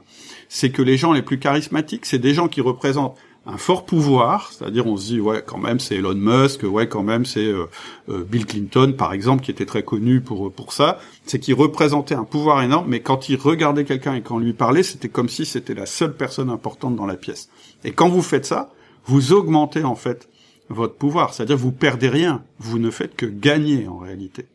c'est 0.50 0.70
que 0.70 0.82
les 0.82 0.98
gens 0.98 1.14
les 1.14 1.22
plus 1.22 1.38
charismatiques, 1.38 2.04
c'est 2.04 2.18
des 2.18 2.35
gens 2.35 2.46
qui 2.46 2.61
représentent 2.61 3.16
un 3.44 3.57
fort 3.57 3.85
pouvoir, 3.85 4.52
c'est-à-dire 4.52 4.87
on 4.87 4.96
se 4.96 5.07
dit 5.07 5.20
ouais 5.20 5.42
quand 5.44 5.59
même 5.59 5.81
c'est 5.81 5.96
Elon 5.96 6.14
Musk, 6.14 6.62
ouais 6.62 6.88
quand 6.88 7.02
même 7.02 7.24
c'est 7.24 7.44
euh, 7.44 7.66
euh, 8.09 8.22
Bill 8.22 8.46
Clinton 8.46 8.94
par 8.96 9.12
exemple 9.12 9.42
qui 9.42 9.50
était 9.50 9.66
très 9.66 9.83
connu 9.83 10.20
pour 10.20 10.52
pour 10.52 10.72
ça, 10.72 11.00
c'est 11.26 11.40
qu'il 11.40 11.55
représentait 11.55 12.14
un 12.14 12.24
pouvoir 12.24 12.62
énorme, 12.62 12.87
mais 12.88 13.00
quand 13.00 13.28
il 13.28 13.37
regardait 13.37 13.85
quelqu'un 13.85 14.14
et 14.14 14.22
quand 14.22 14.38
lui 14.38 14.52
parlait, 14.52 14.83
c'était 14.83 15.09
comme 15.09 15.28
si 15.28 15.44
c'était 15.44 15.74
la 15.74 15.87
seule 15.87 16.14
personne 16.14 16.50
importante 16.50 16.94
dans 16.94 17.07
la 17.07 17.16
pièce. 17.16 17.48
Et 17.85 17.92
quand 17.92 18.09
vous 18.09 18.22
faites 18.22 18.46
ça, 18.46 18.70
vous 19.07 19.33
augmentez 19.33 19.83
en 19.83 19.96
fait 19.96 20.28
votre 20.68 20.94
pouvoir, 20.94 21.35
c'est-à-dire 21.35 21.57
vous 21.57 21.72
perdez 21.72 22.09
rien, 22.09 22.44
vous 22.59 22.78
ne 22.78 22.90
faites 22.90 23.16
que 23.16 23.26
gagner 23.26 23.88
en 23.88 23.98
réalité. 23.98 24.46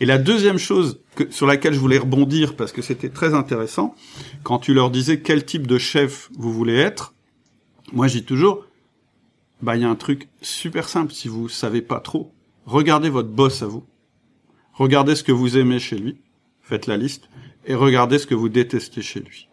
Et 0.00 0.06
la 0.06 0.18
deuxième 0.18 0.58
chose 0.58 1.00
sur 1.30 1.46
laquelle 1.46 1.74
je 1.74 1.78
voulais 1.78 1.98
rebondir 1.98 2.56
parce 2.56 2.72
que 2.72 2.82
c'était 2.82 3.08
très 3.08 3.34
intéressant, 3.34 3.94
quand 4.42 4.58
tu 4.58 4.74
leur 4.74 4.90
disais 4.90 5.20
quel 5.20 5.44
type 5.44 5.66
de 5.66 5.78
chef 5.78 6.30
vous 6.38 6.52
voulez 6.52 6.76
être, 6.76 7.14
moi, 7.92 8.08
j'ai 8.08 8.24
toujours, 8.24 8.64
bah, 9.62 9.76
il 9.76 9.82
y 9.82 9.84
a 9.84 9.90
un 9.90 9.96
truc 9.96 10.28
super 10.42 10.88
simple. 10.88 11.12
Si 11.12 11.28
vous 11.28 11.48
savez 11.48 11.82
pas 11.82 12.00
trop, 12.00 12.32
regardez 12.64 13.08
votre 13.08 13.28
boss 13.28 13.62
à 13.62 13.66
vous. 13.66 13.84
Regardez 14.72 15.14
ce 15.14 15.22
que 15.22 15.32
vous 15.32 15.56
aimez 15.56 15.78
chez 15.78 15.96
lui. 15.96 16.18
Faites 16.62 16.86
la 16.86 16.96
liste. 16.96 17.28
Et 17.64 17.74
regardez 17.74 18.18
ce 18.18 18.26
que 18.26 18.34
vous 18.34 18.48
détestez 18.48 19.02
chez 19.02 19.20
lui. 19.20 19.48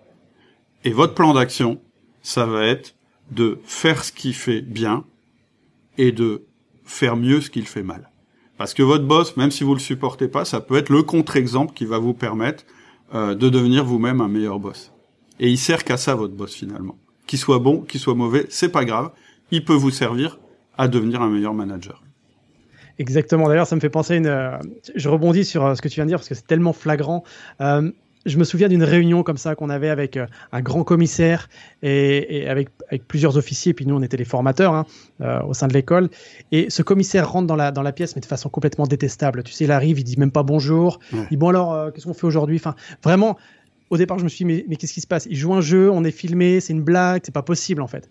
Et 0.83 0.91
votre 0.91 1.13
plan 1.13 1.33
d'action, 1.33 1.81
ça 2.21 2.45
va 2.45 2.65
être 2.65 2.95
de 3.31 3.59
faire 3.63 4.03
ce 4.03 4.11
qu'il 4.11 4.33
fait 4.33 4.61
bien 4.61 5.05
et 5.97 6.11
de 6.11 6.45
faire 6.83 7.15
mieux 7.15 7.39
ce 7.39 7.49
qu'il 7.49 7.65
fait 7.65 7.83
mal. 7.83 8.11
Parce 8.57 8.73
que 8.73 8.83
votre 8.83 9.05
boss, 9.05 9.37
même 9.37 9.51
si 9.51 9.63
vous 9.63 9.73
le 9.73 9.79
supportez 9.79 10.27
pas, 10.27 10.45
ça 10.45 10.59
peut 10.59 10.75
être 10.75 10.89
le 10.89 11.03
contre-exemple 11.03 11.73
qui 11.73 11.85
va 11.85 11.97
vous 11.97 12.13
permettre 12.13 12.65
euh, 13.13 13.33
de 13.35 13.49
devenir 13.49 13.85
vous-même 13.85 14.21
un 14.21 14.27
meilleur 14.27 14.59
boss. 14.59 14.91
Et 15.39 15.49
il 15.49 15.57
sert 15.57 15.83
qu'à 15.83 15.97
ça 15.97 16.15
votre 16.15 16.33
boss 16.33 16.53
finalement 16.53 16.97
qu'il 17.27 17.39
soit 17.39 17.59
bon, 17.59 17.81
qu'il 17.81 17.99
soit 17.99 18.15
mauvais, 18.15 18.45
c'est 18.49 18.69
pas 18.69 18.85
grave. 18.85 19.11
Il 19.51 19.63
peut 19.65 19.73
vous 19.73 19.91
servir 19.91 20.39
à 20.77 20.87
devenir 20.87 21.21
un 21.21 21.29
meilleur 21.29 21.53
manager. 21.53 22.03
Exactement. 22.99 23.47
D'ailleurs, 23.47 23.67
ça 23.67 23.75
me 23.75 23.81
fait 23.81 23.89
penser 23.89 24.13
à 24.13 24.17
une. 24.17 24.27
Euh, 24.27 24.57
je 24.95 25.09
rebondis 25.09 25.45
sur 25.45 25.65
euh, 25.65 25.75
ce 25.75 25.81
que 25.81 25.87
tu 25.87 25.95
viens 25.95 26.05
de 26.05 26.09
dire 26.09 26.19
parce 26.19 26.29
que 26.29 26.35
c'est 26.35 26.47
tellement 26.47 26.73
flagrant. 26.73 27.23
Euh, 27.61 27.91
je 28.25 28.37
me 28.37 28.45
souviens 28.45 28.69
d'une 28.69 28.83
réunion 28.83 29.21
comme 29.21 29.35
ça 29.35 29.53
qu'on 29.55 29.69
avait 29.69 29.89
avec 29.89 30.17
un 30.53 30.61
grand 30.61 30.85
commissaire 30.85 31.49
et, 31.81 32.47
avec, 32.47 32.69
avec, 32.87 33.05
plusieurs 33.05 33.35
officiers, 33.35 33.73
puis 33.73 33.85
nous 33.85 33.95
on 33.95 34.01
était 34.01 34.15
les 34.15 34.23
formateurs 34.23 34.73
hein, 34.73 34.85
au 35.45 35.53
sein 35.53 35.67
de 35.67 35.73
l'école. 35.73 36.09
Et 36.53 36.69
ce 36.69 36.83
commissaire 36.83 37.29
rentre 37.29 37.47
dans 37.47 37.57
la, 37.57 37.73
dans 37.73 37.81
la 37.81 37.91
pièce, 37.91 38.15
mais 38.15 38.21
de 38.21 38.25
façon 38.25 38.47
complètement 38.47 38.87
détestable. 38.87 39.43
Tu 39.43 39.51
sais, 39.51 39.65
il 39.65 39.73
arrive, 39.73 39.99
il 39.99 40.05
dit 40.05 40.17
même 40.17 40.31
pas 40.31 40.43
bonjour. 40.43 40.99
Il 41.11 41.27
dit 41.31 41.35
bon 41.35 41.49
alors, 41.49 41.91
qu'est-ce 41.91 42.05
qu'on 42.05 42.13
fait 42.13 42.25
aujourd'hui? 42.25 42.55
Enfin, 42.55 42.75
vraiment, 43.03 43.37
au 43.89 43.97
départ, 43.97 44.19
je 44.19 44.23
me 44.23 44.29
suis 44.29 44.45
dit, 44.45 44.45
mais, 44.45 44.65
mais 44.67 44.75
qu'est-ce 44.75 44.93
qui 44.93 45.01
se 45.01 45.07
passe? 45.07 45.27
Il 45.29 45.35
joue 45.35 45.53
un 45.53 45.61
jeu, 45.61 45.91
on 45.91 46.03
est 46.03 46.11
filmé, 46.11 46.59
c'est 46.59 46.73
une 46.73 46.81
blague, 46.81 47.21
c'est 47.25 47.33
pas 47.33 47.43
possible 47.43 47.81
en 47.81 47.87
fait. 47.87 48.09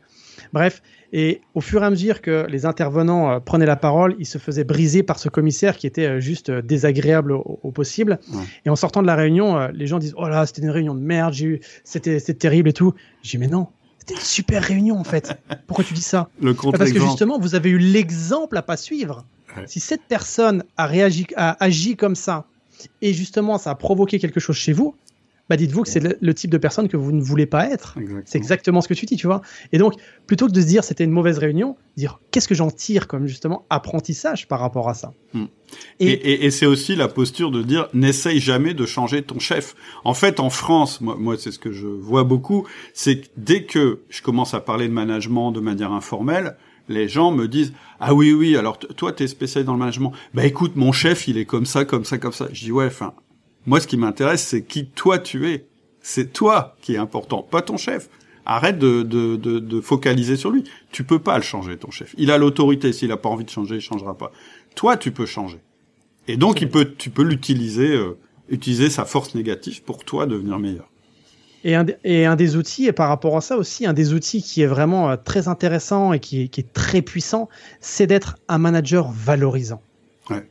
Bref, 0.52 0.82
et 1.12 1.40
au 1.54 1.60
fur 1.60 1.82
et 1.82 1.86
à 1.86 1.90
mesure 1.90 2.22
que 2.22 2.46
les 2.48 2.64
intervenants 2.64 3.30
euh, 3.30 3.40
prenaient 3.40 3.66
la 3.66 3.76
parole, 3.76 4.16
ils 4.18 4.26
se 4.26 4.38
faisaient 4.38 4.64
briser 4.64 5.02
par 5.02 5.18
ce 5.18 5.28
commissaire 5.28 5.76
qui 5.76 5.86
était 5.86 6.06
euh, 6.06 6.20
juste 6.20 6.48
euh, 6.48 6.62
désagréable 6.62 7.32
au, 7.32 7.70
possible. 7.70 8.18
Et 8.64 8.70
en 8.70 8.76
sortant 8.76 9.02
de 9.02 9.06
la 9.06 9.14
réunion, 9.14 9.68
les 9.72 9.86
gens 9.86 9.98
disent 9.98 10.14
Oh 10.16 10.28
là, 10.28 10.46
c'était 10.46 10.62
une 10.62 10.70
réunion 10.70 10.94
de 10.94 11.00
merde, 11.00 11.34
c'était 11.84 12.20
terrible 12.20 12.68
et 12.68 12.72
tout. 12.72 12.94
J'ai 13.22 13.38
dit 13.38 13.38
Mais 13.38 13.48
non, 13.48 13.68
c'était 13.98 14.14
une 14.14 14.20
super 14.20 14.62
réunion 14.62 14.98
en 14.98 15.04
fait. 15.04 15.32
Pourquoi 15.66 15.84
tu 15.84 15.94
dis 15.94 16.02
ça? 16.02 16.28
Le 16.40 16.54
Parce 16.54 16.92
que 16.92 17.00
justement, 17.00 17.38
vous 17.38 17.54
avez 17.54 17.70
eu 17.70 17.78
l'exemple 17.78 18.56
à 18.56 18.62
pas 18.62 18.76
suivre. 18.76 19.24
Si 19.66 19.80
cette 19.80 20.02
personne 20.08 20.64
a 20.76 20.86
réagi, 20.86 21.26
a 21.36 21.62
agi 21.62 21.96
comme 21.96 22.14
ça, 22.14 22.46
et 23.00 23.12
justement 23.12 23.58
ça 23.58 23.70
a 23.70 23.74
provoqué 23.74 24.18
quelque 24.18 24.40
chose 24.40 24.56
chez 24.56 24.72
vous, 24.72 24.94
bah 25.48 25.56
dites-vous 25.56 25.82
que 25.82 25.88
c'est 25.88 26.18
le, 26.20 26.34
type 26.34 26.50
de 26.50 26.58
personne 26.58 26.88
que 26.88 26.96
vous 26.96 27.12
ne 27.12 27.20
voulez 27.20 27.46
pas 27.46 27.68
être. 27.68 27.98
C'est 28.24 28.38
exactement 28.38 28.80
ce 28.80 28.88
que 28.88 28.94
tu 28.94 29.06
dis, 29.06 29.16
tu 29.16 29.26
vois. 29.26 29.42
Et 29.72 29.78
donc, 29.78 29.94
plutôt 30.26 30.46
que 30.46 30.52
de 30.52 30.60
se 30.60 30.66
dire 30.66 30.84
c'était 30.84 31.04
une 31.04 31.10
mauvaise 31.10 31.38
réunion, 31.38 31.76
dire 31.96 32.20
qu'est-ce 32.30 32.48
que 32.48 32.54
j'en 32.54 32.70
tire 32.70 33.06
comme 33.06 33.26
justement 33.26 33.66
apprentissage 33.68 34.48
par 34.48 34.60
rapport 34.60 34.88
à 34.88 34.94
ça. 34.94 35.12
Hmm. 35.34 35.46
Et, 36.00 36.50
c'est 36.50 36.66
aussi 36.66 36.96
la 36.96 37.08
posture 37.08 37.50
de 37.50 37.62
dire 37.62 37.88
n'essaye 37.92 38.38
jamais 38.38 38.74
de 38.74 38.86
changer 38.86 39.22
ton 39.22 39.38
chef. 39.38 39.74
En 40.04 40.14
fait, 40.14 40.40
en 40.40 40.50
France, 40.50 41.00
moi, 41.00 41.16
moi 41.18 41.36
c'est 41.38 41.50
ce 41.50 41.58
que 41.58 41.72
je 41.72 41.86
vois 41.86 42.24
beaucoup, 42.24 42.66
c'est 42.94 43.20
que 43.20 43.26
dès 43.36 43.64
que 43.64 44.00
je 44.08 44.22
commence 44.22 44.54
à 44.54 44.60
parler 44.60 44.88
de 44.88 44.92
management 44.92 45.50
de 45.50 45.60
manière 45.60 45.92
informelle, 45.92 46.56
les 46.88 47.08
gens 47.08 47.30
me 47.30 47.46
disent 47.48 47.72
ah 48.00 48.14
oui 48.14 48.32
oui 48.32 48.56
alors 48.56 48.78
toi 48.78 49.12
t'es 49.12 49.28
spécialisé 49.28 49.66
dans 49.66 49.74
le 49.74 49.78
management 49.78 50.12
bah 50.34 50.44
écoute 50.44 50.72
mon 50.74 50.90
chef 50.90 51.28
il 51.28 51.38
est 51.38 51.44
comme 51.44 51.64
ça 51.64 51.84
comme 51.84 52.04
ça 52.04 52.18
comme 52.18 52.32
ça 52.32 52.48
je 52.52 52.64
dis 52.64 52.72
ouais 52.72 52.86
enfin 52.86 53.14
moi, 53.66 53.80
ce 53.80 53.86
qui 53.86 53.96
m'intéresse, 53.96 54.44
c'est 54.44 54.62
qui 54.62 54.86
toi 54.86 55.18
tu 55.18 55.48
es. 55.48 55.66
C'est 56.00 56.32
toi 56.32 56.76
qui 56.82 56.94
est 56.94 56.98
important, 56.98 57.42
pas 57.42 57.62
ton 57.62 57.76
chef. 57.76 58.08
Arrête 58.44 58.76
de, 58.76 59.02
de, 59.02 59.36
de, 59.36 59.60
de, 59.60 59.80
focaliser 59.80 60.36
sur 60.36 60.50
lui. 60.50 60.64
Tu 60.90 61.04
peux 61.04 61.20
pas 61.20 61.36
le 61.36 61.44
changer, 61.44 61.76
ton 61.76 61.92
chef. 61.92 62.12
Il 62.18 62.32
a 62.32 62.38
l'autorité. 62.38 62.92
S'il 62.92 63.12
a 63.12 63.16
pas 63.16 63.28
envie 63.28 63.44
de 63.44 63.50
changer, 63.50 63.76
il 63.76 63.80
changera 63.80 64.18
pas. 64.18 64.32
Toi, 64.74 64.96
tu 64.96 65.12
peux 65.12 65.26
changer. 65.26 65.60
Et 66.26 66.36
donc, 66.36 66.60
il 66.60 66.68
peut, 66.68 66.92
tu 66.98 67.10
peux 67.10 67.22
l'utiliser, 67.22 67.92
euh, 67.92 68.18
utiliser 68.48 68.90
sa 68.90 69.04
force 69.04 69.36
négative 69.36 69.84
pour 69.84 70.04
toi 70.04 70.26
devenir 70.26 70.58
meilleur. 70.58 70.88
Et 71.62 71.76
un, 71.76 71.86
et 72.02 72.26
un, 72.26 72.34
des 72.34 72.56
outils, 72.56 72.86
et 72.86 72.92
par 72.92 73.08
rapport 73.08 73.36
à 73.36 73.40
ça 73.40 73.56
aussi, 73.56 73.86
un 73.86 73.92
des 73.92 74.12
outils 74.12 74.42
qui 74.42 74.62
est 74.62 74.66
vraiment 74.66 75.10
euh, 75.10 75.16
très 75.16 75.46
intéressant 75.46 76.12
et 76.12 76.18
qui 76.18 76.42
est, 76.42 76.48
qui 76.48 76.62
est 76.62 76.72
très 76.72 77.00
puissant, 77.00 77.48
c'est 77.80 78.08
d'être 78.08 78.38
un 78.48 78.58
manager 78.58 79.12
valorisant. 79.12 79.80
Ouais 80.30 80.48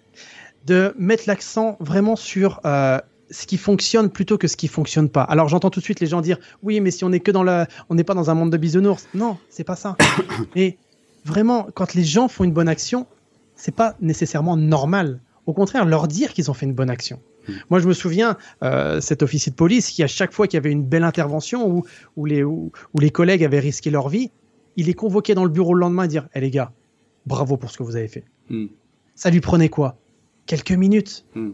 de 0.66 0.94
mettre 0.98 1.24
l'accent 1.28 1.78
vraiment 1.80 2.16
sur 2.16 2.60
euh, 2.66 3.00
ce 3.30 3.46
qui 3.48 3.58
fonctionne 3.58 4.10
plutôt 4.10 4.38
que 4.38 4.48
ce 4.48 4.58
qui 4.58 4.68
fonctionne 4.68 5.10
pas. 5.10 5.24
Alors 5.24 5.48
j'entends 5.48 5.70
tout 5.70 5.80
de 5.80 5.86
suite 5.86 6.00
les 6.00 6.08
gens 6.08 6.22
dire 6.22 6.38
oui, 6.62 6.80
mais 6.82 6.92
si 6.92 7.04
on 7.04 7.10
n'est 7.10 7.20
que 7.20 7.32
dans 7.32 7.44
la, 7.44 7.68
on 7.90 7.96
n'est 7.96 8.04
pas 8.04 8.14
dans 8.14 8.30
un 8.30 8.34
monde 8.34 8.52
de 8.52 8.58
bisounours. 8.58 9.08
Non, 9.14 9.38
c'est 9.50 9.64
pas 9.64 9.76
ça. 9.76 9.96
Et 10.56 10.78
vraiment, 11.26 11.68
quand 11.74 11.94
les 11.94 12.04
gens 12.04 12.28
font 12.28 12.44
une 12.44 12.52
bonne 12.52 12.68
action, 12.68 13.08
c'est 13.56 13.76
pas 13.76 13.96
nécessairement 14.02 14.58
normal. 14.58 15.20
Au 15.46 15.54
contraire, 15.54 15.86
leur 15.86 16.08
dire 16.08 16.34
qu'ils 16.34 16.52
ont 16.52 16.54
fait 16.54 16.66
une 16.66 16.74
bonne 16.74 16.90
action. 16.90 17.20
Hmm. 17.48 17.54
Moi, 17.70 17.80
je 17.80 17.88
me 17.88 17.94
souviens, 17.94 18.38
euh, 18.64 19.02
cet 19.02 19.24
officier 19.24 19.52
de 19.52 19.56
police 19.56 19.90
qui, 19.90 20.04
à 20.04 20.08
chaque 20.08 20.32
fois 20.32 20.48
qu'il 20.48 20.58
y 20.58 20.60
avait 20.60 20.72
une 20.72 20.84
belle 20.84 21.04
intervention 21.04 21.68
où, 21.68 21.84
où, 22.16 22.26
les, 22.26 22.44
où, 22.44 22.72
les 23.00 23.10
collègues 23.10 23.44
avaient 23.44 23.60
risqué 23.60 23.90
leur 23.90 24.10
vie, 24.10 24.32
il 24.78 24.86
les 24.86 24.94
convoquait 24.94 25.34
dans 25.34 25.44
le 25.44 25.50
bureau 25.50 25.74
le 25.74 25.80
lendemain 25.82 26.04
et 26.04 26.08
dire 26.08 26.28
Eh 26.36 26.40
les 26.40 26.52
gars, 26.52 26.72
bravo 27.26 27.58
pour 27.58 27.72
ce 27.72 27.78
que 27.78 27.84
vous 27.84 27.96
avez 27.96 28.08
fait. 28.08 28.26
Hmm. 28.50 28.68
Ça 29.16 29.30
lui 29.30 29.42
prenait 29.42 29.70
quoi? 29.70 29.98
Quelques 30.46 30.72
minutes. 30.72 31.26
Hmm. 31.36 31.52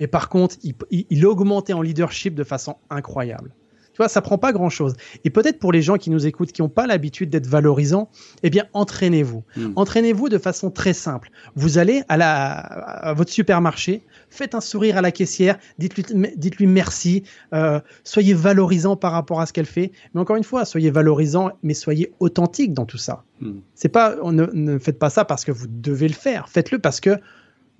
Et 0.00 0.06
par 0.06 0.30
contre, 0.30 0.56
il, 0.90 1.26
augmentait 1.26 1.74
en 1.74 1.82
leadership 1.82 2.34
de 2.34 2.42
façon 2.42 2.76
incroyable. 2.88 3.54
Tu 3.92 3.98
vois, 3.98 4.08
ça 4.08 4.22
prend 4.22 4.38
pas 4.38 4.52
grand 4.52 4.70
chose. 4.70 4.94
Et 5.24 5.30
peut-être 5.30 5.58
pour 5.58 5.72
les 5.72 5.82
gens 5.82 5.96
qui 5.96 6.08
nous 6.08 6.26
écoutent, 6.26 6.52
qui 6.52 6.62
n'ont 6.62 6.70
pas 6.70 6.86
l'habitude 6.86 7.28
d'être 7.28 7.46
valorisants, 7.46 8.08
eh 8.42 8.48
bien, 8.48 8.64
entraînez-vous. 8.72 9.44
Hmm. 9.56 9.72
Entraînez-vous 9.76 10.30
de 10.30 10.38
façon 10.38 10.70
très 10.70 10.94
simple. 10.94 11.30
Vous 11.54 11.76
allez 11.76 12.02
à, 12.08 12.16
la, 12.16 12.50
à 12.52 13.12
votre 13.12 13.30
supermarché, 13.30 14.06
faites 14.30 14.54
un 14.54 14.62
sourire 14.62 14.96
à 14.96 15.02
la 15.02 15.10
caissière, 15.10 15.58
dites-lui, 15.78 16.04
dites-lui 16.36 16.66
merci, 16.66 17.24
euh, 17.52 17.80
soyez 18.02 18.32
valorisant 18.32 18.96
par 18.96 19.12
rapport 19.12 19.40
à 19.40 19.46
ce 19.46 19.52
qu'elle 19.52 19.66
fait. 19.66 19.92
Mais 20.14 20.20
encore 20.20 20.36
une 20.36 20.44
fois, 20.44 20.64
soyez 20.64 20.90
valorisant, 20.90 21.50
mais 21.62 21.74
soyez 21.74 22.14
authentique 22.20 22.72
dans 22.72 22.86
tout 22.86 22.96
ça. 22.96 23.24
Hmm. 23.40 23.58
C'est 23.74 23.90
pas, 23.90 24.16
ne, 24.22 24.46
ne 24.46 24.78
faites 24.78 24.98
pas 24.98 25.10
ça 25.10 25.26
parce 25.26 25.44
que 25.44 25.52
vous 25.52 25.66
devez 25.68 26.08
le 26.08 26.14
faire. 26.14 26.48
Faites-le 26.48 26.78
parce 26.78 27.00
que 27.00 27.18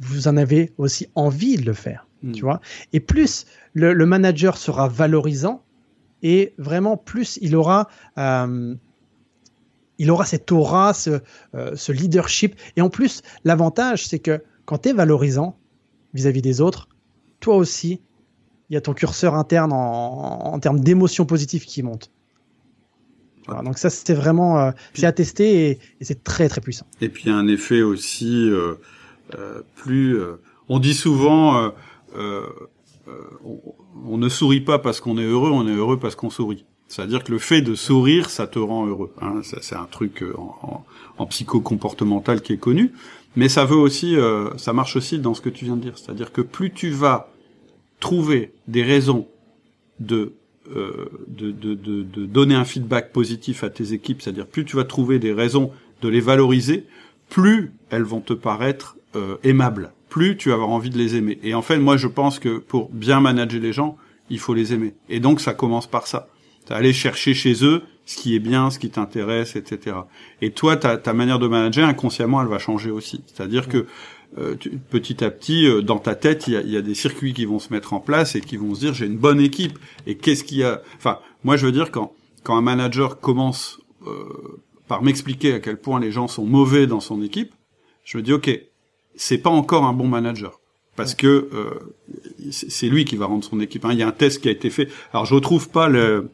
vous 0.01 0.29
en 0.29 0.37
avez 0.37 0.73
aussi 0.79 1.09
envie 1.15 1.57
de 1.57 1.65
le 1.65 1.73
faire, 1.73 2.07
hmm. 2.23 2.33
tu 2.33 2.43
vois. 2.43 2.61
Et 2.93 3.01
plus 3.01 3.47
le, 3.75 3.95
manager 4.07 4.57
sera 4.57 4.89
valorisant, 4.89 5.63
et 6.23 6.55
vraiment 6.59 6.97
plus 6.97 7.39
il 7.41 7.55
aura, 7.57 7.89
euh, 8.19 8.75
il 9.99 10.11
aura 10.11 10.25
cette 10.25 10.51
aura, 10.53 10.93
ce, 10.93 11.21
euh, 11.55 11.77
ce 11.77 11.93
leadership. 11.93 12.57
Et 12.77 12.83
en 12.83 12.91
plus, 12.91 13.23
l'avantage, 13.45 14.07
c'est 14.07 14.19
que 14.19 14.43
quand 14.65 14.79
tu 14.79 14.91
es 14.91 14.93
valorisant 14.93 15.59
vis-à-vis 16.15 16.43
des 16.43 16.61
autres, 16.61 16.89
toi 17.41 17.57
aussi, 17.57 18.01
il 18.71 18.75
y 18.75 18.77
a 18.77 18.81
ton 18.81 18.95
curseur 18.95 19.35
interne 19.35 19.73
en, 19.73 20.59
termes 20.61 20.81
d'émotions 20.81 21.27
positives 21.27 21.65
qui 21.65 21.83
monte. 21.83 22.13
donc 23.65 23.79
ça, 23.79 23.91
c'était 23.91 24.15
vraiment, 24.15 24.61
euh, 24.61 24.71
c'est 24.95 25.07
à 25.07 25.13
tester 25.13 25.71
et, 25.71 25.79
c'est 26.01 26.23
très 26.23 26.49
très 26.49 26.61
puissant. 26.61 26.87
Et 27.01 27.09
puis 27.09 27.25
il 27.27 27.31
y 27.31 27.33
a 27.33 27.37
un 27.37 27.49
effet 27.49 27.83
aussi 27.83 28.49
euh, 28.49 28.75
plus. 29.77 30.19
Euh, 30.19 30.41
on 30.69 30.79
dit 30.79 30.95
souvent, 30.95 31.73
euh, 32.17 32.43
on, 34.05 34.19
ne 34.19 34.29
sourit 34.29 34.61
pas 34.61 34.79
parce 34.79 35.01
qu'on 35.01 35.19
est 35.19 35.25
heureux, 35.25 35.51
on 35.51 35.67
est 35.67 35.75
heureux 35.75 35.99
parce 35.99 36.15
qu'on 36.15 36.31
sourit. 36.31 36.65
C'est-à-dire 36.89 37.25
que 37.25 37.33
le 37.33 37.39
fait 37.39 37.63
de 37.63 37.75
sourire, 37.75 38.31
ça 38.31 38.47
te 38.47 38.59
rend 38.59 38.87
heureux. 38.87 39.13
Hein. 39.21 39.41
C'est 39.43 39.77
un 39.77 39.87
truc 39.91 40.25
en, 40.37 40.85
en, 41.19 41.27
psycho-comportemental 41.27 42.41
qui 42.41 42.53
est 42.53 42.59
connu, 42.59 42.93
mais 43.37 43.49
ça 43.49 43.65
veut 43.65 43.77
aussi, 43.77 44.17
ça 44.57 44.73
marche 44.73 44.97
aussi 44.97 45.19
dans 45.19 45.35
ce 45.35 45.41
que 45.41 45.51
tu 45.51 45.65
viens 45.65 45.77
de 45.77 45.83
dire. 45.83 45.99
C'est-à-dire 45.99 46.33
que 46.33 46.41
plus 46.41 46.73
tu 46.73 46.91
vas 46.91 47.33
trouver 48.01 48.53
des 48.67 48.83
raisons 48.83 49.29
de, 50.01 50.33
de, 50.67 52.27
donner 52.27 52.55
un 52.55 52.65
feedback 52.65 53.13
positif 53.13 53.65
à 53.65 53.71
tes 53.71 53.93
équipes, 53.93 54.23
c'est-à-dire 54.23 54.47
plus 54.47 54.65
tu 54.65 54.77
vas 54.77 54.85
trouver 54.85 55.19
des 55.19 55.33
raisons 55.33 55.71
de 56.03 56.09
les 56.09 56.21
valoriser, 56.21 56.87
plus 57.29 57.73
elles 57.91 58.03
vont 58.03 58.21
te 58.21 58.33
paraître 58.33 58.97
euh, 59.15 59.37
aimables, 59.43 59.93
plus 60.09 60.37
tu 60.37 60.49
vas 60.49 60.57
avoir 60.57 60.71
envie 60.71 60.91
de 60.91 60.99
les 60.99 61.17
aimer. 61.17 61.39
Et 61.43 61.55
en 61.55 61.63
fait, 61.63 61.79
moi, 61.79 61.97
je 61.97 62.07
pense 62.07 62.39
que 62.39 62.59
pour 62.59 62.91
bien 62.91 63.21
manager 63.21 63.61
les 63.61 63.73
gens, 63.73 63.97
il 64.29 64.39
faut 64.39 64.55
les 64.55 64.73
aimer. 64.73 64.95
Et 65.09 65.21
donc, 65.21 65.41
ça 65.41 65.55
commence 65.55 65.87
par 65.87 66.07
ça. 66.07 66.29
Aller 66.69 66.93
chercher 66.93 67.35
chez 67.35 67.65
eux 67.65 67.83
ce 68.07 68.17
qui 68.17 68.37
est 68.37 68.39
bien, 68.39 68.71
ce 68.71 68.79
qui 68.79 68.91
t'intéresse, 68.91 69.57
etc. 69.57 69.97
Et 70.41 70.53
toi, 70.53 70.77
ta, 70.77 70.99
ta 70.99 71.13
manière 71.13 71.41
de 71.41 71.49
manager, 71.49 71.89
inconsciemment, 71.89 72.41
elle 72.43 72.49
va 72.49 72.61
changer 72.61 72.93
aussi. 72.93 73.25
C'est-à-dire 73.27 73.67
que 73.67 73.87
euh, 74.39 74.55
petit 74.89 75.25
à 75.25 75.33
petit, 75.33 75.67
euh, 75.67 75.83
dans 75.83 75.99
ta 75.99 76.15
tête, 76.15 76.47
il 76.47 76.53
y 76.53 76.57
a, 76.57 76.61
y 76.61 76.77
a, 76.77 76.81
des 76.81 76.95
circuits 76.95 77.35
qui 77.35 77.45
vont 77.45 77.59
se 77.59 77.73
mettre 77.73 77.93
en 77.93 77.99
place 77.99 78.37
et 78.37 78.41
qui 78.41 78.57
vont 78.57 78.73
se 78.77 78.81
dire 78.81 78.95
j'ai 78.95 79.07
une 79.07 79.19
bonne 79.19 79.41
équipe. 79.41 79.81
Et 80.07 80.17
qu'est-ce 80.17 80.45
qu'il 80.45 80.59
y 80.59 80.63
a? 80.63 80.81
Enfin, 80.97 81.19
moi, 81.43 81.57
je 81.57 81.67
veux 81.67 81.73
dire 81.73 81.91
quand 81.91 82.13
quand 82.43 82.57
un 82.57 82.63
manager 82.63 83.21
commence 83.21 83.81
euh, 84.07 84.61
par 84.89 85.03
m'expliquer 85.03 85.55
à 85.55 85.61
quel 85.61 85.79
point 85.79 86.01
les 86.01 86.11
gens 86.11 86.29
sont 86.29 86.45
mauvais 86.45 86.87
dans 86.87 87.01
son 87.01 87.23
équipe, 87.23 87.53
je 88.05 88.19
me 88.19 88.23
dis 88.23 88.33
ok, 88.33 88.51
c'est 89.15 89.39
pas 89.39 89.51
encore 89.51 89.85
un 89.85 89.93
bon 89.93 90.07
manager 90.07 90.61
parce 90.97 91.15
que 91.15 91.49
euh, 91.55 92.51
c'est 92.51 92.89
lui 92.89 93.05
qui 93.05 93.17
va 93.17 93.27
rendre 93.27 93.45
son 93.45 93.61
équipe. 93.61 93.85
Hein. 93.85 93.93
Il 93.93 93.99
y 93.99 94.03
a 94.03 94.09
un 94.09 94.13
test 94.13 94.43
qui 94.43 94.49
a 94.49 94.51
été 94.51 94.69
fait. 94.71 94.89
Alors 95.13 95.25
je 95.25 95.35
retrouve 95.35 95.71
pas 95.71 95.89
le, 95.89 96.29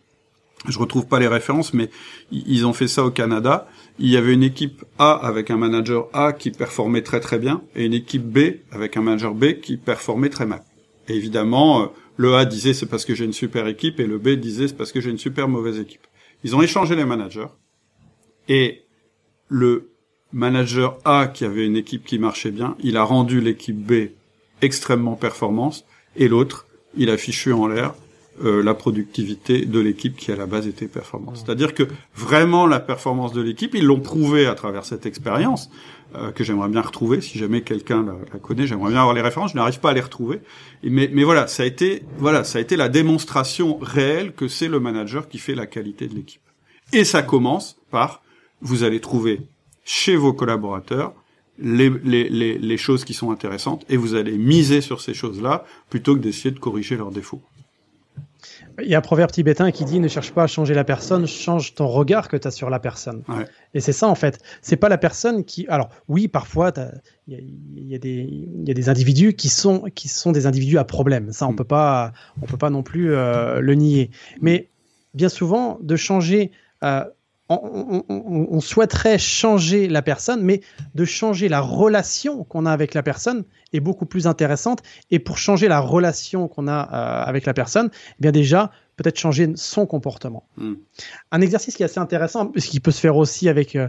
je 0.69 0.79
retrouve 0.79 1.07
pas 1.07 1.21
les 1.21 1.29
références, 1.29 1.73
mais 1.73 1.91
ils 2.33 2.67
ont 2.67 2.73
fait 2.73 2.89
ça 2.89 3.05
au 3.05 3.11
Canada. 3.11 3.69
Il 3.99 4.09
y 4.09 4.17
avait 4.17 4.35
une 4.35 4.43
équipe 4.43 4.85
A 4.99 5.13
avec 5.13 5.51
un 5.51 5.57
manager 5.57 6.09
A 6.13 6.33
qui 6.33 6.51
performait 6.51 7.03
très 7.03 7.21
très 7.21 7.39
bien 7.39 7.63
et 7.75 7.85
une 7.85 7.95
équipe 7.95 8.25
B 8.25 8.57
avec 8.73 8.97
un 8.97 9.03
manager 9.03 9.35
B 9.35 9.61
qui 9.61 9.77
performait 9.77 10.31
très 10.31 10.47
mal. 10.47 10.63
Et 11.09 11.15
évidemment, 11.15 11.83
euh, 11.83 11.87
le 12.17 12.35
A 12.35 12.45
disait 12.45 12.75
c'est 12.75 12.87
parce 12.87 13.05
que 13.05 13.15
j'ai 13.15 13.25
une 13.25 13.33
super 13.33 13.67
équipe 13.69 14.01
et 14.01 14.07
le 14.07 14.19
B 14.19 14.31
disait 14.31 14.69
c'est 14.69 14.77
parce 14.77 14.93
que 14.93 15.01
j'ai 15.01 15.11
une 15.11 15.19
super 15.19 15.49
mauvaise 15.49 15.79
équipe. 15.79 16.07
Ils 16.45 16.57
ont 16.57 16.63
échangé 16.63 16.97
les 16.97 17.05
managers 17.05 17.47
et 18.49 18.83
le 19.49 19.93
manager 20.37 20.99
A 21.07 21.29
qui 21.29 21.45
avait 21.47 21.65
une 21.65 21.77
équipe 21.77 22.05
qui 22.05 22.19
marchait 22.19 22.51
bien, 22.51 22.77
il 22.81 22.99
a 22.99 23.03
rendu 23.03 23.41
l'équipe 23.41 23.77
B 23.77 24.11
extrêmement 24.61 25.15
performance 25.15 25.87
et 26.15 26.29
l'autre, 26.29 26.67
il 26.97 27.09
a 27.09 27.17
fichu 27.17 27.53
en 27.53 27.67
l'air 27.67 27.95
euh, 28.45 28.63
la 28.63 28.75
productivité 28.75 29.65
de 29.65 29.81
l'équipe 29.81 30.15
qui 30.15 30.31
à 30.31 30.37
la 30.37 30.45
base 30.45 30.67
était 30.67 30.89
performante. 30.89 31.39
C'est-à-dire 31.39 31.73
que 31.73 31.85
vraiment 32.15 32.67
la 32.67 32.81
performance 32.81 33.33
de 33.33 33.41
l'équipe, 33.41 33.75
ils 33.75 33.85
l'ont 33.85 34.01
prouvé 34.01 34.47
à 34.47 34.55
travers 34.55 34.85
cette 34.85 35.07
expérience 35.07 35.71
euh, 36.15 36.33
que 36.33 36.45
j'aimerais 36.45 36.69
bien 36.69 36.83
retrouver. 36.83 37.23
Si 37.23 37.39
jamais 37.39 37.63
quelqu'un 37.63 38.05
la, 38.05 38.39
connaît, 38.39 38.67
j'aimerais 38.67 38.91
bien 38.91 39.01
avoir 39.01 39.15
les 39.15 39.23
références. 39.23 39.53
Je 39.53 39.57
n'arrive 39.57 39.81
pas 39.81 39.91
à 39.91 39.95
les 39.95 40.03
retrouver. 40.03 40.41
mais, 40.83 41.09
mais 41.15 41.25
voilà, 41.25 41.47
ça 41.47 41.63
a 41.63 41.67
été 41.67 42.03
voilà, 42.19 42.45
ça 42.45 42.59
a 42.59 42.61
été 42.61 42.77
la 42.77 42.91
démonstration 42.91 43.79
réelle 43.81 44.35
que 44.35 44.49
c'est 44.49 44.69
le 44.69 44.81
manager 44.81 45.31
qui 45.31 45.39
fait 45.39 45.55
la 45.55 45.67
qualité 45.67 46.07
de 46.07 46.15
l'équipe. 46.15 46.43
Et 46.93 47.05
ça 47.05 47.23
commence 47.23 47.79
par 47.91 48.23
vous 48.61 48.85
allez 48.85 49.01
trouver 49.01 49.41
chez 49.87 50.17
vos 50.17 50.35
collaborateurs 50.35 51.15
les, 51.59 51.89
les, 52.05 52.29
les, 52.29 52.59
les, 52.59 52.77
choses 52.77 53.05
qui 53.07 53.15
sont 53.15 53.31
intéressantes 53.31 53.87
et 53.89 53.97
vous 53.97 54.15
allez 54.15 54.37
miser 54.37 54.83
sur 54.83 55.01
ces 55.01 55.15
choses-là 55.15 55.65
plutôt 55.89 56.15
que 56.15 56.21
d'essayer 56.21 56.51
de 56.51 56.59
corriger 56.59 56.97
leurs 56.97 57.11
défauts. 57.11 57.41
Il 58.83 58.89
y 58.89 58.95
a 58.95 58.99
un 58.99 59.03
proverbe 59.03 59.31
tibétain 59.31 59.71
qui 59.71 59.87
dit 59.87 59.99
ne 59.99 60.09
cherche 60.09 60.33
pas 60.33 60.43
à 60.43 60.47
changer 60.47 60.75
la 60.75 60.85
personne, 60.85 61.27
change 61.27 61.75
ton 61.75 61.87
regard 61.87 62.29
que 62.29 62.37
tu 62.37 62.47
as 62.47 62.51
sur 62.51 62.69
la 62.69 62.79
personne. 62.79 63.23
Ouais. 63.29 63.47
Et 63.73 63.81
c'est 63.81 63.93
ça 63.93 64.07
en 64.07 64.15
fait. 64.15 64.39
C'est 64.61 64.77
pas 64.77 64.91
la 64.91 64.99
personne 64.99 65.45
qui. 65.45 65.67
Alors 65.69 65.89
oui, 66.09 66.29
parfois 66.29 66.75
il 67.27 67.35
y, 67.35 67.87
y, 67.87 67.93
y, 67.93 68.71
a 68.71 68.75
des 68.75 68.89
individus 68.91 69.33
qui 69.33 69.49
sont 69.49 69.85
qui 69.95 70.09
sont 70.09 70.31
des 70.33 70.45
individus 70.47 70.77
à 70.77 70.85
problème. 70.85 71.33
Ça 71.33 71.47
on 71.47 71.53
Mm. 71.53 71.57
peut 71.57 71.65
pas 71.65 72.13
on 72.43 72.47
peut 72.47 72.59
pas 72.59 72.69
non 72.69 72.83
plus 72.83 73.15
euh, 73.15 73.61
le 73.61 73.75
nier. 73.75 74.11
Mais 74.43 74.69
bien 75.15 75.31
souvent 75.31 75.79
de 75.81 75.97
changer. 75.97 76.51
Euh, 76.83 77.05
on, 77.49 77.61
on, 77.63 78.05
on, 78.09 78.47
on, 78.51 78.61
souhaiterait 78.61 79.19
changer 79.19 79.89
la 79.89 80.03
personne, 80.03 80.43
mais 80.43 80.63
de 80.95 81.05
changer 81.05 81.49
la 81.49 81.61
relation 81.61 82.45
qu'on 82.45 82.67
a 82.67 82.73
avec 82.73 82.93
la 82.95 83.03
personne 83.03 83.45
est 83.73 83.81
beaucoup 83.81 84.07
plus 84.07 84.27
intéressante. 84.27 84.83
Et 85.11 85.19
pour 85.19 85.39
changer 85.39 85.69
la 85.69 85.79
relation 85.79 86.49
qu'on 86.49 86.67
a 86.67 86.89
euh, 86.93 87.29
avec 87.29 87.47
la 87.47 87.55
personne, 87.55 87.91
eh 87.93 88.17
bien 88.21 88.33
déjà, 88.33 88.73
peut-être 88.97 89.19
changer 89.19 89.53
son 89.55 89.87
comportement. 89.87 90.49
Mm. 90.57 90.75
Un 91.31 91.41
exercice 91.41 91.77
qui 91.77 91.83
est 91.83 91.87
assez 91.87 92.01
intéressant, 92.01 92.51
ce 92.57 92.67
qui 92.67 92.81
peut 92.81 92.91
se 92.91 93.01
faire 93.01 93.17
aussi 93.17 93.49
avec, 93.49 93.77
euh, 93.77 93.89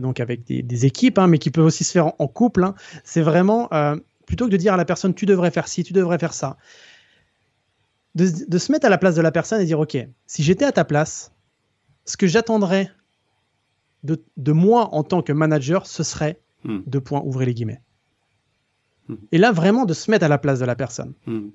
donc 0.00 0.20
avec 0.20 0.44
des, 0.44 0.62
des 0.62 0.86
équipes, 0.86 1.18
hein, 1.18 1.28
mais 1.28 1.38
qui 1.38 1.50
peut 1.50 1.62
aussi 1.62 1.84
se 1.84 1.92
faire 1.92 2.08
en, 2.08 2.16
en 2.18 2.28
couple, 2.28 2.64
hein, 2.64 2.74
c'est 3.04 3.22
vraiment, 3.22 3.72
euh, 3.72 3.96
plutôt 4.26 4.46
que 4.46 4.50
de 4.50 4.56
dire 4.58 4.74
à 4.74 4.76
la 4.76 4.84
personne, 4.84 5.14
tu 5.14 5.24
devrais 5.24 5.50
faire 5.50 5.68
ci, 5.68 5.82
tu 5.82 5.94
devrais 5.94 6.18
faire 6.18 6.34
ça, 6.34 6.58
de, 8.14 8.28
de 8.46 8.58
se 8.58 8.70
mettre 8.70 8.84
à 8.84 8.90
la 8.90 8.98
place 8.98 9.14
de 9.14 9.22
la 9.22 9.32
personne 9.32 9.62
et 9.62 9.64
dire, 9.64 9.80
OK, 9.80 9.96
si 10.26 10.42
j'étais 10.42 10.66
à 10.66 10.72
ta 10.72 10.84
place, 10.84 11.32
ce 12.04 12.16
que 12.16 12.26
j'attendrais 12.26 12.90
de, 14.04 14.22
de, 14.36 14.52
moi 14.52 14.94
en 14.94 15.02
tant 15.02 15.22
que 15.22 15.32
manager, 15.32 15.86
ce 15.86 16.02
serait 16.02 16.40
mm. 16.64 16.78
deux 16.86 17.00
points, 17.00 17.22
ouvrez 17.24 17.46
les 17.46 17.54
guillemets. 17.54 17.82
Mm. 19.08 19.14
Et 19.32 19.38
là, 19.38 19.52
vraiment, 19.52 19.84
de 19.84 19.94
se 19.94 20.10
mettre 20.10 20.24
à 20.24 20.28
la 20.28 20.38
place 20.38 20.60
de 20.60 20.64
la 20.64 20.76
personne. 20.76 21.14
Mm. 21.26 21.48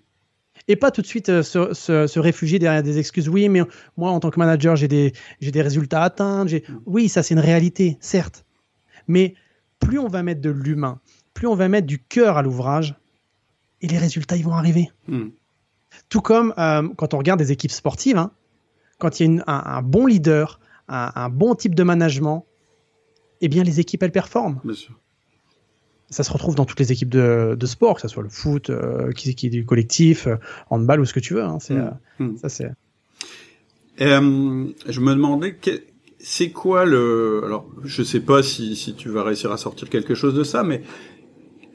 Et 0.68 0.76
pas 0.76 0.92
tout 0.92 1.02
de 1.02 1.08
suite 1.08 1.30
euh, 1.30 1.44
se, 1.44 1.74
se, 1.74 2.08
se, 2.08 2.20
réfugier 2.20 2.60
derrière 2.60 2.84
des 2.84 3.00
excuses. 3.00 3.28
Oui, 3.28 3.50
mais 3.50 3.62
moi, 3.98 4.12
en 4.12 4.20
tant 4.20 4.30
que 4.30 4.40
manager, 4.40 4.76
j'ai 4.76 4.88
des, 4.88 5.14
des 5.42 5.62
résultats 5.62 6.02
à 6.02 6.06
atteindre. 6.06 6.52
Oui, 6.86 7.10
ça, 7.10 7.24
c'est 7.24 7.34
une 7.34 7.40
réalité, 7.40 7.98
certes. 8.00 8.46
Mais 9.08 9.36
plus 9.80 10.00
on 10.00 10.08
va 10.08 10.24
mettre 10.24 10.42
de 10.42 10.50
l'humain, 10.50 11.00
plus 11.34 11.48
on 11.48 11.56
va 11.56 11.68
mettre 11.68 11.88
du 11.88 12.00
cœur 12.00 12.38
à 12.38 12.42
l'ouvrage, 12.42 12.96
et 13.82 13.88
les 13.88 13.98
résultats, 13.98 14.38
ils 14.38 14.46
vont 14.46 14.54
arriver. 14.54 14.90
Tout 16.10 16.22
comme 16.22 16.54
euh, 16.58 16.88
quand 16.96 17.14
on 17.14 17.18
regarde 17.18 17.40
des 17.40 17.52
équipes 17.52 17.72
sportives, 17.72 18.18
hein, 18.18 18.32
quand 18.98 19.20
il 19.20 19.24
y 19.24 19.26
a 19.26 19.32
une, 19.32 19.44
un, 19.46 19.64
un, 19.66 19.82
bon 19.82 20.06
leader, 20.06 20.60
un, 20.88 21.12
un, 21.16 21.30
bon 21.30 21.56
type 21.56 21.76
de 21.76 21.84
management, 21.84 22.46
eh 23.42 23.48
bien 23.48 23.64
les 23.64 23.80
équipes 23.80 24.04
elles 24.04 24.12
performent. 24.12 24.60
Bien 24.64 24.74
sûr. 24.74 25.00
Ça 26.10 26.24
se 26.24 26.32
retrouve 26.32 26.56
dans 26.56 26.66
toutes 26.66 26.80
les 26.80 26.92
équipes 26.92 27.10
de, 27.10 27.56
de 27.60 27.66
sport, 27.66 27.96
que 27.96 28.02
ce 28.02 28.08
soit 28.08 28.24
le 28.24 28.30
foot, 28.30 28.70
euh, 28.70 29.12
qui, 29.12 29.34
qui 29.34 29.48
est 29.48 29.50
du 29.50 29.66
collectif, 29.66 30.28
euh, 30.28 30.36
handball 30.70 31.00
ou 31.00 31.06
ce 31.06 31.14
que 31.14 31.20
tu 31.20 31.34
veux. 31.34 31.44
Hein, 31.44 31.58
c'est, 31.60 31.74
mmh. 31.74 31.98
mmh. 32.20 32.38
Ça 32.38 32.50
c'est. 32.50 32.72
Euh, 34.02 34.68
je 34.88 35.00
me 35.00 35.14
demandais 35.14 35.56
que, 35.56 35.72
c'est 36.20 36.52
quoi 36.52 36.86
le. 36.86 37.42
Alors 37.46 37.68
je 37.84 38.04
sais 38.04 38.20
pas 38.20 38.44
si, 38.44 38.76
si 38.76 38.96
tu 38.96 39.10
vas 39.10 39.24
réussir 39.24 39.52
à 39.52 39.58
sortir 39.58 39.90
quelque 39.90 40.16
chose 40.16 40.36
de 40.36 40.44
ça, 40.44 40.64
mais 40.64 40.84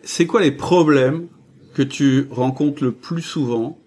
c'est 0.02 0.26
quoi 0.26 0.40
les 0.40 0.52
problèmes 0.52 1.28
que 1.74 1.82
tu 1.82 2.26
rencontres 2.30 2.82
le 2.82 2.92
plus 2.92 3.22
souvent 3.22 3.78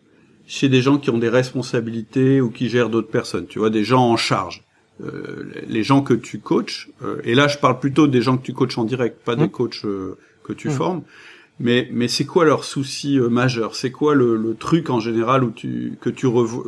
chez 0.46 0.70
des 0.70 0.82
gens 0.82 0.98
qui 0.98 1.10
ont 1.10 1.18
des 1.18 1.30
responsabilités 1.30 2.42
ou 2.42 2.50
qui 2.50 2.70
gèrent 2.70 2.90
d'autres 2.90 3.10
personnes, 3.10 3.48
tu 3.48 3.60
vois, 3.60 3.70
des 3.70 3.84
gens 3.84 4.04
en 4.04 4.18
charge. 4.18 4.64
Euh, 5.02 5.52
les 5.68 5.84
gens 5.84 6.02
que 6.02 6.14
tu 6.14 6.40
coaches, 6.40 6.90
euh, 7.04 7.22
et 7.24 7.34
là 7.34 7.48
je 7.48 7.58
parle 7.58 7.80
plutôt 7.80 8.08
des 8.08 8.22
gens 8.22 8.38
que 8.38 8.44
tu 8.44 8.54
coaches 8.54 8.78
en 8.78 8.84
direct, 8.84 9.24
pas 9.24 9.36
mmh. 9.36 9.40
des 9.40 9.50
coachs 9.50 9.86
euh, 9.86 10.18
que 10.44 10.54
tu 10.54 10.68
mmh. 10.68 10.72
formes, 10.72 11.02
mais, 11.62 11.88
mais 11.92 12.08
c'est 12.08 12.26
quoi 12.26 12.44
leur 12.44 12.64
souci 12.64 13.20
euh, 13.20 13.30
majeur? 13.30 13.76
C'est 13.76 13.92
quoi 13.92 14.16
le, 14.16 14.36
le, 14.36 14.56
truc 14.56 14.90
en 14.90 15.00
général 15.00 15.44
où 15.44 15.52
tu, 15.52 15.94
que 16.02 16.10
tu 16.10 16.26
revois 16.26 16.64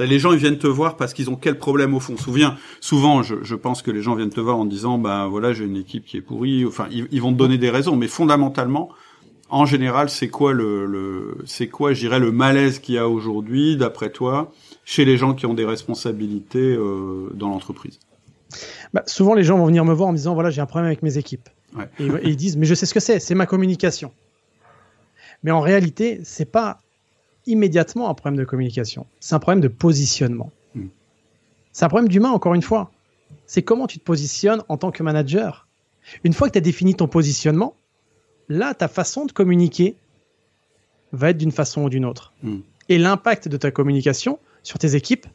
Les 0.00 0.18
gens 0.18 0.32
ils 0.32 0.38
viennent 0.38 0.58
te 0.58 0.66
voir 0.66 0.96
parce 0.96 1.14
qu'ils 1.14 1.30
ont 1.30 1.36
quel 1.36 1.58
problème 1.58 1.94
au 1.94 2.00
fond? 2.00 2.16
Souviens, 2.16 2.56
Souvent, 2.80 3.22
je, 3.22 3.36
je, 3.42 3.54
pense 3.54 3.82
que 3.82 3.90
les 3.92 4.02
gens 4.02 4.16
viennent 4.16 4.30
te 4.30 4.40
voir 4.40 4.56
en 4.56 4.64
disant, 4.64 4.98
ben 4.98 5.28
voilà, 5.28 5.52
j'ai 5.52 5.64
une 5.64 5.76
équipe 5.76 6.04
qui 6.04 6.16
est 6.16 6.22
pourrie, 6.22 6.64
enfin 6.66 6.88
ils, 6.90 7.06
ils 7.12 7.22
vont 7.22 7.32
te 7.32 7.38
donner 7.38 7.56
des 7.56 7.70
raisons, 7.70 7.94
mais 7.94 8.08
fondamentalement, 8.08 8.90
en 9.48 9.64
général, 9.64 10.08
c'est 10.08 10.28
quoi 10.28 10.52
le, 10.52 10.86
le 10.86 11.36
c'est 11.44 11.68
quoi, 11.68 11.92
je 11.92 12.00
dirais, 12.00 12.18
le 12.18 12.32
malaise 12.32 12.80
qu'il 12.80 12.96
y 12.96 12.98
a 12.98 13.08
aujourd'hui, 13.08 13.76
d'après 13.76 14.10
toi, 14.10 14.50
chez 14.84 15.04
les 15.04 15.16
gens 15.16 15.34
qui 15.34 15.46
ont 15.46 15.54
des 15.54 15.64
responsabilités 15.64 16.74
euh, 16.74 17.30
dans 17.34 17.48
l'entreprise 17.48 17.98
bah, 18.92 19.02
Souvent, 19.06 19.34
les 19.34 19.44
gens 19.44 19.58
vont 19.58 19.66
venir 19.66 19.84
me 19.84 19.92
voir 19.92 20.08
en 20.08 20.12
me 20.12 20.16
disant, 20.16 20.34
voilà, 20.34 20.50
j'ai 20.50 20.60
un 20.60 20.66
problème 20.66 20.86
avec 20.86 21.02
mes 21.02 21.18
équipes. 21.18 21.48
Ouais. 21.76 21.88
Et, 21.98 22.06
et, 22.06 22.28
ils 22.30 22.36
disent, 22.36 22.56
mais 22.56 22.66
je 22.66 22.74
sais 22.74 22.86
ce 22.86 22.94
que 22.94 23.00
c'est, 23.00 23.20
c'est 23.20 23.34
ma 23.34 23.46
communication. 23.46 24.12
Mais 25.42 25.50
en 25.50 25.60
réalité, 25.60 26.20
c'est 26.24 26.50
pas 26.50 26.80
immédiatement 27.46 28.08
un 28.08 28.14
problème 28.14 28.38
de 28.38 28.44
communication, 28.44 29.06
c'est 29.20 29.34
un 29.34 29.38
problème 29.38 29.60
de 29.60 29.68
positionnement. 29.68 30.50
Mm. 30.74 30.86
C'est 31.72 31.84
un 31.84 31.88
problème 31.88 32.08
d'humain, 32.08 32.30
encore 32.30 32.54
une 32.54 32.62
fois. 32.62 32.90
C'est 33.46 33.62
comment 33.62 33.86
tu 33.86 33.98
te 33.98 34.04
positionnes 34.04 34.62
en 34.68 34.76
tant 34.76 34.90
que 34.90 35.02
manager. 35.02 35.66
Une 36.24 36.32
fois 36.32 36.48
que 36.48 36.52
tu 36.52 36.58
as 36.58 36.62
défini 36.62 36.94
ton 36.94 37.08
positionnement, 37.08 37.74
là, 38.48 38.74
ta 38.74 38.88
façon 38.88 39.24
de 39.24 39.32
communiquer 39.32 39.96
va 41.12 41.30
être 41.30 41.38
d'une 41.38 41.52
façon 41.52 41.84
ou 41.84 41.88
d'une 41.88 42.04
autre. 42.04 42.32
Mm. 42.42 42.58
Et 42.88 42.98
l'impact 42.98 43.48
de 43.48 43.56
ta 43.56 43.70
communication 43.70 44.38
sur 44.62 44.78
tes 44.78 44.94
équipes, 44.94 45.26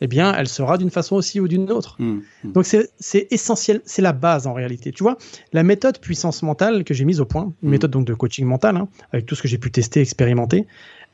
eh 0.00 0.06
bien, 0.06 0.32
elle 0.34 0.48
sera 0.48 0.78
d'une 0.78 0.90
façon 0.90 1.16
aussi 1.16 1.40
ou 1.40 1.48
d'une 1.48 1.70
autre. 1.72 1.96
Mm. 1.98 2.20
Donc, 2.44 2.66
c'est 2.66 3.26
essentiel, 3.32 3.82
c'est 3.84 4.02
la 4.02 4.12
base 4.12 4.46
en 4.46 4.52
réalité. 4.52 4.92
Tu 4.92 5.02
vois, 5.02 5.18
la 5.52 5.64
méthode 5.64 5.98
puissance 5.98 6.42
mentale 6.42 6.84
que 6.84 6.94
j'ai 6.94 7.04
mise 7.04 7.20
au 7.20 7.24
point, 7.24 7.52
une 7.62 7.68
Mm. 7.68 7.72
méthode 7.72 7.90
donc 7.90 8.06
de 8.06 8.14
coaching 8.14 8.46
mental, 8.46 8.76
hein, 8.76 8.88
avec 9.12 9.26
tout 9.26 9.34
ce 9.34 9.42
que 9.42 9.48
j'ai 9.48 9.58
pu 9.58 9.70
tester, 9.70 10.00
expérimenter, 10.00 10.66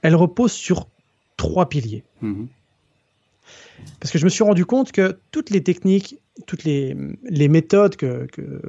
elle 0.03 0.15
repose 0.17 0.53
sur 0.53 0.87
trois 1.39 1.69
piliers. 1.69 2.05
Parce 4.01 4.13
que 4.13 4.19
je 4.19 4.25
me 4.25 4.31
suis 4.31 4.45
rendu 4.45 4.67
compte 4.67 4.93
que 4.93 5.17
toutes 5.31 5.51
les 5.51 5.63
techniques, 5.63 6.19
toutes 6.47 6.65
les, 6.65 6.97
les 7.25 7.49
méthodes 7.49 7.97
que, 7.97 8.27
que, 8.33 8.61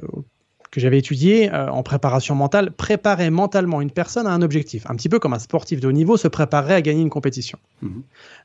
que 0.76 0.80
j'avais 0.82 0.98
étudiées 0.98 1.50
euh, 1.54 1.70
en 1.70 1.82
préparation 1.82 2.34
mentale 2.34 2.70
préparaient 2.70 3.30
mentalement 3.30 3.80
une 3.80 3.90
personne 3.90 4.26
à 4.26 4.30
un 4.30 4.42
objectif, 4.42 4.84
un 4.90 4.94
petit 4.94 5.08
peu 5.08 5.18
comme 5.18 5.32
un 5.32 5.38
sportif 5.38 5.80
de 5.80 5.88
haut 5.88 5.92
niveau 5.92 6.18
se 6.18 6.28
préparerait 6.28 6.74
à 6.74 6.82
gagner 6.82 7.00
une 7.00 7.08
compétition. 7.08 7.58
Mm. 7.80 8.00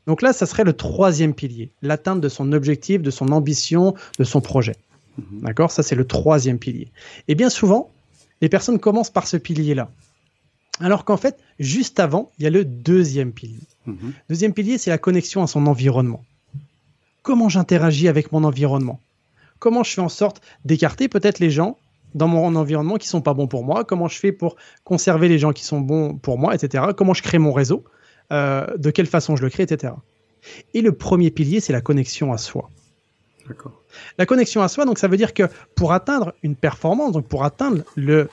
Donc 0.07 0.21
là, 0.21 0.31
ça 0.31 0.45
serait 0.45 0.63
le 0.63 0.71
troisième 0.71 1.33
pilier, 1.33 1.71
l'atteinte 1.81 2.21
de 2.21 2.29
son 2.29 2.53
objectif, 2.53 3.01
de 3.01 3.11
son 3.11 3.33
ambition, 3.33 3.95
de 4.17 4.23
son 4.23 4.39
projet. 4.39 4.77
Mm. 5.17 5.41
D'accord? 5.41 5.71
Ça, 5.71 5.83
c'est 5.83 5.95
le 5.95 6.07
troisième 6.07 6.57
pilier. 6.57 6.87
Et 7.27 7.35
bien 7.35 7.49
souvent, 7.49 7.89
les 8.39 8.47
personnes 8.47 8.79
commencent 8.79 9.09
par 9.09 9.27
ce 9.27 9.35
pilier-là. 9.35 9.89
Alors 10.79 11.03
qu'en 11.03 11.17
fait, 11.17 11.37
juste 11.59 11.99
avant, 11.99 12.31
il 12.39 12.45
y 12.45 12.47
a 12.47 12.49
le 12.49 12.63
deuxième 12.63 13.33
pilier. 13.33 13.59
Mm. 13.87 14.11
Deuxième 14.29 14.53
pilier, 14.53 14.77
c'est 14.77 14.89
la 14.89 14.97
connexion 14.97 15.43
à 15.43 15.47
son 15.47 15.67
environnement. 15.67 16.23
Comment 17.23 17.49
j'interagis 17.49 18.07
avec 18.07 18.31
mon 18.31 18.45
environnement? 18.45 19.01
Comment 19.59 19.83
je 19.83 19.91
fais 19.91 20.01
en 20.01 20.07
sorte 20.07 20.41
d'écarter 20.63 21.09
peut-être 21.09 21.39
les 21.39 21.51
gens 21.51 21.77
dans 22.13 22.27
mon 22.27 22.55
environnement 22.55 22.97
qui 22.97 23.07
sont 23.07 23.21
pas 23.21 23.33
bons 23.33 23.47
pour 23.47 23.63
moi 23.63 23.83
Comment 23.83 24.07
je 24.07 24.19
fais 24.19 24.31
pour 24.31 24.55
conserver 24.83 25.27
les 25.27 25.39
gens 25.39 25.53
qui 25.53 25.63
sont 25.63 25.79
bons 25.79 26.15
pour 26.15 26.37
moi, 26.37 26.55
etc. 26.55 26.85
Comment 26.95 27.13
je 27.13 27.23
crée 27.23 27.37
mon 27.37 27.53
réseau 27.53 27.83
euh, 28.31 28.65
De 28.77 28.91
quelle 28.91 29.07
façon 29.07 29.35
je 29.35 29.43
le 29.43 29.49
crée, 29.49 29.63
etc. 29.63 29.93
Et 30.73 30.81
le 30.81 30.91
premier 30.91 31.31
pilier, 31.31 31.59
c'est 31.59 31.73
la 31.73 31.81
connexion 31.81 32.33
à 32.33 32.37
soi. 32.37 32.69
D'accord. 33.47 33.81
La 34.17 34.25
connexion 34.25 34.61
à 34.61 34.67
soi, 34.67 34.85
donc 34.85 34.97
ça 34.97 35.07
veut 35.07 35.17
dire 35.17 35.33
que 35.33 35.43
pour 35.75 35.93
atteindre 35.93 36.33
une 36.43 36.55
performance, 36.55 37.11
donc 37.11 37.27
pour 37.27 37.43
atteindre 37.43 37.83
le 37.95 38.29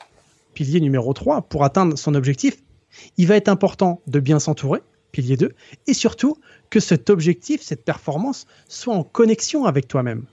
pilier 0.55 0.81
numéro 0.81 1.13
3, 1.13 1.43
pour 1.43 1.65
atteindre 1.65 1.97
son 1.97 2.15
objectif, 2.15 2.57
il 3.17 3.27
va 3.27 3.37
être 3.37 3.49
important 3.49 4.01
de 4.07 4.21
bien 4.21 4.39
s'entourer, 4.39 4.81
pilier 5.13 5.37
2, 5.37 5.53
et 5.87 5.95
surtout 5.95 6.37
que 6.71 6.81
cet 6.81 7.11
objectif, 7.11 7.63
cette 7.63 7.85
performance, 7.85 8.47
soit 8.69 8.95
en 8.95 9.05
connexion 9.05 9.65
avec 9.65 9.89
toi-même. 9.89 10.25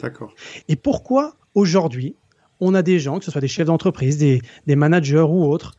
D'accord. 0.00 0.32
Et 0.68 0.76
pourquoi 0.76 1.36
aujourd'hui, 1.54 2.14
on 2.60 2.74
a 2.74 2.82
des 2.82 2.98
gens, 2.98 3.18
que 3.18 3.24
ce 3.24 3.30
soit 3.30 3.40
des 3.40 3.48
chefs 3.48 3.66
d'entreprise, 3.66 4.18
des, 4.18 4.42
managers 4.66 5.26
ou 5.28 5.44
autres, 5.44 5.74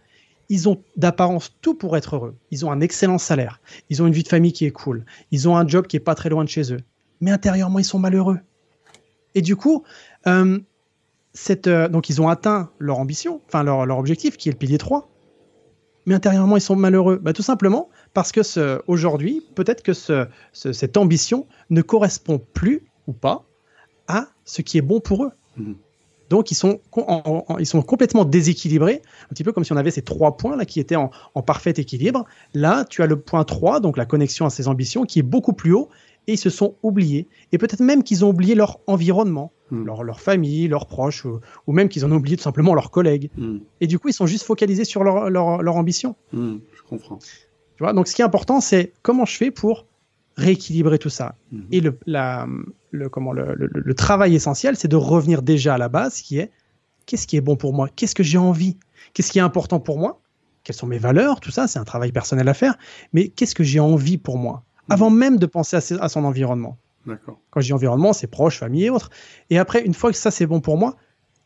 ils 0.50 0.68
ont 0.68 0.82
d'apparence 0.98 1.56
tout 1.62 1.76
pour 1.76 1.96
être 1.98 2.16
heureux. 2.16 2.36
Ils 2.52 2.66
ont 2.66 2.72
un 2.72 2.82
excellent 2.82 3.18
salaire, 3.18 3.62
ils 3.90 4.02
ont 4.02 4.08
une 4.08 4.14
vie 4.14 4.24
de 4.24 4.28
famille 4.28 4.54
qui 4.54 4.66
est 4.66 4.72
cool, 4.72 5.06
ils 5.32 5.48
ont 5.48 5.56
un 5.56 5.68
job 5.68 5.88
qui 5.88 5.98
est 5.98 6.02
pas 6.02 6.16
très 6.16 6.30
loin 6.30 6.44
de 6.44 6.50
chez 6.50 6.74
eux, 6.74 6.80
mais 7.22 7.32
intérieurement 7.32 7.80
ils 7.80 7.86
sont 7.86 8.00
malheureux. 8.00 8.40
Et 9.36 9.42
du 9.42 9.56
coup, 9.56 9.84
euh, 10.26 10.60
euh, 11.68 11.88
donc 11.88 12.10
ils 12.10 12.22
ont 12.22 12.30
atteint 12.30 12.72
leur 12.80 12.98
ambition, 12.98 13.42
enfin 13.48 13.64
leur, 13.64 13.98
objectif 13.98 14.38
qui 14.38 14.50
est 14.50 14.54
le 14.54 14.58
pilier 14.58 14.80
3, 14.80 15.08
mais 16.08 16.16
intérieurement 16.16 16.58
ils 16.58 16.62
sont 16.62 16.76
malheureux. 16.76 17.20
Bah, 17.22 17.34
tout 17.34 17.44
simplement 17.44 17.90
parce 18.16 18.32
que 18.32 18.82
aujourd'hui, 18.88 19.44
peut-être 19.54 19.84
que 19.84 19.94
ce, 19.94 20.28
ce, 20.52 20.74
cette 20.74 20.98
ambition 20.98 21.46
ne 21.70 21.84
correspond 21.84 22.40
plus 22.54 22.88
ou 23.06 23.14
pas 23.14 23.46
à 24.08 24.28
ce 24.46 24.64
qui 24.64 24.80
est 24.80 24.82
bon 24.82 25.00
pour 25.00 25.26
eux. 25.26 25.32
Mmh. 25.58 25.74
Donc, 26.30 26.52
ils 26.52 26.56
sont, 26.56 26.80
en, 26.94 27.44
en, 27.48 27.58
ils 27.58 27.66
sont 27.66 27.82
complètement 27.82 28.26
déséquilibrés, 28.26 29.02
un 29.26 29.30
petit 29.30 29.44
peu 29.44 29.52
comme 29.52 29.64
si 29.64 29.74
on 29.74 29.78
avait 29.78 29.92
ces 29.92 30.02
trois 30.02 30.38
points 30.38 30.56
là 30.56 30.66
qui 30.66 30.80
étaient 30.80 30.96
en, 30.96 31.10
en, 31.36 31.42
parfait 31.42 31.74
équilibre. 31.78 32.26
Là, 32.54 32.86
tu 32.86 33.02
as 33.02 33.08
le 33.08 33.20
point 33.20 33.44
3, 33.44 33.80
donc 33.80 33.98
la 33.98 34.06
connexion 34.06 34.46
à 34.46 34.50
ses 34.50 34.68
ambitions, 34.68 35.06
qui 35.06 35.20
est 35.20 35.24
beaucoup 35.24 35.54
plus 35.54 35.74
haut, 35.74 35.90
et 36.28 36.34
ils 36.34 36.38
se 36.38 36.50
sont 36.50 36.76
oubliés. 36.84 37.28
Et 37.52 37.58
peut-être 37.58 37.82
même 37.82 38.04
qu'ils 38.04 38.24
ont 38.24 38.30
oublié 38.30 38.56
leur 38.56 38.80
environnement, 38.88 39.52
Mm. 39.72 39.86
leur, 39.86 40.04
leur, 40.04 40.20
famille, 40.20 40.68
leurs 40.68 40.86
proches, 40.86 41.26
ou, 41.26 41.40
ou, 41.68 41.74
même 41.74 41.90
qu'ils 41.90 42.06
en 42.06 42.12
ont 42.12 42.16
oublié 42.16 42.38
tout 42.38 42.44
simplement 42.44 42.74
leurs 42.74 42.92
collègues. 42.92 43.30
Mm. 43.38 43.58
Et 43.82 43.88
du 43.88 44.00
coup, 44.00 44.10
ils 44.10 44.14
sont 44.14 44.26
juste 44.26 44.46
focalisés 44.46 44.86
sur 44.86 45.04
leur, 45.04 45.30
leur, 45.30 45.62
leur 45.62 45.76
ambition. 45.76 46.16
Mm. 46.34 46.58
Je 46.76 46.82
comprends. 46.84 47.18
Tu 47.18 47.84
vois 47.84 47.94
Donc, 47.94 48.08
ce 48.08 48.16
qui 48.16 48.22
est 48.22 48.26
important, 48.26 48.62
c'est 48.62 48.94
comment 49.02 49.26
je 49.26 49.36
fais 49.36 49.52
pour 49.52 49.86
rééquilibrer 50.40 50.98
tout 51.00 51.10
ça. 51.10 51.36
Mhm. 51.52 51.66
Et 51.72 51.80
le, 51.82 52.00
la, 52.06 52.48
le, 52.92 53.10
comment, 53.10 53.32
le, 53.34 53.54
le- 53.56 53.70
le 53.74 53.94
travail 53.94 54.36
essentiel, 54.36 54.76
c'est 54.76 54.88
de 54.88 54.96
revenir 54.96 55.42
déjà 55.42 55.76
à 55.76 55.78
la 55.78 55.90
base, 55.90 56.22
qui 56.22 56.40
est 56.40 56.52
qu'est-ce 57.06 57.28
qui 57.28 57.38
est 57.38 57.42
bon 57.42 57.56
pour 57.56 57.74
moi? 57.74 57.88
Qu'est-ce 57.96 58.16
que 58.16 58.24
j'ai 58.24 58.38
envie? 58.38 58.78
Qu'est-ce 59.14 59.32
qui 59.32 59.40
est 59.40 59.44
important 59.44 59.80
pour 59.80 59.98
moi? 60.00 60.22
Quelles 60.64 60.76
sont 60.76 60.88
mes 60.88 60.98
valeurs? 61.00 61.40
Tout 61.40 61.52
ça, 61.52 61.68
c'est 61.68 61.80
un 61.80 61.84
travail 61.86 62.12
personnel 62.12 62.48
à 62.48 62.54
faire. 62.54 62.76
Mais 63.14 63.30
qu'est-ce 63.30 63.56
que 63.56 63.64
j'ai 63.64 63.80
envie 63.80 64.18
pour 64.18 64.38
moi? 64.38 64.64
Avant 64.90 65.10
même 65.10 65.38
de 65.38 65.46
penser 65.46 65.76
à, 65.78 65.82
ses- 65.82 66.00
à 66.00 66.10
son 66.10 66.24
environnement. 66.26 66.78
Quand 67.52 67.62
je 67.62 67.68
dis 67.68 67.74
environnement, 67.74 68.14
c'est 68.14 68.28
proche, 68.28 68.58
famille 68.60 68.86
et 68.86 68.90
autres. 68.90 69.10
Et 69.50 69.58
après, 69.58 69.84
une 69.84 69.94
fois 69.94 70.12
que 70.12 70.18
ça 70.18 70.32
c'est 70.32 70.46
bon 70.46 70.60
pour 70.62 70.78
moi, 70.78 70.96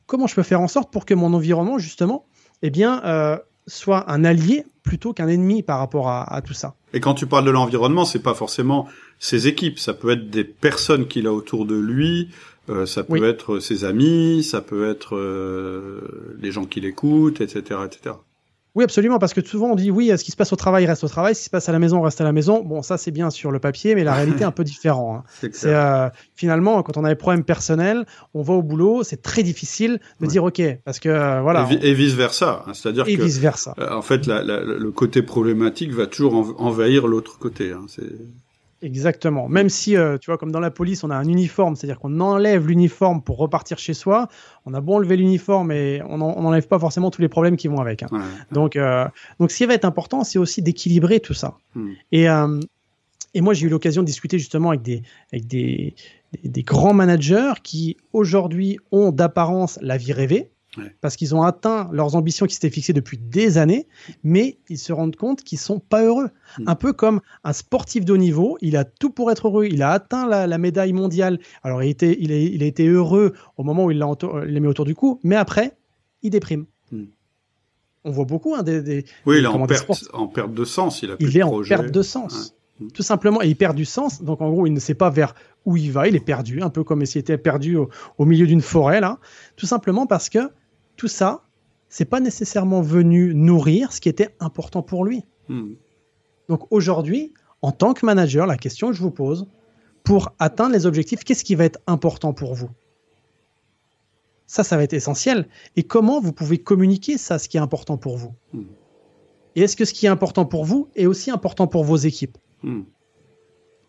comment 0.05 0.27
je 0.27 0.35
peux 0.35 0.43
faire 0.43 0.59
en 0.61 0.67
sorte 0.67 0.91
pour 0.91 1.05
que 1.05 1.13
mon 1.13 1.33
environnement, 1.33 1.77
justement, 1.77 2.25
eh 2.61 2.69
bien, 2.69 3.01
euh, 3.05 3.37
soit 3.67 4.11
un 4.11 4.25
allié 4.25 4.65
plutôt 4.83 5.13
qu'un 5.13 5.27
ennemi 5.29 5.63
par 5.63 5.79
rapport 5.79 6.09
à, 6.09 6.33
à 6.33 6.41
tout 6.41 6.53
ça? 6.53 6.75
Et 6.93 6.99
quand 6.99 7.13
tu 7.15 7.25
parles 7.25 7.45
de 7.45 7.51
l'environnement, 7.51 8.05
c'est 8.05 8.21
pas 8.21 8.33
forcément 8.35 8.87
ses 9.19 9.47
équipes, 9.47 9.79
ça 9.79 9.93
peut 9.93 10.11
être 10.11 10.29
des 10.29 10.43
personnes 10.43 11.07
qu'il 11.07 11.27
a 11.27 11.33
autour 11.33 11.65
de 11.65 11.75
lui, 11.75 12.29
euh, 12.69 12.85
ça 12.85 13.03
peut 13.03 13.13
Oui. 13.19 13.23
être 13.23 13.59
ses 13.59 13.83
amis, 13.83 14.43
ça 14.43 14.61
peut 14.61 14.87
être 14.89 15.15
euh, 15.15 16.35
les 16.39 16.51
gens 16.51 16.65
qui 16.65 16.81
l'écoutent, 16.81 17.41
etc., 17.41 17.79
etc. 17.85 18.15
Oui, 18.75 18.83
absolument, 18.83 19.19
parce 19.19 19.35
que 19.35 19.45
souvent 19.45 19.67
on 19.71 19.75
dit 19.75 19.91
oui, 19.91 20.11
ce 20.17 20.23
qui 20.23 20.31
se 20.31 20.35
passe 20.35 20.51
au 20.51 20.55
travail 20.55 20.87
reste 20.87 21.03
au 21.03 21.07
travail, 21.07 21.35
ce 21.35 21.39
qui 21.41 21.45
se 21.45 21.49
passe 21.51 21.69
à 21.69 21.71
la 21.71 21.77
maison 21.77 22.01
reste 22.01 22.19
à 22.21 22.23
la 22.23 22.31
maison. 22.31 22.63
Bon, 22.63 22.81
ça 22.81 22.97
c'est 22.97 23.11
bien 23.11 23.29
sur 23.29 23.51
le 23.51 23.59
papier, 23.59 23.93
mais 23.93 24.03
la 24.03 24.13
réalité 24.15 24.41
est 24.41 24.45
un 24.45 24.51
peu 24.51 24.63
différente. 24.63 25.23
hein. 25.43 25.49
C'est 25.53 25.73
euh, 25.75 26.09
finalement 26.35 26.81
quand 26.81 26.97
on 26.97 27.03
a 27.05 27.09
des 27.09 27.15
problèmes 27.15 27.43
personnels, 27.43 28.05
on 28.33 28.41
va 28.41 28.53
au 28.55 28.63
boulot, 28.63 29.03
c'est 29.03 29.21
très 29.21 29.43
difficile 29.43 29.99
de 30.19 30.25
Ouais. 30.25 30.27
dire 30.27 30.43
ok, 30.43 30.61
parce 30.85 30.99
que 30.99 31.09
euh, 31.09 31.41
voilà, 31.41 31.67
et, 31.69 31.75
vi- 31.75 31.85
et 31.85 31.93
vice 31.93 32.13
versa, 32.13 32.65
c'est-à-dire 32.73 33.07
et 33.07 33.15
que 33.15 33.21
vice 33.21 33.37
versa. 33.37 33.75
euh, 33.77 33.91
en 33.93 34.01
fait 34.01 34.25
la- 34.25 34.41
la- 34.41 34.61
le 34.63 34.91
côté 34.91 35.21
problématique 35.21 35.91
va 35.91 36.07
toujours 36.07 36.33
env- 36.33 36.55
envahir 36.57 37.05
l'autre 37.05 37.37
côté. 37.37 37.73
Hein. 37.73 37.85
C'est 37.87 38.03
Exactement. 38.83 39.47
Même 39.47 39.69
si, 39.69 39.95
euh, 39.95 40.17
tu 40.17 40.29
vois, 40.29 40.37
comme 40.37 40.51
dans 40.51 40.59
la 40.59 40.69
police, 40.69 41.03
on 41.05 41.09
a 41.09 41.15
un 41.15 41.23
uniforme, 41.27 41.75
c'est-à-dire 41.75 41.97
qu'on 41.99 42.19
enlève 42.19 42.67
l'uniforme 42.67 43.23
pour 43.23 43.37
repartir 43.37 43.77
chez 43.79 43.93
soi. 43.93 44.27
On 44.65 44.73
a 44.73 44.81
beau 44.81 44.95
enlever 44.95 45.15
l'uniforme 45.15 45.71
et 45.71 46.01
on 46.09 46.19
en- 46.21 46.33
on 46.37 46.41
n'enlève 46.41 46.67
pas 46.67 46.77
forcément 46.79 47.09
tous 47.09 47.21
les 47.21 47.29
problèmes 47.29 47.55
qui 47.55 47.69
vont 47.69 47.79
avec. 47.79 48.03
hein. 48.03 48.07
ouais. 48.11 48.19
Donc, 48.51 48.75
euh, 48.75 49.07
donc, 49.39 49.51
ce 49.51 49.57
qui 49.57 49.65
va 49.65 49.73
être 49.73 49.85
important, 49.85 50.23
c'est 50.25 50.37
aussi 50.37 50.61
d'équilibrer 50.61 51.19
tout 51.21 51.33
ça. 51.33 51.55
Hmm. 51.75 51.91
Et, 52.11 52.29
euh, 52.29 52.59
et 53.33 53.41
moi, 53.41 53.53
j'ai 53.53 53.65
eu 53.65 53.69
l'occasion 53.69 54.01
de 54.03 54.07
discuter 54.07 54.37
justement 54.37 54.69
avec 54.69 54.81
des, 54.81 55.01
avec 55.31 55.47
des, 55.47 55.95
des, 56.43 56.49
des 56.49 56.63
grands 56.63 56.93
managers 56.93 57.53
qui 57.63 57.97
aujourd'hui 58.11 58.77
ont 58.91 59.11
d'apparence 59.11 59.79
la 59.81 59.97
vie 59.97 60.13
rêvée. 60.13 60.51
Ouais. 60.77 60.95
Parce 61.01 61.15
qu'ils 61.15 61.35
ont 61.35 61.43
atteint 61.43 61.87
leurs 61.91 62.15
ambitions 62.15 62.47
qui 62.47 62.55
s'étaient 62.55 62.71
fixées 62.71 62.93
depuis 62.93 63.19
des 63.19 63.59
années, 63.59 63.87
mais 64.23 64.57
ils 64.69 64.79
se 64.79 64.91
rendent 64.91 65.15
compte 65.15 65.43
qu'ils 65.43 65.59
sont 65.59 65.79
pas 65.79 66.03
heureux. 66.03 66.29
Hmm. 66.57 66.67
Un 66.67 66.75
peu 66.75 66.93
comme 66.93 67.21
un 67.43 67.53
sportif 67.53 68.05
de 68.05 68.13
haut 68.13 68.17
niveau, 68.17 68.57
il 68.61 68.75
a 68.75 68.83
tout 68.83 69.11
pour 69.11 69.29
être 69.31 69.47
heureux, 69.47 69.65
il 69.65 69.83
a 69.83 69.91
atteint 69.91 70.27
la, 70.27 70.47
la 70.47 70.57
médaille 70.57 70.93
mondiale. 70.93 71.39
Alors 71.61 71.83
il, 71.83 71.89
était, 71.89 72.17
il, 72.19 72.31
a, 72.31 72.35
il 72.37 72.63
a 72.63 72.65
été 72.65 72.87
heureux 72.87 73.33
au 73.57 73.63
moment 73.63 73.85
où 73.85 73.91
il 73.91 73.99
l'a 73.99 74.07
l'a 74.45 74.59
mis 74.59 74.67
autour 74.67 74.85
du 74.85 74.95
cou, 74.95 75.19
mais 75.23 75.35
après, 75.35 75.77
il 76.23 76.31
déprime. 76.31 76.65
Hmm. 76.91 77.05
On 78.03 78.11
voit 78.11 78.25
beaucoup 78.25 78.55
hein, 78.55 78.63
des, 78.63 78.81
des, 78.81 79.05
Oui, 79.25 79.37
il 79.37 79.43
est 79.43 79.47
en 79.47 79.65
perte, 79.67 80.09
en 80.11 80.27
perte 80.27 80.53
de 80.53 80.65
sens. 80.65 81.03
Il 81.03 81.11
a 81.11 81.17
plus 81.17 81.27
il 81.27 81.33
de 81.33 81.37
est 81.37 81.43
en 81.43 81.61
perte 81.61 81.91
de 81.91 82.01
sens. 82.01 82.55
Ouais. 82.81 82.87
Tout 82.93 83.03
simplement, 83.03 83.41
et 83.43 83.47
il 83.47 83.55
perd 83.55 83.77
du 83.77 83.85
sens. 83.85 84.23
Donc, 84.23 84.41
en 84.41 84.49
gros, 84.49 84.65
il 84.65 84.73
ne 84.73 84.79
sait 84.79 84.95
pas 84.95 85.11
vers 85.11 85.35
où 85.63 85.77
il 85.77 85.91
va. 85.91 86.07
Il 86.07 86.15
est 86.15 86.25
perdu, 86.25 86.61
un 86.61 86.69
peu 86.69 86.83
comme 86.83 87.05
s'il 87.05 87.19
était 87.19 87.37
perdu 87.37 87.77
au, 87.77 87.89
au 88.17 88.25
milieu 88.25 88.47
d'une 88.47 88.61
forêt, 88.61 88.99
là. 88.99 89.19
Tout 89.55 89.67
simplement 89.67 90.07
parce 90.07 90.27
que 90.27 90.49
tout 91.03 91.09
ça, 91.09 91.43
c'est 91.89 92.05
pas 92.05 92.21
nécessairement 92.21 92.81
venu 92.81 93.35
nourrir 93.35 93.91
ce 93.91 93.99
qui 93.99 94.07
était 94.07 94.33
important 94.39 94.81
pour 94.81 95.03
lui. 95.03 95.25
Hmm. 95.49 95.73
Donc, 96.47 96.71
aujourd'hui, 96.71 97.33
en 97.61 97.73
tant 97.73 97.93
que 97.93 98.05
manager, 98.05 98.47
la 98.47 98.55
question 98.55 98.87
que 98.87 98.93
je 98.93 99.01
vous 99.01 99.11
pose, 99.11 99.45
pour 100.05 100.31
atteindre 100.39 100.71
les 100.71 100.85
objectifs, 100.85 101.25
qu'est-ce 101.25 101.43
qui 101.43 101.55
va 101.55 101.65
être 101.65 101.81
important 101.87 102.31
pour 102.31 102.55
vous? 102.55 102.69
Ça, 104.47 104.63
ça 104.63 104.77
va 104.77 104.83
être 104.83 104.93
essentiel. 104.93 105.49
Et 105.75 105.83
comment 105.83 106.21
vous 106.21 106.31
pouvez 106.31 106.57
communiquer 106.57 107.17
ça, 107.17 107.37
ce 107.37 107.49
qui 107.49 107.57
est 107.57 107.59
important 107.59 107.97
pour 107.97 108.15
vous? 108.15 108.33
Hmm. 108.53 108.63
Et 109.57 109.63
est-ce 109.63 109.75
que 109.75 109.83
ce 109.83 109.93
qui 109.93 110.05
est 110.05 110.09
important 110.17 110.45
pour 110.45 110.63
vous 110.63 110.87
est 110.95 111.05
aussi 111.05 111.31
important 111.31 111.67
pour 111.67 111.83
vos 111.83 111.97
équipes? 111.97 112.37
Hmm. 112.63 112.83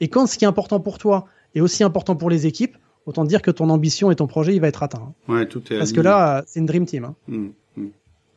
Et 0.00 0.08
quand 0.08 0.26
ce 0.26 0.36
qui 0.36 0.44
est 0.46 0.48
important 0.48 0.80
pour 0.80 0.98
toi 0.98 1.26
est 1.54 1.60
aussi 1.60 1.84
important 1.84 2.16
pour 2.16 2.28
les 2.28 2.48
équipes, 2.48 2.76
autant 3.06 3.24
dire 3.24 3.42
que 3.42 3.50
ton 3.50 3.68
ambition 3.70 4.10
et 4.10 4.16
ton 4.16 4.26
projet, 4.26 4.54
il 4.54 4.60
va 4.60 4.68
être 4.68 4.82
atteint. 4.82 5.12
hein. 5.28 5.32
Ouais, 5.32 5.46
tout 5.46 5.62
est 5.72 5.78
Parce 5.78 5.92
que 5.92 6.00
là, 6.00 6.42
c'est 6.46 6.60
une 6.60 6.66
dream 6.66 6.86
team. 6.86 7.04
hein. 7.04 7.14
Hmm. 7.28 7.48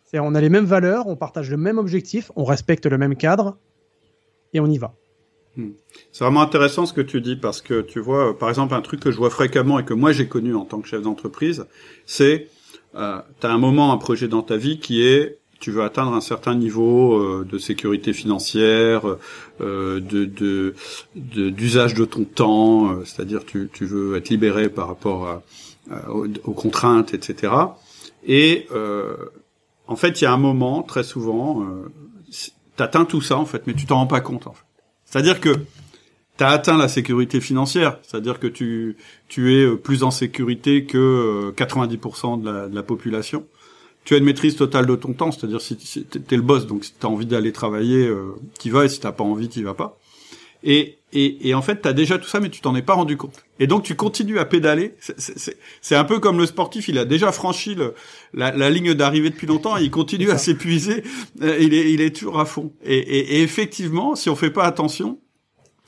C'est- 0.06 0.20
On 0.20 0.34
a 0.36 0.42
les 0.42 0.50
mêmes 0.50 0.66
valeurs, 0.66 1.08
on 1.08 1.16
partage 1.18 1.50
le 1.50 1.58
même 1.58 1.78
objectif, 1.78 2.32
on 2.36 2.44
respecte 2.46 2.86
le 2.86 2.98
même 2.98 3.16
cadre, 3.16 3.58
et 4.54 4.60
on 4.62 4.68
y 4.68 4.78
va. 4.78 4.94
C'est 6.12 6.24
vraiment 6.24 6.42
intéressant 6.44 6.86
ce 6.86 6.94
que 6.94 7.02
tu 7.02 7.20
dis 7.20 7.36
parce 7.36 7.62
que 7.64 7.82
tu 7.82 8.00
vois, 8.00 8.30
euh, 8.30 8.34
par 8.34 8.48
exemple, 8.50 8.76
un 8.76 8.82
truc 8.82 9.00
que 9.00 9.10
je 9.12 9.18
vois 9.18 9.32
fréquemment 9.32 9.80
et 9.80 9.84
que 9.86 9.94
moi 9.96 10.12
j'ai 10.12 10.28
connu 10.28 10.54
en 10.54 10.66
tant 10.66 10.80
que 10.82 10.88
chef 10.88 11.02
d'entreprise, 11.02 11.66
c'est 12.06 12.48
euh, 12.96 13.20
tu 13.42 13.48
as 13.48 13.52
un 13.52 13.58
moment, 13.58 13.92
un 13.92 13.98
projet 13.98 14.28
dans 14.28 14.44
ta 14.44 14.56
vie 14.56 14.80
qui 14.80 15.02
est 15.04 15.40
tu 15.60 15.72
veux 15.72 15.84
atteindre 15.84 16.14
un 16.14 16.22
certain 16.22 16.56
niveau 16.56 17.16
euh, 17.16 17.48
de 17.50 17.58
sécurité 17.58 18.14
financière, 18.14 19.04
euh, 19.62 20.00
de 20.00 20.74
d'usage 21.16 21.94
de, 21.94 22.06
ton 22.06 22.24
temps, 22.24 22.92
euh, 22.92 23.06
c'est-à-dire 23.06 23.46
tu, 23.46 23.70
tu 23.72 23.86
veux 23.86 24.16
être 24.16 24.30
libéré 24.30 24.70
par 24.70 24.88
rapport 24.88 25.42
aux, 26.10 26.54
contraintes, 26.54 27.14
etc. 27.14 27.54
Et 28.26 28.68
en 29.88 29.96
fait, 29.96 30.20
il 30.22 30.26
y 30.26 30.28
a 30.28 30.34
un 30.34 30.38
moment, 30.38 30.84
très 30.84 31.04
souvent, 31.04 31.66
tu 32.30 32.52
atteins 32.84 33.06
tout 33.06 33.22
ça 33.22 33.38
en 33.38 33.46
fait, 33.46 33.66
mais 33.68 33.74
tu 33.74 33.86
t'en 33.86 33.96
rends 33.96 34.08
pas 34.08 34.22
compte 34.22 34.48
en 34.48 34.54
fait. 34.54 34.66
C'est-à-dire 35.06 35.40
que 35.40 35.56
tu 36.38 36.44
as 36.44 36.50
atteint 36.50 36.78
la 36.78 36.88
sécurité 36.88 37.42
financière, 37.42 37.98
c'est-à-dire 38.04 38.40
que 38.40 38.48
tu, 38.48 38.98
tu 39.28 39.56
es 39.56 39.76
plus 39.76 40.04
en 40.04 40.12
sécurité 40.12 40.86
que 40.86 40.98
euh, 40.98 41.52
90% 41.52 42.42
de 42.42 42.46
la, 42.52 42.68
de 42.68 42.76
la 42.76 42.84
population. 42.84 43.46
Tu 44.08 44.14
as 44.16 44.20
une 44.20 44.24
maîtrise 44.24 44.56
totale 44.56 44.86
de 44.86 44.96
ton 44.96 45.12
temps, 45.12 45.34
c'est-à-dire 45.34 45.60
si, 45.60 45.76
si 45.82 46.06
tu 46.06 46.18
es 46.18 46.38
le 46.38 46.42
boss, 46.42 46.66
donc 46.66 46.86
si 46.86 46.94
tu 46.98 47.06
as 47.06 47.10
envie 47.10 47.26
d'aller 47.26 47.52
travailler, 47.52 48.08
euh, 48.08 48.36
tu 48.58 48.70
vas, 48.70 48.86
et 48.86 48.88
si 48.88 49.02
tu 49.02 49.12
pas 49.12 49.24
envie, 49.26 49.50
tu 49.50 49.62
vas 49.64 49.74
pas. 49.74 50.00
Et, 50.64 51.00
et, 51.12 51.50
et 51.50 51.54
en 51.54 51.62
fait, 51.62 51.82
tu 51.82 51.90
as 51.90 51.92
déjà 51.92 52.18
tout 52.18 52.30
ça, 52.30 52.40
mais 52.40 52.50
tu 52.50 52.62
t'en 52.62 52.74
es 52.78 52.82
pas 52.82 52.94
rendu 52.94 53.18
compte. 53.18 53.34
Et 53.60 53.68
donc, 53.68 53.84
tu 53.84 53.96
continues 53.96 54.40
à 54.40 54.46
pédaler. 54.46 54.94
C'est 55.82 55.96
un 55.98 56.06
peu 56.06 56.20
comme 56.20 56.38
le 56.38 56.46
sportif, 56.46 56.88
il 56.88 56.98
a 56.98 57.04
déjà 57.04 57.34
franchi 57.34 57.76
le, 57.76 57.96
la, 58.34 58.56
la 58.56 58.70
ligne 58.70 58.94
d'arrivée 58.94 59.30
depuis 59.30 59.46
longtemps, 59.46 59.76
et 59.78 59.84
il 59.84 59.92
continue 59.92 60.32
à 60.32 60.38
s'épuiser, 60.38 61.04
euh, 61.42 61.58
il, 61.60 61.74
est, 61.74 61.92
il 61.92 62.00
est 62.00 62.16
toujours 62.16 62.40
à 62.40 62.46
fond. 62.46 62.72
Et, 62.86 62.98
et, 62.98 63.36
et 63.36 63.42
effectivement, 63.42 64.16
si 64.16 64.30
on 64.30 64.38
fait 64.38 64.52
pas 64.52 64.64
attention, 64.64 65.20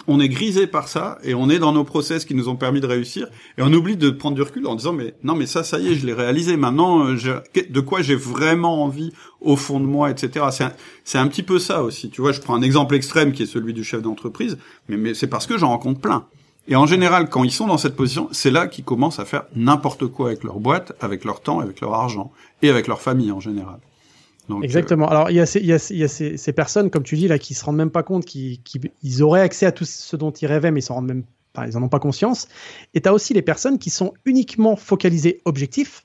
on 0.07 0.19
est 0.19 0.29
grisé 0.29 0.65
par 0.65 0.87
ça, 0.87 1.17
et 1.23 1.33
on 1.33 1.49
est 1.49 1.59
dans 1.59 1.71
nos 1.71 1.83
process 1.83 2.25
qui 2.25 2.33
nous 2.33 2.49
ont 2.49 2.55
permis 2.55 2.81
de 2.81 2.87
réussir, 2.87 3.27
et 3.57 3.61
on 3.61 3.71
oublie 3.73 3.97
de 3.97 4.09
prendre 4.09 4.35
du 4.35 4.41
recul 4.41 4.65
en 4.67 4.75
disant, 4.75 4.93
mais 4.93 5.13
non, 5.23 5.35
mais 5.35 5.45
ça, 5.45 5.63
ça 5.63 5.79
y 5.79 5.89
est, 5.89 5.95
je 5.95 6.05
l'ai 6.05 6.13
réalisé, 6.13 6.57
maintenant, 6.57 7.07
euh, 7.07 7.41
de 7.69 7.79
quoi 7.79 8.01
j'ai 8.01 8.15
vraiment 8.15 8.83
envie 8.83 9.11
au 9.41 9.55
fond 9.55 9.79
de 9.79 9.85
moi, 9.85 10.09
etc. 10.09 10.45
C'est 10.51 10.63
un, 10.63 10.73
c'est 11.03 11.17
un 11.17 11.27
petit 11.27 11.43
peu 11.43 11.59
ça 11.59 11.83
aussi. 11.83 12.09
Tu 12.09 12.21
vois, 12.21 12.31
je 12.31 12.41
prends 12.41 12.55
un 12.55 12.61
exemple 12.61 12.95
extrême 12.95 13.31
qui 13.31 13.43
est 13.43 13.47
celui 13.47 13.73
du 13.73 13.83
chef 13.83 14.01
d'entreprise, 14.01 14.57
mais, 14.87 14.97
mais 14.97 15.13
c'est 15.13 15.27
parce 15.27 15.47
que 15.47 15.57
j'en 15.57 15.69
rencontre 15.69 15.99
plein. 15.99 16.25
Et 16.67 16.75
en 16.75 16.85
général, 16.85 17.29
quand 17.29 17.43
ils 17.43 17.51
sont 17.51 17.67
dans 17.67 17.79
cette 17.79 17.95
position, 17.95 18.29
c'est 18.31 18.51
là 18.51 18.67
qu'ils 18.67 18.85
commencent 18.85 19.19
à 19.19 19.25
faire 19.25 19.45
n'importe 19.55 20.05
quoi 20.05 20.27
avec 20.27 20.43
leur 20.43 20.59
boîte, 20.59 20.93
avec 21.01 21.25
leur 21.25 21.41
temps, 21.41 21.59
avec 21.59 21.81
leur 21.81 21.95
argent, 21.95 22.31
et 22.61 22.69
avec 22.69 22.87
leur 22.87 23.01
famille 23.01 23.31
en 23.31 23.39
général. 23.39 23.79
Donc, 24.49 24.63
Exactement. 24.63 25.07
Alors, 25.07 25.29
il 25.29 25.35
y 25.35 25.39
a, 25.39 25.45
ces, 25.45 25.59
il 25.59 25.67
y 25.67 25.73
a, 25.73 25.79
ces, 25.79 25.93
il 25.93 25.99
y 25.99 26.03
a 26.03 26.07
ces, 26.07 26.35
ces 26.35 26.53
personnes, 26.53 26.89
comme 26.89 27.03
tu 27.03 27.15
dis, 27.15 27.27
là, 27.27 27.37
qui 27.39 27.53
se 27.53 27.63
rendent 27.63 27.77
même 27.77 27.91
pas 27.91 28.03
compte 28.03 28.25
qu'ils 28.25 28.61
qu'ils- 28.63 28.91
ils 29.03 29.21
auraient 29.23 29.41
accès 29.41 29.65
à 29.67 29.71
tout 29.71 29.85
ce 29.85 30.15
dont 30.15 30.31
ils 30.31 30.47
rêvaient, 30.47 30.71
mais 30.71 30.79
ils 30.79 30.83
s'en 30.83 30.95
rendent 30.95 31.07
même 31.07 31.23
pas, 31.53 31.67
ils 31.67 31.77
en 31.77 31.83
ont 31.83 31.89
pas 31.89 31.99
conscience. 31.99 32.47
Et 32.95 33.01
tu 33.01 33.07
as 33.07 33.13
aussi 33.13 33.33
les 33.33 33.41
personnes 33.43 33.77
qui 33.77 33.89
sont 33.91 34.13
uniquement 34.25 34.75
focalisées 34.75 35.41
objectif 35.45 36.03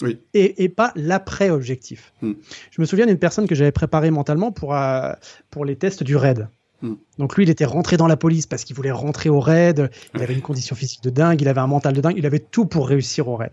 Oui. 0.00 0.18
et, 0.32 0.64
et 0.64 0.68
pas 0.70 0.92
l'après-objectif. 0.96 2.12
Hmm. 2.22 2.32
Je 2.70 2.80
me 2.80 2.86
souviens 2.86 3.04
d'une 3.06 3.18
personne 3.18 3.46
que 3.46 3.54
j'avais 3.54 3.72
préparée 3.72 4.10
mentalement 4.10 4.50
pour, 4.50 4.74
euh, 4.74 5.12
pour 5.50 5.64
les 5.66 5.76
tests 5.76 6.02
du 6.02 6.16
RAID. 6.16 6.48
Hmm. 6.80 6.94
Donc 7.18 7.36
lui, 7.36 7.42
il 7.44 7.50
était 7.50 7.64
rentré 7.66 7.96
dans 7.98 8.06
la 8.06 8.16
police 8.16 8.46
parce 8.46 8.64
qu'il 8.64 8.76
voulait 8.76 8.92
rentrer 8.92 9.28
au 9.28 9.40
RAID. 9.40 9.90
Il 10.14 10.22
avait 10.22 10.34
une 10.34 10.40
condition 10.42 10.74
physique 10.74 11.02
de 11.02 11.10
dingue, 11.10 11.40
il 11.42 11.48
avait 11.48 11.60
un 11.60 11.66
mental 11.66 11.92
de 11.92 12.00
dingue, 12.00 12.14
il 12.16 12.24
avait 12.24 12.38
tout 12.38 12.64
pour 12.66 12.88
réussir 12.88 13.28
au 13.28 13.36
RAID. 13.36 13.52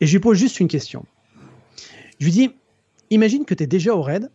Et 0.00 0.06
je 0.06 0.12
lui 0.12 0.20
pose 0.20 0.38
juste 0.38 0.60
une 0.60 0.68
question. 0.68 1.04
Je 2.20 2.24
lui 2.24 2.32
dis, 2.32 2.50
imagine 3.10 3.44
que 3.44 3.54
tu 3.54 3.62
es 3.62 3.66
déjà 3.66 3.94
au 3.94 4.02
raid. 4.02 4.30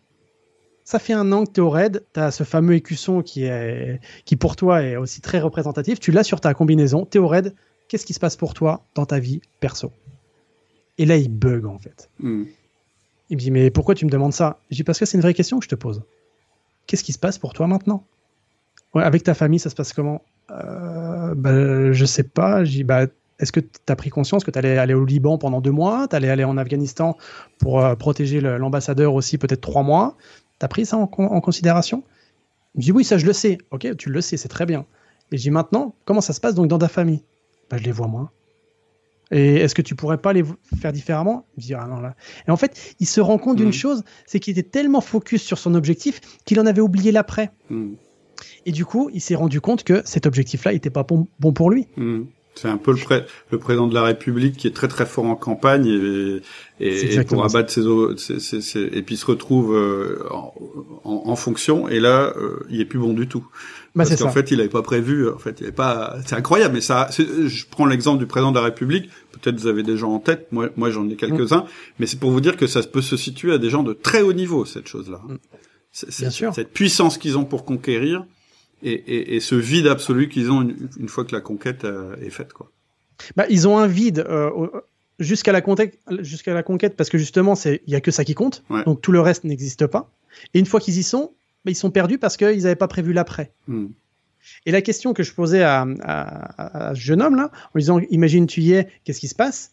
Ça 0.86 0.99
fait 0.99 1.13
un 1.13 1.32
an 1.32 1.45
que 1.45 1.51
tu 1.53 1.59
es 1.61 1.63
au 1.63 1.69
raid. 1.69 2.03
Tu 2.13 2.19
as 2.19 2.32
ce 2.32 2.43
fameux 2.43 2.76
écusson 2.76 3.21
qui, 3.21 3.43
est, 3.45 3.99
qui, 4.26 4.36
pour 4.36 4.55
toi, 4.55 4.84
est 4.84 4.97
aussi 4.97 5.21
très 5.21 5.39
représentatif. 5.39 5.99
Tu 5.99 6.11
l'as 6.11 6.24
sur 6.24 6.41
ta 6.41 6.53
combinaison. 6.53 7.05
Tu 7.05 7.17
es 7.17 7.21
au 7.21 7.28
raid. 7.28 7.55
Qu'est-ce 7.88 8.05
qui 8.05 8.13
se 8.13 8.19
passe 8.19 8.36
pour 8.36 8.53
toi 8.53 8.86
dans 8.95 9.05
ta 9.05 9.19
vie 9.19 9.41
perso? 9.59 9.91
Et 10.97 11.05
là, 11.05 11.15
il 11.17 11.30
bug, 11.30 11.65
en 11.65 11.80
fait. 11.80 12.09
hmm. 12.19 12.43
Il 13.30 13.38
me 13.38 13.41
dit, 13.41 13.51
mais 13.51 13.71
pourquoi 13.71 13.95
tu 13.95 14.05
me 14.05 14.09
demandes 14.11 14.34
ça? 14.34 14.59
Je 14.69 14.76
dis, 14.76 14.84
parce 14.84 14.99
que 14.99 15.05
c'est 15.05 15.17
une 15.17 15.21
vraie 15.21 15.34
question 15.34 15.57
que 15.59 15.63
je 15.65 15.69
te 15.69 15.76
pose. 15.76 16.03
Qu'est-ce 16.86 17.03
qui 17.03 17.13
se 17.13 17.19
passe 17.19 17.38
pour 17.39 17.53
toi 17.53 17.67
maintenant? 17.67 18.05
Ouais, 18.93 19.03
Avec 19.03 19.24
ta 19.24 19.34
famille, 19.34 19.59
ça 19.59 19.69
se 19.69 19.76
passe 19.76 19.93
comment? 19.93 20.21
Euh, 20.51 21.34
bah, 21.36 21.91
Je 21.93 22.05
sais 22.05 22.24
pas. 22.24 22.63
Je 22.65 22.71
dis, 22.71 22.84
bah, 22.84 23.07
est-ce 23.43 23.51
que 23.51 23.59
tu 23.59 23.67
as 23.87 23.95
pris 23.95 24.09
conscience 24.09 24.43
que 24.43 24.51
tu 24.51 24.57
allais 24.57 24.77
aller 24.77 24.93
au 24.93 25.05
Liban 25.05 25.37
pendant 25.37 25.61
deux 25.61 25.71
mois? 25.71 26.07
Tu 26.07 26.15
allais 26.15 26.29
aller 26.29 26.43
en 26.43 26.57
Afghanistan 26.57 27.17
pour 27.59 27.79
euh, 27.79 27.95
protéger 27.95 28.41
l'ambassadeur 28.41 29.13
aussi, 29.13 29.37
peut-être 29.37 29.61
trois 29.61 29.83
mois? 29.83 30.17
Tu 30.59 30.65
as 30.65 30.67
pris 30.67 30.85
ça 30.85 30.97
en, 30.97 31.07
con- 31.07 31.27
en 31.27 31.41
considération? 31.41 32.03
Il 32.75 32.79
me 32.79 32.83
dit, 32.83 32.91
oui, 32.91 33.03
ça 33.03 33.17
je 33.17 33.25
le 33.25 33.33
sais. 33.33 33.59
Ok, 33.71 33.95
tu 33.97 34.09
le 34.09 34.21
sais, 34.21 34.37
c'est 34.37 34.47
très 34.47 34.65
bien. 34.65 34.85
Et 35.31 35.37
je 35.37 35.43
dis 35.43 35.51
maintenant, 35.51 35.95
comment 36.05 36.21
ça 36.21 36.33
se 36.33 36.39
passe 36.39 36.55
donc 36.55 36.67
dans 36.67 36.79
ta 36.79 36.87
famille? 36.87 37.23
Bah, 37.69 37.77
Je 37.77 37.83
les 37.83 37.91
vois 37.91 38.07
moins. 38.07 38.31
Et 39.31 39.55
est-ce 39.55 39.73
que 39.73 39.81
tu 39.81 39.95
pourrais 39.95 40.19
pas 40.19 40.31
les 40.31 40.43
faire 40.79 40.93
différemment? 40.93 41.45
Il 41.57 41.61
me 41.61 41.65
dit, 41.67 41.73
ah 41.73 41.87
non, 41.87 41.99
là. 41.99 42.15
Et 42.47 42.51
en 42.51 42.57
fait, 42.57 42.95
il 42.99 43.07
se 43.07 43.19
rend 43.19 43.37
compte 43.37 43.57
d'une 43.57 43.67
mhm. 43.67 43.73
chose, 43.73 44.03
c'est 44.25 44.39
qu'il 44.39 44.57
était 44.57 44.69
tellement 44.69 45.01
focus 45.01 45.41
sur 45.41 45.57
son 45.57 45.73
objectif 45.75 46.21
qu'il 46.45 46.59
en 46.59 46.65
avait 46.65 46.81
oublié 46.81 47.11
l'après. 47.11 47.51
Mhm. 47.69 47.95
Et 48.65 48.71
du 48.71 48.85
coup, 48.85 49.09
il 49.13 49.21
s'est 49.21 49.35
rendu 49.35 49.59
compte 49.59 49.83
que 49.83 50.01
cet 50.05 50.25
objectif-là 50.25 50.73
n'était 50.73 50.89
pas 50.89 51.03
bon, 51.03 51.53
pour 51.53 51.69
lui. 51.69 51.87
Mhm. 51.97 52.27
C'est 52.56 52.68
un 52.68 52.78
peu 52.78 52.91
le, 52.91 52.99
le, 53.51 53.58
président 53.58 53.88
de 53.88 53.95
la 53.95 54.04
République 54.04 54.58
qui 54.58 54.68
est 54.68 54.76
très 54.76 54.88
très 54.88 55.06
fort 55.08 55.26
en 55.26 55.36
campagne 55.36 55.88
et, 55.88 56.41
et, 56.80 57.24
pour 57.24 57.43
abattre 57.43 57.72
ses, 57.72 58.39
ses, 58.39 58.62
ses, 58.62 58.80
et 58.80 59.01
puis 59.01 59.18
se 59.18 59.26
retrouve 59.26 59.76
euh, 59.76 60.24
en, 60.32 60.54
en, 61.04 61.36
fonction 61.36 61.88
et 61.88 61.99
là 61.99 62.32
euh, 62.38 62.66
il 62.70 62.80
est 62.80 62.86
plus 62.86 62.99
bon 62.99 63.14
du 63.14 63.28
tout. 63.28 63.47
Bah, 63.95 64.06
Parce 64.08 64.22
qu'en 64.22 64.30
fait 64.30 64.51
il 64.51 64.60
avait 64.60 64.70
pas 64.70 64.84
prévu. 64.84 65.30
En 65.30 65.39
fait 65.39 65.60
il 65.62 65.64
avait 65.64 65.72
pas. 65.72 66.18
C'est 66.26 66.36
incroyable. 66.36 66.76
Mais 66.76 66.82
ça, 66.82 67.10
je 67.12 67.66
prends 67.70 67.86
l'exemple 67.86 68.20
du 68.20 68.28
président 68.28 68.51
de 68.51 68.58
la 68.58 68.64
République. 68.64 69.10
Peut-être 69.32 69.60
vous 69.60 69.68
avez 69.68 69.84
des 69.84 69.97
gens 69.97 70.14
en 70.14 70.20
tête. 70.20 70.47
Moi, 70.51 70.70
moi 70.76 70.91
j'en 70.91 71.10
ai 71.10 71.16
quelques-uns. 71.16 71.62
Mm. 71.62 71.68
Mais 71.99 72.06
c'est 72.06 72.20
pour 72.20 72.32
vous 72.32 72.41
dire 72.41 72.56
que 72.56 72.68
ça 72.68 72.82
peut 72.84 73.01
se 73.01 73.18
situer 73.18 73.54
à 73.54 73.58
des 73.58 73.70
gens 73.70 73.84
de 73.84 73.93
très 73.93 74.22
haut 74.22 74.34
niveau 74.34 74.66
cette 74.66 74.88
chose-là. 74.88 75.22
Mm. 75.28 75.38
Bien 76.20 76.30
sûr. 76.30 76.54
Cette 76.54 76.72
puissance 76.72 77.18
qu'ils 77.18 77.38
ont 77.38 77.45
pour 77.45 77.66
conquérir 77.66 78.26
et, 78.84 78.91
et, 78.91 79.36
et 79.36 79.39
ce 79.39 79.55
vide 79.55 79.88
absolu 79.88 80.29
qu'ils 80.29 80.51
ont 80.51 80.61
une, 80.61 81.09
fois 81.09 81.25
que 81.25 81.34
la 81.34 81.41
conquête 81.41 81.86
euh, 81.86 82.15
est 82.17 82.29
faite, 82.29 82.53
quoi. 82.53 82.69
Bah, 83.36 83.45
ils 83.49 83.67
ont 83.67 83.77
un 83.77 83.88
vide 83.88 84.25
euh, 84.27 84.67
jusqu'à 85.19 85.51
la 85.51 85.61
conquête, 85.61 85.99
jusqu'à 86.19 86.53
la 86.53 86.63
conquête, 86.63 86.95
parce 86.95 87.09
que 87.09 87.17
justement, 87.17 87.55
c'est 87.55 87.81
il 87.88 87.93
y 87.93 87.95
a 87.95 88.01
que 88.01 88.11
ça 88.11 88.25
qui 88.25 88.34
compte, 88.34 88.63
donc 88.86 89.01
tout 89.01 89.11
le 89.11 89.21
reste 89.21 89.43
n'existe 89.43 89.88
pas. 89.88 90.11
Et 90.53 90.59
une 90.59 90.65
fois 90.65 90.79
qu'ils 90.79 90.97
y 90.97 91.03
sont, 91.03 91.31
bah, 91.63 91.71
ils 91.71 91.75
sont 91.75 91.91
perdus 91.91 92.17
parce 92.17 92.38
qu'ils 92.38 92.63
n'avaient 92.63 92.75
pas 92.75 92.88
prévu 92.88 93.13
l'après. 93.13 93.51
Hmm. 93.67 93.88
Et 94.65 94.71
la 94.71 94.81
question 94.81 95.13
que 95.13 95.23
je 95.23 95.34
posais 95.34 95.63
à, 95.63 95.86
à, 96.01 96.89
à, 96.89 96.95
ce 96.95 96.99
jeune 96.99 97.21
homme 97.21 97.36
là, 97.36 97.51
en 97.53 97.71
lui 97.75 97.84
disant, 97.84 97.99
imagine 98.09 98.45
tu 98.45 98.61
y 98.61 98.73
es, 98.73 98.89
qu'est-ce 99.03 99.21
qui 99.21 99.29
se 99.29 99.36
passe? 99.36 99.71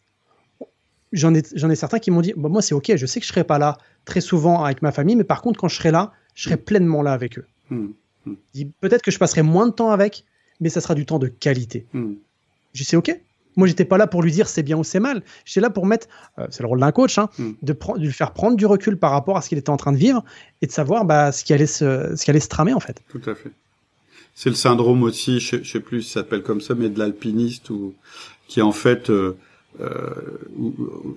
J'en 1.12 1.34
ai, 1.34 1.42
j'en 1.56 1.70
ai 1.70 1.74
certains 1.74 1.98
qui 1.98 2.12
m'ont 2.12 2.20
dit, 2.20 2.34
bah, 2.36 2.48
moi 2.48 2.62
c'est 2.62 2.74
ok, 2.74 2.92
je 2.94 3.06
sais 3.06 3.18
que 3.18 3.26
je 3.26 3.32
serai 3.32 3.42
pas 3.42 3.58
là 3.58 3.78
très 4.04 4.20
souvent 4.20 4.62
avec 4.62 4.80
ma 4.82 4.92
famille, 4.92 5.16
mais 5.16 5.24
par 5.24 5.42
contre 5.42 5.58
quand 5.58 5.66
je 5.66 5.74
serai 5.74 5.90
là, 5.90 6.12
je 6.34 6.44
serai 6.44 6.56
pleinement 6.56 7.02
là 7.02 7.12
avec 7.12 7.38
eux. 7.38 7.46
Hmm. 7.70 7.88
Hmm. 8.26 8.34
Peut-être 8.80 9.02
que 9.02 9.10
je 9.10 9.18
passerai 9.18 9.42
moins 9.42 9.66
de 9.66 9.72
temps 9.72 9.90
avec, 9.90 10.24
mais 10.60 10.68
ça 10.68 10.80
sera 10.80 10.94
du 10.94 11.06
temps 11.06 11.18
de 11.18 11.28
qualité. 11.28 11.86
Hmm. 11.92 12.14
Je 12.72 12.84
sais, 12.84 12.96
ok. 12.96 13.18
Moi, 13.56 13.66
j'étais 13.66 13.84
pas 13.84 13.98
là 13.98 14.06
pour 14.06 14.22
lui 14.22 14.30
dire 14.30 14.48
c'est 14.48 14.62
bien 14.62 14.78
ou 14.78 14.84
c'est 14.84 15.00
mal. 15.00 15.22
J'étais 15.44 15.60
là 15.60 15.70
pour 15.70 15.84
mettre, 15.86 16.06
euh, 16.38 16.46
c'est 16.50 16.62
le 16.62 16.68
rôle 16.68 16.80
d'un 16.80 16.92
coach, 16.92 17.18
hein, 17.18 17.28
hmm. 17.38 17.52
de, 17.62 17.72
de, 17.72 18.04
lui 18.04 18.12
faire 18.12 18.32
prendre 18.32 18.56
du 18.56 18.66
recul 18.66 18.96
par 18.96 19.10
rapport 19.10 19.36
à 19.36 19.42
ce 19.42 19.48
qu'il 19.48 19.58
était 19.58 19.70
en 19.70 19.76
train 19.76 19.92
de 19.92 19.96
vivre 19.96 20.24
et 20.62 20.66
de 20.66 20.72
savoir 20.72 21.04
bah, 21.04 21.32
ce, 21.32 21.44
qui 21.44 21.52
allait 21.52 21.66
se, 21.66 22.14
ce 22.16 22.24
qui 22.24 22.30
allait 22.30 22.40
se 22.40 22.48
tramer 22.48 22.72
en 22.72 22.80
fait. 22.80 23.02
Tout 23.08 23.22
à 23.26 23.34
fait. 23.34 23.50
C'est 24.34 24.48
le 24.48 24.54
syndrome 24.54 25.02
aussi, 25.02 25.40
je, 25.40 25.62
sais 25.64 25.80
plus 25.80 26.02
ça 26.02 26.20
s'appelle 26.20 26.42
comme 26.42 26.60
ça, 26.60 26.74
mais 26.74 26.88
de 26.88 26.98
l'alpiniste 26.98 27.70
ou 27.70 27.94
qui 28.48 28.62
en 28.62 28.72
fait, 28.72 29.10
euh, 29.10 29.36
euh, 29.80 30.14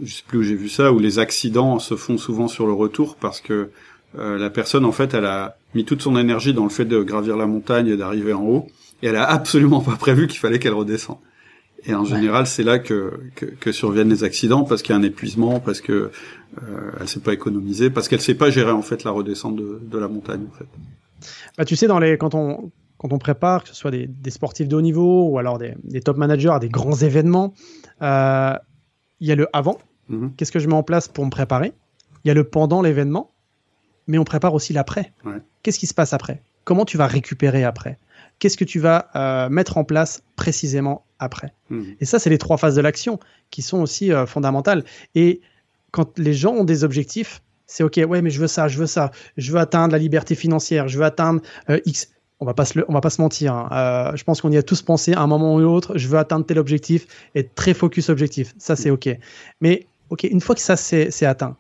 je 0.04 0.16
sais 0.16 0.24
plus 0.28 0.40
où 0.40 0.44
j'ai 0.44 0.56
vu 0.56 0.70
ça, 0.70 0.92
où 0.92 1.00
les 1.00 1.20
accidents 1.20 1.80
se 1.80 1.96
font 1.96 2.18
souvent 2.18 2.48
sur 2.48 2.66
le 2.66 2.74
retour 2.74 3.16
parce 3.16 3.40
que 3.40 3.70
euh, 4.18 4.38
la 4.38 4.50
personne 4.50 4.86
en 4.86 4.92
fait, 4.92 5.14
elle 5.14 5.26
a 5.26 5.58
mis 5.74 5.86
toute 5.86 6.02
son 6.02 6.18
énergie 6.18 6.54
dans 6.54 6.64
le 6.64 6.70
fait 6.70 6.86
de 6.86 7.02
gravir 7.02 7.38
la 7.38 7.48
montagne 7.48 7.88
et 7.88 7.98
d'arriver 7.98 8.34
en 8.34 8.44
haut, 8.44 8.68
et 9.02 9.08
elle 9.08 9.16
a 9.16 9.30
absolument 9.30 9.82
pas 9.82 9.96
prévu 9.96 10.28
qu'il 10.28 10.40
fallait 10.40 10.60
qu'elle 10.60 10.74
redescende. 10.74 11.18
Et 11.86 11.94
en 11.94 12.06
général, 12.06 12.48
c'est 12.48 12.64
là 12.64 12.80
que, 12.80 13.20
que, 13.60 13.72
surviennent 13.74 14.10
les 14.10 14.24
accidents 14.24 14.64
parce 14.64 14.82
qu'il 14.82 14.96
y 14.96 14.98
a 14.98 15.02
un 15.02 15.04
épuisement, 15.04 15.60
parce 15.60 15.82
que 15.82 16.12
euh, 16.62 16.92
elle 17.00 17.10
s'est 17.10 17.20
pas 17.20 17.34
économisée, 17.34 17.90
parce 17.90 18.08
qu'elle 18.08 18.22
sait 18.22 18.36
pas 18.36 18.50
gérer 18.50 18.72
en 18.72 18.82
fait 18.82 19.04
la 19.04 19.12
redescente 19.12 19.58
de, 19.58 19.82
de 19.82 19.98
la 19.98 20.08
montagne 20.08 20.46
en 20.50 20.58
fait. 20.58 20.68
Bah, 21.58 21.66
tu 21.66 21.76
sais, 21.76 21.88
dans 21.88 22.00
les 22.00 22.18
quand 22.18 22.36
on 22.36 22.72
quand 22.98 23.12
on 23.12 23.18
prépare, 23.18 23.64
que 23.64 23.70
ce 23.70 23.76
soit 23.76 23.92
des, 23.92 24.08
des 24.08 24.30
sportifs 24.30 24.70
de 24.70 24.78
haut 24.78 24.82
niveau 24.82 25.28
ou 25.28 25.38
alors 25.38 25.58
des, 25.58 25.74
des 25.84 26.00
top 26.00 26.16
managers 26.16 26.52
à 26.52 26.60
des 26.60 26.70
grands 26.70 26.96
événements, 26.96 27.54
euh, 28.02 28.54
il 29.20 29.28
y 29.28 29.32
a 29.34 29.36
le 29.36 29.48
avant. 29.52 29.78
Mm-hmm. 30.10 30.36
Qu'est-ce 30.38 30.54
que 30.54 30.60
je 30.60 30.70
mets 30.70 30.74
en 30.74 30.84
place 30.84 31.10
pour 31.10 31.26
me 31.26 31.30
préparer? 31.30 31.74
Il 32.24 32.30
y 32.30 32.32
a 32.32 32.34
le 32.34 32.46
pendant 32.46 32.82
l'événement 32.82 33.33
mais 34.08 34.18
on 34.18 34.24
prépare 34.24 34.54
aussi 34.54 34.74
l'après. 34.74 35.12
Qu'est-ce 35.62 35.80
qui 35.80 35.88
se 35.88 35.94
passe 35.94 36.14
après? 36.14 36.42
Comment 36.64 36.86
tu 36.86 36.98
vas 36.98 37.08
récupérer 37.08 37.64
après? 37.64 37.98
Qu'est-ce 38.40 38.58
que 38.58 38.66
tu 38.66 38.80
vas 38.80 39.10
euh, 39.16 39.50
mettre 39.50 39.78
en 39.78 39.84
place 39.84 40.24
précisément 40.36 41.06
après? 41.20 41.54
Hmm. 41.70 41.84
Et 42.00 42.06
ça, 42.06 42.20
c'est 42.20 42.30
les 42.30 42.38
trois 42.38 42.58
phases 42.58 42.76
de 42.76 42.82
l'action 42.82 43.20
qui 43.52 43.62
sont 43.62 43.82
aussi 43.82 44.12
euh, 44.12 44.26
fondamentales. 44.26 44.84
Et 45.16 45.42
quand 45.92 46.18
les 46.20 46.34
gens 46.34 46.54
ont 46.54 46.64
des 46.64 46.84
objectifs, 46.84 47.42
c'est 47.68 47.84
OK, 47.84 48.00
ouais, 48.08 48.22
mais 48.22 48.30
je 48.30 48.40
veux 48.40 48.48
ça, 48.48 48.68
je 48.68 48.78
veux 48.78 48.86
ça, 48.86 49.12
je 49.38 49.52
veux 49.52 49.60
atteindre 49.60 49.94
la 49.94 49.98
liberté 49.98 50.36
financière, 50.36 50.88
je 50.88 50.98
veux 50.98 51.06
atteindre 51.06 51.42
euh, 51.70 51.80
X. 51.86 52.10
On 52.40 52.46
va 52.46 52.54
pas 52.54 52.66
se, 52.66 52.80
on 52.90 52.94
va 52.94 53.00
pas 53.00 53.10
se 53.10 53.22
mentir. 53.22 53.54
Hein. 53.54 54.12
je 54.16 54.24
pense 54.26 54.42
qu'on 54.42 54.52
y 54.52 54.58
a 54.58 54.64
tous 54.64 54.82
pensé 54.82 55.14
à 55.14 55.22
un 55.22 55.28
moment 55.28 55.56
ou 55.56 55.60
l'autre. 55.60 55.98
Je 55.98 56.10
veux 56.10 56.18
atteindre 56.18 56.46
tel 56.46 56.60
objectif 56.60 57.08
et 57.36 57.48
très 57.48 57.74
focus 57.74 58.10
objectif. 58.10 58.54
Ça, 58.58 58.76
c'est 58.76 58.92
hmm. 58.92 58.96
OK. 58.96 59.10
Mais 59.62 59.88
OK, 60.10 60.24
une 60.24 60.42
fois 60.42 60.56
que 60.56 60.62
ça 60.62 60.76
c'est 60.76 61.26
atteint, 61.26 61.56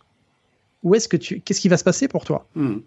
où 0.83 0.95
est-ce 0.95 1.07
que 1.07 1.17
tu, 1.17 1.39
qu'est-ce 1.41 1.61
qui 1.61 1.69
va 1.69 1.77
se 1.77 1.83
passer 1.83 2.07
pour 2.07 2.25
toi 2.25 2.47
hmm. 2.55 2.77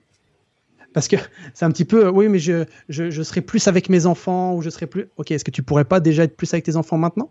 Parce 0.92 1.08
que 1.08 1.16
c'est 1.52 1.64
un 1.66 1.70
petit 1.70 1.84
peu, 1.84 2.08
oui, 2.08 2.28
mais 2.28 2.38
je, 2.38 2.64
je, 2.88 3.22
serai 3.22 3.42
plus 3.42 3.68
avec 3.68 3.90
mes 3.90 4.06
enfants 4.06 4.54
ou 4.54 4.62
je 4.62 4.70
serai 4.70 4.86
plus. 4.86 5.10
Ok, 5.18 5.30
est-ce 5.30 5.44
que 5.44 5.50
tu 5.50 5.62
pourrais 5.62 5.84
pas 5.84 6.00
déjà 6.00 6.24
être 6.24 6.36
plus 6.36 6.52
avec 6.54 6.64
tes 6.64 6.76
enfants 6.76 6.96
maintenant, 6.96 7.30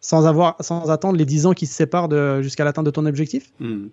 sans 0.00 0.26
avoir, 0.26 0.56
sans 0.58 0.90
attendre 0.90 1.16
les 1.16 1.24
10 1.24 1.46
ans 1.46 1.52
qui 1.52 1.66
se 1.66 1.74
séparent 1.74 2.08
de, 2.08 2.42
jusqu'à 2.42 2.64
l'atteinte 2.64 2.86
de 2.86 2.90
ton 2.90 3.06
objectif? 3.06 3.52
Hmm. 3.60 3.86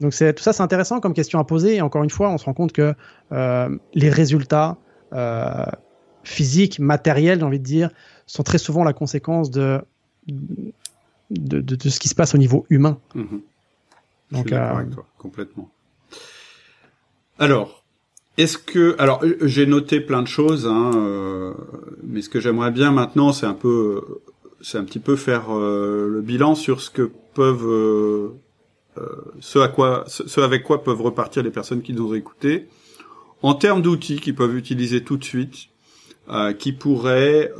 Donc 0.00 0.14
c'est 0.14 0.34
tout 0.34 0.42
ça, 0.42 0.52
c'est 0.52 0.62
intéressant 0.62 0.98
comme 0.98 1.14
question 1.14 1.38
à 1.38 1.44
poser. 1.44 1.76
Et 1.76 1.80
encore 1.80 2.02
une 2.02 2.10
fois, 2.10 2.30
on 2.30 2.38
se 2.38 2.44
rend 2.46 2.54
compte 2.54 2.72
que 2.72 2.94
euh, 3.30 3.78
les 3.94 4.10
résultats 4.10 4.76
euh, 5.12 5.64
physiques, 6.24 6.80
matériels, 6.80 7.38
j'ai 7.38 7.44
envie 7.44 7.60
de 7.60 7.64
dire, 7.64 7.90
sont 8.26 8.42
très 8.42 8.58
souvent 8.58 8.82
la 8.82 8.92
conséquence 8.92 9.50
de 9.50 9.80
de, 10.26 11.60
de, 11.60 11.88
ce 11.88 12.00
qui 12.00 12.08
se 12.08 12.14
passe 12.14 12.34
au 12.34 12.38
niveau 12.38 12.66
humain. 12.68 12.98
Hmm. 13.14 13.38
Donc, 14.32 14.52
euh, 14.52 14.58
avec 14.58 14.90
toi, 14.90 15.06
complètement. 15.18 15.70
Alors, 17.38 17.80
est-ce 18.36 18.58
que, 18.58 18.94
alors, 18.98 19.22
j'ai 19.42 19.66
noté 19.66 20.00
plein 20.00 20.22
de 20.22 20.28
choses, 20.28 20.66
hein, 20.66 20.92
euh, 20.94 21.52
mais 22.02 22.22
ce 22.22 22.28
que 22.28 22.40
j'aimerais 22.40 22.70
bien 22.70 22.90
maintenant, 22.90 23.32
c'est 23.32 23.46
un 23.46 23.54
peu, 23.54 24.02
c'est 24.60 24.78
un 24.78 24.84
petit 24.84 24.98
peu 24.98 25.16
faire 25.16 25.46
euh, 25.50 26.08
le 26.08 26.20
bilan 26.20 26.54
sur 26.54 26.80
ce 26.80 26.90
que 26.90 27.10
peuvent, 27.34 27.66
euh, 27.66 28.30
ce 29.40 29.58
à 29.58 29.68
quoi, 29.68 30.04
ce 30.06 30.40
avec 30.40 30.62
quoi 30.62 30.82
peuvent 30.82 31.02
repartir 31.02 31.42
les 31.42 31.50
personnes 31.50 31.82
qui 31.82 31.92
nous 31.92 32.10
ont 32.10 32.14
écoutés, 32.14 32.68
en 33.42 33.54
termes 33.54 33.82
d'outils 33.82 34.20
qu'ils 34.20 34.34
peuvent 34.34 34.56
utiliser 34.56 35.02
tout 35.02 35.16
de 35.16 35.24
suite, 35.24 35.68
qui 36.58 36.72
pourraient, 36.72 37.52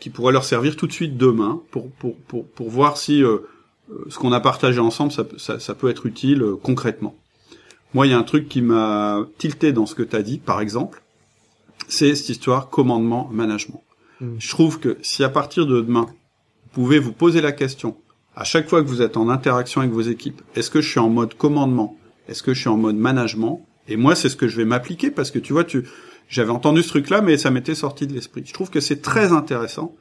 qui 0.00 0.10
pourraient 0.10 0.32
leur 0.32 0.44
servir 0.44 0.76
tout 0.76 0.86
de 0.86 0.92
suite 0.92 1.16
demain 1.16 1.60
pour 1.70 1.90
pour 1.92 2.16
pour, 2.28 2.46
pour 2.46 2.70
voir 2.70 2.96
si 2.96 3.22
euh, 3.22 3.38
ce 4.08 4.18
qu'on 4.18 4.32
a 4.32 4.40
partagé 4.40 4.80
ensemble, 4.80 5.12
ça, 5.12 5.24
ça, 5.38 5.60
ça 5.60 5.74
peut 5.74 5.88
être 5.88 6.06
utile 6.06 6.42
euh, 6.42 6.56
concrètement. 6.56 7.14
Moi, 7.94 8.06
il 8.06 8.10
y 8.10 8.12
a 8.12 8.18
un 8.18 8.24
truc 8.24 8.48
qui 8.48 8.62
m'a 8.62 9.26
tilté 9.38 9.72
dans 9.72 9.86
ce 9.86 9.94
que 9.94 10.02
tu 10.02 10.16
as 10.16 10.22
dit, 10.22 10.38
par 10.38 10.60
exemple, 10.60 11.02
c'est 11.88 12.14
cette 12.14 12.28
histoire 12.28 12.68
commandement-management. 12.68 13.82
Hmm. 14.20 14.34
Je 14.38 14.48
trouve 14.48 14.80
que 14.80 14.98
si 15.02 15.22
à 15.24 15.28
partir 15.28 15.66
de 15.66 15.80
demain, 15.80 16.06
vous 16.64 16.82
pouvez 16.82 16.98
vous 16.98 17.12
poser 17.12 17.40
la 17.40 17.52
question, 17.52 17.96
à 18.34 18.44
chaque 18.44 18.68
fois 18.68 18.82
que 18.82 18.88
vous 18.88 19.02
êtes 19.02 19.16
en 19.16 19.28
interaction 19.28 19.80
avec 19.80 19.92
vos 19.92 20.02
équipes, 20.02 20.42
est-ce 20.56 20.70
que 20.70 20.80
je 20.80 20.90
suis 20.90 21.00
en 21.00 21.08
mode 21.08 21.34
commandement 21.34 21.96
Est-ce 22.28 22.42
que 22.42 22.52
je 22.54 22.60
suis 22.60 22.68
en 22.68 22.76
mode 22.76 22.96
management 22.96 23.64
Et 23.88 23.96
moi, 23.96 24.14
c'est 24.14 24.28
ce 24.28 24.36
que 24.36 24.48
je 24.48 24.56
vais 24.56 24.66
m'appliquer 24.66 25.10
parce 25.10 25.30
que 25.30 25.38
tu 25.38 25.52
vois, 25.52 25.64
tu, 25.64 25.84
j'avais 26.28 26.50
entendu 26.50 26.82
ce 26.82 26.88
truc-là, 26.88 27.22
mais 27.22 27.38
ça 27.38 27.50
m'était 27.50 27.74
sorti 27.74 28.06
de 28.06 28.12
l'esprit. 28.12 28.42
Je 28.44 28.52
trouve 28.52 28.68
que 28.68 28.80
c'est 28.80 29.00
très 29.00 29.32
intéressant. 29.32 29.94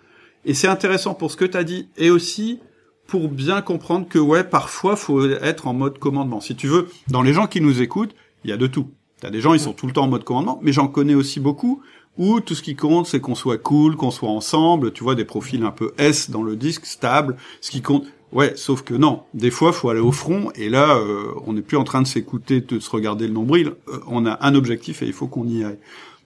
Et 0.43 0.53
c'est 0.53 0.67
intéressant 0.67 1.13
pour 1.13 1.31
ce 1.31 1.37
que 1.37 1.45
tu 1.45 1.57
as 1.57 1.63
dit 1.63 1.87
et 1.97 2.09
aussi 2.09 2.59
pour 3.07 3.29
bien 3.29 3.61
comprendre 3.61 4.07
que 4.07 4.19
ouais, 4.19 4.43
parfois 4.43 4.95
faut 4.95 5.25
être 5.29 5.67
en 5.67 5.73
mode 5.73 5.99
commandement. 5.99 6.41
Si 6.41 6.55
tu 6.55 6.67
veux, 6.67 6.89
dans 7.09 7.21
les 7.21 7.33
gens 7.33 7.47
qui 7.47 7.61
nous 7.61 7.81
écoutent, 7.81 8.15
il 8.43 8.49
y 8.49 8.53
a 8.53 8.57
de 8.57 8.67
tout. 8.67 8.89
T'as 9.21 9.29
des 9.29 9.41
gens, 9.41 9.53
ils 9.53 9.59
sont 9.59 9.73
tout 9.73 9.87
le 9.87 9.93
temps 9.93 10.03
en 10.03 10.09
mode 10.09 10.23
commandement, 10.23 10.59
mais 10.61 10.73
j'en 10.73 10.87
connais 10.87 11.15
aussi 11.15 11.39
beaucoup 11.39 11.81
où 12.17 12.39
tout 12.39 12.55
ce 12.55 12.61
qui 12.61 12.75
compte, 12.75 13.07
c'est 13.07 13.19
qu'on 13.19 13.35
soit 13.35 13.57
cool, 13.57 13.95
qu'on 13.95 14.11
soit 14.11 14.29
ensemble. 14.29 14.93
Tu 14.93 15.03
vois, 15.03 15.15
des 15.15 15.25
profils 15.25 15.63
un 15.63 15.71
peu 15.71 15.93
S 15.97 16.29
dans 16.29 16.43
le 16.43 16.55
disque, 16.55 16.85
stable. 16.85 17.35
Ce 17.61 17.71
qui 17.71 17.81
compte, 17.81 18.05
ouais, 18.31 18.53
sauf 18.55 18.83
que 18.83 18.93
non. 18.93 19.23
Des 19.33 19.51
fois, 19.51 19.73
faut 19.73 19.89
aller 19.89 19.99
au 19.99 20.11
front, 20.11 20.51
et 20.55 20.69
là, 20.69 20.95
euh, 20.95 21.33
on 21.45 21.53
n'est 21.53 21.61
plus 21.61 21.77
en 21.77 21.83
train 21.83 22.01
de 22.01 22.07
s'écouter, 22.07 22.61
de 22.61 22.79
se 22.79 22.89
regarder 22.89 23.27
le 23.27 23.33
nombril. 23.33 23.73
Euh, 23.89 23.99
on 24.07 24.25
a 24.25 24.37
un 24.45 24.55
objectif 24.55 25.01
et 25.01 25.07
il 25.07 25.13
faut 25.13 25.27
qu'on 25.27 25.47
y 25.47 25.63
aille. 25.63 25.79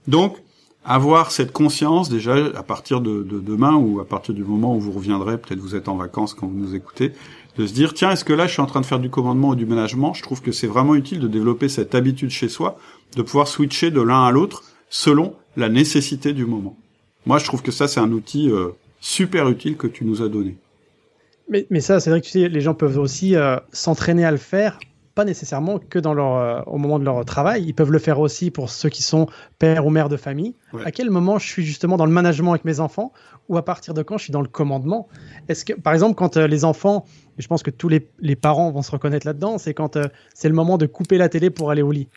Donc, 0.07 0.37
avoir 0.85 1.31
cette 1.31 1.51
conscience 1.51 2.09
déjà 2.09 2.35
à 2.55 2.63
partir 2.63 3.01
de, 3.01 3.23
demain 3.23 3.75
ou 3.75 3.99
à 3.99 4.05
partir 4.05 4.33
du 4.33 4.43
moment 4.43 4.75
où 4.75 4.79
vous 4.79 4.91
reviendrez, 4.91 5.37
peut-être 5.37 5.59
vous 5.59 5.75
êtes 5.75 5.87
en 5.87 5.95
vacances 5.95 6.33
quand 6.33 6.47
vous 6.47 6.57
nous 6.57 6.75
écoutez, 6.75 7.13
de 7.57 7.67
se 7.67 7.73
dire 7.73 7.93
tiens 7.93 8.11
est-ce 8.11 8.23
que 8.23 8.33
là 8.33 8.47
je 8.47 8.53
suis 8.53 8.61
en 8.61 8.65
train 8.65 8.81
de 8.81 8.85
faire 8.85 8.99
du 8.99 9.09
commandement 9.09 9.49
ou 9.49 9.55
du 9.55 9.65
management? 9.65 10.13
Je 10.13 10.23
trouve 10.23 10.41
que 10.41 10.51
c'est 10.51 10.67
vraiment 10.67 10.95
utile 10.95 11.19
de 11.19 11.27
développer 11.27 11.69
cette 11.69 11.95
habitude 11.95 12.29
chez 12.29 12.49
soi, 12.49 12.77
de 13.15 13.21
pouvoir 13.21 13.47
switcher 13.47 13.91
de 13.91 14.01
l'un 14.01 14.25
à 14.25 14.31
l'autre 14.31 14.63
selon 14.89 15.35
la 15.57 15.69
nécessité 15.69 16.33
du 16.33 16.45
moment. 16.45 16.77
Moi 17.25 17.37
je 17.37 17.45
trouve 17.45 17.61
que 17.61 17.71
ça 17.71 17.87
c'est 17.87 17.99
un 17.99 18.11
outil 18.11 18.49
euh, 18.49 18.69
super 19.01 19.49
utile 19.49 19.75
que 19.75 19.87
tu 19.87 20.05
nous 20.05 20.21
as 20.21 20.29
donné. 20.29 20.57
Mais, 21.49 21.67
mais 21.69 21.81
ça 21.81 21.99
c'est 21.99 22.09
vrai 22.09 22.21
que 22.21 22.25
tu 22.25 22.31
sais 22.31 22.47
les 22.47 22.61
gens 22.61 22.73
peuvent 22.73 22.97
aussi 22.97 23.35
euh, 23.35 23.57
s'entraîner 23.73 24.23
à 24.23 24.31
le 24.31 24.37
faire 24.37 24.79
pas 25.19 25.25
nécessairement 25.25 25.79
que 25.79 25.99
dans 25.99 26.13
leur, 26.13 26.37
euh, 26.37 26.61
au 26.65 26.77
moment 26.77 26.97
de 26.97 27.03
leur 27.03 27.25
travail. 27.25 27.65
Ils 27.65 27.73
peuvent 27.73 27.91
le 27.91 27.99
faire 27.99 28.21
aussi 28.21 28.51
pour 28.51 28.69
ceux 28.69 28.87
qui 28.87 29.03
sont 29.03 29.27
pères 29.57 29.85
ou 29.85 29.89
mères 29.89 30.07
de 30.07 30.15
famille. 30.15 30.55
À 30.85 30.91
quel 30.91 31.09
moment 31.09 31.37
je 31.39 31.45
suis 31.45 31.65
justement 31.65 31.97
dans 31.97 32.05
le 32.05 32.11
management 32.13 32.51
avec 32.51 32.63
mes 32.63 32.79
enfants 32.79 33.11
ou 33.49 33.57
à 33.57 33.65
partir 33.65 33.93
de 33.93 34.01
quand 34.01 34.17
je 34.17 34.23
suis 34.23 34.31
dans 34.31 34.39
le 34.39 34.47
commandement? 34.47 35.09
Est-ce 35.49 35.65
que, 35.65 35.73
par 35.73 35.91
exemple, 35.91 36.15
quand 36.15 36.37
euh, 36.37 36.47
les 36.47 36.63
enfants, 36.63 37.03
et 37.37 37.41
je 37.41 37.49
pense 37.49 37.63
que 37.63 37.69
tous 37.69 37.89
les, 37.89 38.07
les 38.21 38.37
parents 38.37 38.71
vont 38.71 38.81
se 38.81 38.91
reconnaître 38.91 39.27
là-dedans, 39.27 39.57
c'est 39.57 39.73
quand 39.73 39.97
euh, 39.97 40.05
c'est 40.33 40.47
le 40.47 40.55
moment 40.55 40.77
de 40.77 40.85
couper 40.85 41.17
la 41.17 41.27
télé 41.27 41.49
pour 41.49 41.69
aller 41.69 41.81
au 41.81 41.91
lit. 41.91 42.07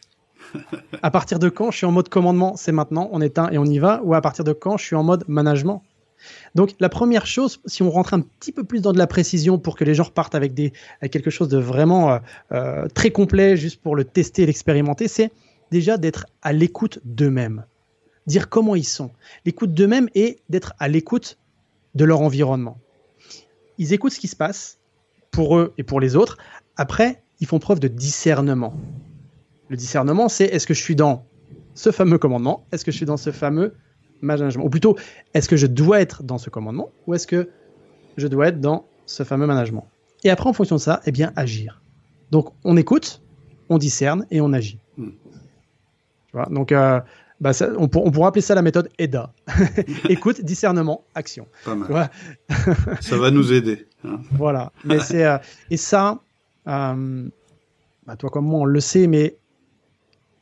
à 1.03 1.11
partir 1.11 1.41
de 1.41 1.49
quand 1.49 1.73
je 1.73 1.79
suis 1.79 1.87
en 1.87 1.93
mode 1.93 2.09
commandement 2.09 2.55
C'est 2.55 2.73
maintenant, 2.73 3.09
on 3.11 3.21
éteint 3.21 3.49
et 3.51 3.59
on 3.59 3.65
y 3.65 3.81
va 3.81 4.01
Ou 4.05 4.15
à 4.15 4.21
partir 4.21 4.45
de 4.45 4.53
quand 4.53 4.77
je 4.77 4.85
suis 4.85 4.97
en 4.97 5.03
mode 5.03 5.25
management? 5.27 5.83
Donc 6.55 6.75
la 6.81 6.89
première 6.89 7.27
chose, 7.27 7.61
si 7.67 7.83
on 7.83 7.91
rentre 7.91 8.15
un 8.15 8.21
petit 8.21 8.53
peu 8.53 8.65
plus 8.65 8.81
dans 8.81 8.93
de 8.93 8.99
la 8.99 9.07
précision 9.07 9.59
pour 9.59 9.77
que 9.77 9.85
les 9.85 9.95
gens 9.95 10.05
repartent 10.05 10.35
avec, 10.35 10.55
quelque 11.11 11.31
chose 11.31 11.49
de 11.49 11.59
vraiment 11.59 12.13
euh, 12.13 12.19
euh, 12.53 12.89
très 12.89 13.11
complet, 13.11 13.57
juste 13.57 13.81
pour 13.81 13.97
le 13.97 14.05
tester 14.05 14.43
et 14.43 14.47
l'expérimenter, 14.47 15.09
c'est 15.09 15.31
déjà 15.71 15.97
d'être 15.97 16.27
à 16.43 16.53
l'écoute 16.53 17.01
d'eux-mêmes. 17.05 17.65
Dire 18.27 18.49
comment 18.49 18.77
ils 18.77 18.87
sont. 18.87 19.11
L'écoute 19.45 19.75
d'eux-mêmes 19.75 20.09
et 20.15 20.39
d'être 20.49 20.75
à 20.79 20.89
l'écoute 20.89 21.39
de 21.95 22.05
leur 22.05 22.21
environnement. 22.21 22.79
Ils 23.79 23.93
écoutent 23.93 24.13
ce 24.13 24.21
qui 24.21 24.29
se 24.29 24.37
passe 24.37 24.79
pour 25.31 25.57
eux 25.57 25.73
et 25.79 25.83
pour 25.83 25.99
les 25.99 26.15
autres. 26.15 26.39
Après, 26.77 27.23
ils 27.41 27.47
font 27.47 27.59
preuve 27.59 27.81
de 27.81 27.89
discernement. 27.89 28.75
Le 29.69 29.77
discernement, 29.77 30.29
c'est 30.29 30.45
est-ce 30.45 30.67
que 30.67 30.75
je 30.75 30.83
suis 30.83 30.95
dans 30.95 31.25
ce 31.75 31.91
fameux 31.91 32.19
commandement? 32.19 32.65
Est-ce 32.71 32.85
que 32.85 32.93
je 32.93 32.97
suis 32.97 33.07
dans 33.07 33.17
ce 33.17 33.33
fameux 33.33 33.75
management 34.23 34.65
Ou 34.65 34.71
plutôt, 34.71 34.97
est-ce 35.35 35.49
que 35.49 35.57
je 35.57 35.67
dois 35.67 36.01
être 36.01 36.23
dans 36.23 36.39
ce 36.39 36.51
commandement 36.51 36.91
ou 37.07 37.15
est-ce 37.15 37.27
que 37.27 37.51
je 38.17 38.27
dois 38.27 38.49
être 38.49 38.61
dans 38.61 38.87
ce 39.07 39.23
fameux 39.23 39.47
management? 39.47 39.87
Et 40.25 40.31
après, 40.31 40.49
en 40.49 40.53
fonction 40.53 40.77
de 40.77 40.81
ça, 40.81 41.01
eh 41.07 41.13
bien, 41.13 41.33
agir. 41.37 41.83
Donc, 42.31 42.53
on 42.65 42.77
écoute, 42.77 43.23
on 43.69 43.79
discerne 43.79 44.27
et 44.31 44.41
on 44.41 44.53
agit. 44.53 44.79
Hmm. 44.97 45.11
Tu 46.27 46.33
vois? 46.33 46.47
Donc, 46.47 46.73
euh, 46.73 47.01
bah, 47.43 47.51
on, 47.77 47.89
pourrait 47.89 48.29
appeler 48.29 48.41
ça 48.41 48.55
la 48.55 48.63
méthode 48.63 48.89
EDA. 48.99 49.33
Écoute, 50.09 50.43
discernement, 50.43 51.03
action. 51.17 51.49
Pas 51.65 51.75
mal. 51.75 52.11
ça 53.01 53.17
va 53.17 53.33
nous 53.33 53.53
aider. 53.53 53.89
Hein. 54.05 54.21
Voilà. 54.31 54.71
Mais 54.85 55.01
c'est 55.01 55.25
euh, 55.25 55.39
et 55.69 55.77
ça, 55.77 56.21
euh, 56.69 57.29
bah, 58.07 58.15
toi 58.17 58.31
comme 58.31 58.47
moi, 58.47 58.61
on 58.61 58.65
le 58.65 58.79
sait, 58.79 59.09
mais 59.09 59.39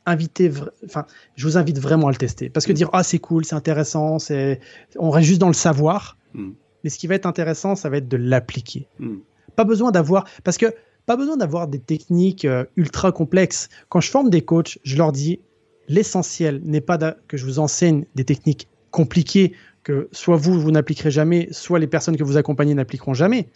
enfin, 0.05 1.05
je 1.35 1.45
vous 1.45 1.57
invite 1.57 1.79
vraiment 1.79 2.07
à 2.07 2.11
le 2.11 2.17
tester. 2.17 2.49
Parce 2.49 2.65
que 2.65 2.71
mm. 2.71 2.75
dire, 2.75 2.89
ah, 2.93 3.03
c'est 3.03 3.19
cool, 3.19 3.45
c'est 3.45 3.55
intéressant, 3.55 4.19
c'est, 4.19 4.59
on 4.97 5.09
reste 5.09 5.27
juste 5.27 5.41
dans 5.41 5.47
le 5.47 5.53
savoir. 5.53 6.17
Mm. 6.33 6.51
Mais 6.83 6.89
ce 6.89 6.97
qui 6.97 7.07
va 7.07 7.15
être 7.15 7.25
intéressant, 7.25 7.75
ça 7.75 7.89
va 7.89 7.97
être 7.97 8.07
de 8.07 8.17
l'appliquer. 8.17 8.87
Mm. 8.99 9.17
Pas 9.55 9.63
besoin 9.63 9.91
d'avoir, 9.91 10.25
parce 10.43 10.57
que 10.57 10.73
pas 11.05 11.17
besoin 11.17 11.37
d'avoir 11.37 11.67
des 11.67 11.79
techniques 11.79 12.45
euh, 12.45 12.65
ultra 12.77 13.11
complexes. 13.11 13.69
Quand 13.89 14.01
je 14.01 14.09
forme 14.09 14.29
des 14.29 14.41
coachs, 14.41 14.79
je 14.83 14.97
leur 14.97 15.11
dis, 15.11 15.39
l'essentiel 15.87 16.61
n'est 16.63 16.81
pas 16.81 16.97
que 17.27 17.37
je 17.37 17.45
vous 17.45 17.59
enseigne 17.59 18.05
des 18.15 18.23
techniques 18.23 18.67
compliquées 18.91 19.53
que 19.83 20.09
soit 20.11 20.35
vous, 20.35 20.59
vous 20.59 20.71
n'appliquerez 20.71 21.09
jamais, 21.09 21.47
soit 21.51 21.79
les 21.79 21.87
personnes 21.87 22.15
que 22.15 22.23
vous 22.23 22.37
accompagnez 22.37 22.75
n'appliqueront 22.75 23.15
jamais. 23.15 23.49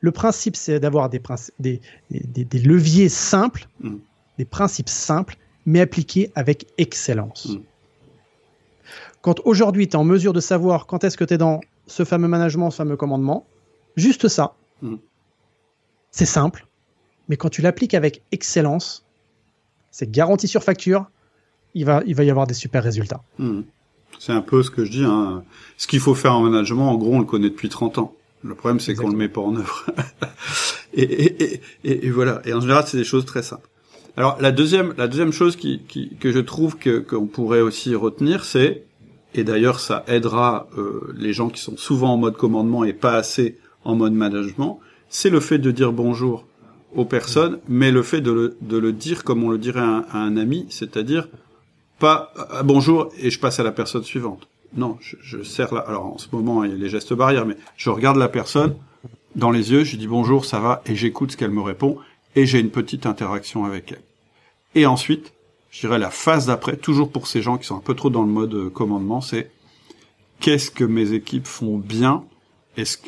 Le 0.00 0.10
principe, 0.10 0.56
c'est 0.56 0.80
d'avoir 0.80 1.08
des, 1.08 1.22
des, 1.60 1.80
des, 2.10 2.44
des, 2.44 2.58
leviers 2.58 3.08
simples, 3.08 3.68
des 4.38 4.44
principes 4.44 4.88
simples 4.88 5.36
mais 5.68 5.80
appliqué 5.80 6.32
avec 6.34 6.66
excellence. 6.78 7.50
Mm. 7.50 7.58
Quand 9.20 9.40
aujourd'hui 9.44 9.86
tu 9.86 9.92
es 9.92 9.96
en 9.96 10.04
mesure 10.04 10.32
de 10.32 10.40
savoir 10.40 10.86
quand 10.86 11.04
est-ce 11.04 11.18
que 11.18 11.24
tu 11.24 11.34
es 11.34 11.38
dans 11.38 11.60
ce 11.86 12.04
fameux 12.04 12.26
management, 12.26 12.70
ce 12.70 12.76
fameux 12.76 12.96
commandement, 12.96 13.46
juste 13.94 14.28
ça, 14.28 14.54
mm. 14.80 14.94
c'est 16.10 16.24
simple, 16.24 16.66
mais 17.28 17.36
quand 17.36 17.50
tu 17.50 17.60
l'appliques 17.60 17.92
avec 17.92 18.22
excellence, 18.32 19.04
c'est 19.90 20.10
garanti 20.10 20.48
sur 20.48 20.64
facture, 20.64 21.10
il 21.74 21.84
va, 21.84 22.02
il 22.06 22.14
va 22.14 22.24
y 22.24 22.30
avoir 22.30 22.46
des 22.46 22.54
super 22.54 22.82
résultats. 22.82 23.22
Mm. 23.38 23.60
C'est 24.18 24.32
un 24.32 24.40
peu 24.40 24.62
ce 24.62 24.70
que 24.70 24.86
je 24.86 24.90
dis. 24.90 25.04
Hein. 25.04 25.44
Ce 25.76 25.86
qu'il 25.86 26.00
faut 26.00 26.14
faire 26.14 26.34
en 26.34 26.40
management, 26.40 26.90
en 26.90 26.96
gros, 26.96 27.12
on 27.12 27.18
le 27.18 27.26
connaît 27.26 27.50
depuis 27.50 27.68
30 27.68 27.98
ans. 27.98 28.14
Le 28.42 28.54
problème, 28.54 28.80
c'est 28.80 28.94
qu'on 28.94 29.10
le 29.10 29.16
met 29.16 29.28
pas 29.28 29.42
en 29.42 29.54
œuvre. 29.54 29.84
et, 30.94 31.60
et, 31.84 32.10
voilà. 32.10 32.40
Et 32.46 32.54
en 32.54 32.60
général, 32.60 32.84
c'est 32.86 32.96
des 32.96 33.04
choses 33.04 33.26
très 33.26 33.42
simples. 33.42 33.68
Alors 34.16 34.36
la 34.40 34.52
deuxième, 34.52 34.94
la 34.96 35.08
deuxième 35.08 35.32
chose 35.32 35.56
que 35.56 36.32
je 36.32 36.38
trouve 36.38 36.76
que 36.76 36.98
qu'on 36.98 37.26
pourrait 37.26 37.60
aussi 37.60 37.94
retenir, 37.94 38.44
c'est 38.44 38.84
et 39.34 39.44
d'ailleurs 39.44 39.80
ça 39.80 40.04
aidera 40.08 40.68
euh, 40.76 41.12
les 41.16 41.32
gens 41.32 41.48
qui 41.48 41.60
sont 41.60 41.76
souvent 41.76 42.14
en 42.14 42.16
mode 42.16 42.36
commandement 42.36 42.84
et 42.84 42.92
pas 42.92 43.14
assez 43.14 43.58
en 43.84 43.94
mode 43.94 44.12
management, 44.12 44.80
c'est 45.08 45.30
le 45.30 45.40
fait 45.40 45.58
de 45.58 45.70
dire 45.70 45.92
bonjour 45.92 46.46
aux 46.94 47.04
personnes, 47.04 47.58
mais 47.68 47.90
le 47.90 48.02
fait 48.02 48.20
de 48.20 48.32
le, 48.32 48.56
de 48.62 48.78
le 48.78 48.92
dire 48.92 49.22
comme 49.22 49.44
on 49.44 49.50
le 49.50 49.58
dirait 49.58 49.80
à 49.80 50.04
un, 50.14 50.36
ami, 50.36 50.66
c'est-à-dire 50.70 51.28
pas 51.98 52.32
euh, 52.54 52.62
bonjour 52.62 53.10
et 53.18 53.30
je 53.30 53.38
passe 53.38 53.60
à 53.60 53.62
la 53.62 53.72
personne 53.72 54.02
suivante. 54.02 54.48
Non, 54.76 54.96
je, 55.00 55.16
je 55.22 55.42
sers 55.42 55.72
là. 55.72 55.80
Alors 55.86 56.06
en 56.06 56.18
ce 56.18 56.28
moment 56.32 56.64
il 56.64 56.70
y 56.70 56.74
a 56.74 56.76
les 56.76 56.88
gestes 56.88 57.14
barrières, 57.14 57.46
mais 57.46 57.56
je 57.76 57.90
regarde 57.90 58.16
la 58.16 58.28
personne 58.28 58.74
dans 59.36 59.50
les 59.50 59.70
yeux, 59.70 59.84
je 59.84 59.96
dis 59.96 60.08
bonjour, 60.08 60.44
ça 60.44 60.58
va, 60.58 60.82
et 60.86 60.96
j'écoute 60.96 61.32
ce 61.32 61.36
qu'elle 61.36 61.50
me 61.50 61.60
répond, 61.60 61.98
et 62.36 62.46
j'ai 62.46 62.60
une 62.60 62.70
petite 62.70 63.06
interaction 63.06 63.64
avec 63.64 63.92
elle. 63.92 64.02
Et 64.74 64.86
ensuite, 64.86 65.32
je 65.70 65.80
dirais 65.80 65.98
la 65.98 66.10
phase 66.10 66.46
d'après, 66.46 66.76
toujours 66.76 67.10
pour 67.10 67.26
ces 67.26 67.42
gens 67.42 67.58
qui 67.58 67.66
sont 67.66 67.76
un 67.76 67.80
peu 67.80 67.94
trop 67.94 68.10
dans 68.10 68.22
le 68.22 68.28
mode 68.28 68.54
euh, 68.54 68.70
commandement, 68.70 69.20
c'est 69.20 69.50
qu'est-ce 70.40 70.70
que 70.70 70.84
mes 70.84 71.12
équipes 71.12 71.46
font 71.46 71.78
bien? 71.78 72.24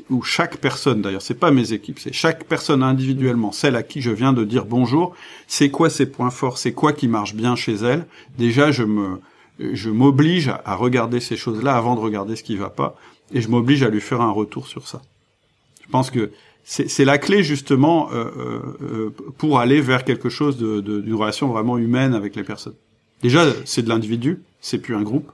Ou 0.08 0.22
chaque 0.22 0.56
personne 0.56 1.00
d'ailleurs, 1.00 1.22
c'est 1.22 1.38
pas 1.38 1.52
mes 1.52 1.72
équipes, 1.72 2.00
c'est 2.00 2.12
chaque 2.12 2.44
personne 2.44 2.82
individuellement, 2.82 3.52
celle 3.52 3.76
à 3.76 3.84
qui 3.84 4.00
je 4.00 4.10
viens 4.10 4.32
de 4.32 4.42
dire 4.42 4.64
bonjour, 4.64 5.14
c'est 5.46 5.70
quoi 5.70 5.90
ses 5.90 6.06
points 6.06 6.30
forts, 6.30 6.58
c'est 6.58 6.72
quoi 6.72 6.92
qui 6.92 7.06
marche 7.06 7.34
bien 7.36 7.54
chez 7.54 7.74
elle? 7.74 8.06
Déjà, 8.36 8.72
je 8.72 8.82
me 8.82 9.20
je 9.60 9.90
m'oblige 9.90 10.50
à 10.64 10.74
regarder 10.74 11.20
ces 11.20 11.36
choses-là 11.36 11.76
avant 11.76 11.94
de 11.94 12.00
regarder 12.00 12.34
ce 12.34 12.42
qui 12.42 12.56
va 12.56 12.70
pas 12.70 12.96
et 13.32 13.40
je 13.40 13.48
m'oblige 13.48 13.82
à 13.82 13.90
lui 13.90 14.00
faire 14.00 14.20
un 14.20 14.30
retour 14.30 14.66
sur 14.66 14.88
ça. 14.88 15.02
Je 15.84 15.90
pense 15.90 16.10
que 16.10 16.32
c'est 16.64 17.04
la 17.04 17.18
clé 17.18 17.42
justement 17.42 18.12
euh, 18.12 18.24
euh, 18.36 18.60
euh, 18.82 19.10
pour 19.38 19.58
aller 19.58 19.80
vers 19.80 20.04
quelque 20.04 20.28
chose 20.28 20.56
d'une 20.56 20.80
de, 20.80 21.14
relation 21.14 21.48
vraiment 21.48 21.78
humaine 21.78 22.14
avec 22.14 22.36
les 22.36 22.44
personnes. 22.44 22.74
Déjà, 23.22 23.44
c'est 23.64 23.82
de 23.82 23.88
l'individu, 23.88 24.42
c'est 24.60 24.78
plus 24.78 24.94
un 24.94 25.02
groupe, 25.02 25.30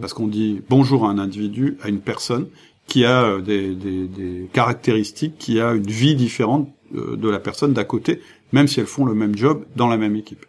parce 0.00 0.12
qu'on 0.12 0.28
dit 0.28 0.62
bonjour 0.68 1.06
à 1.06 1.10
un 1.10 1.18
individu, 1.18 1.76
à 1.82 1.88
une 1.88 2.00
personne 2.00 2.48
qui 2.86 3.04
a 3.04 3.40
des, 3.40 3.74
des, 3.74 4.06
des 4.06 4.48
caractéristiques, 4.52 5.38
qui 5.38 5.60
a 5.60 5.72
une 5.72 5.86
vie 5.86 6.14
différente 6.14 6.68
de 6.92 7.28
la 7.28 7.40
personne 7.40 7.72
d'à 7.72 7.84
côté, 7.84 8.20
même 8.52 8.68
si 8.68 8.78
elles 8.78 8.86
font 8.86 9.04
le 9.04 9.14
même 9.14 9.36
job 9.36 9.64
dans 9.74 9.88
la 9.88 9.96
même 9.96 10.14
équipe. 10.14 10.46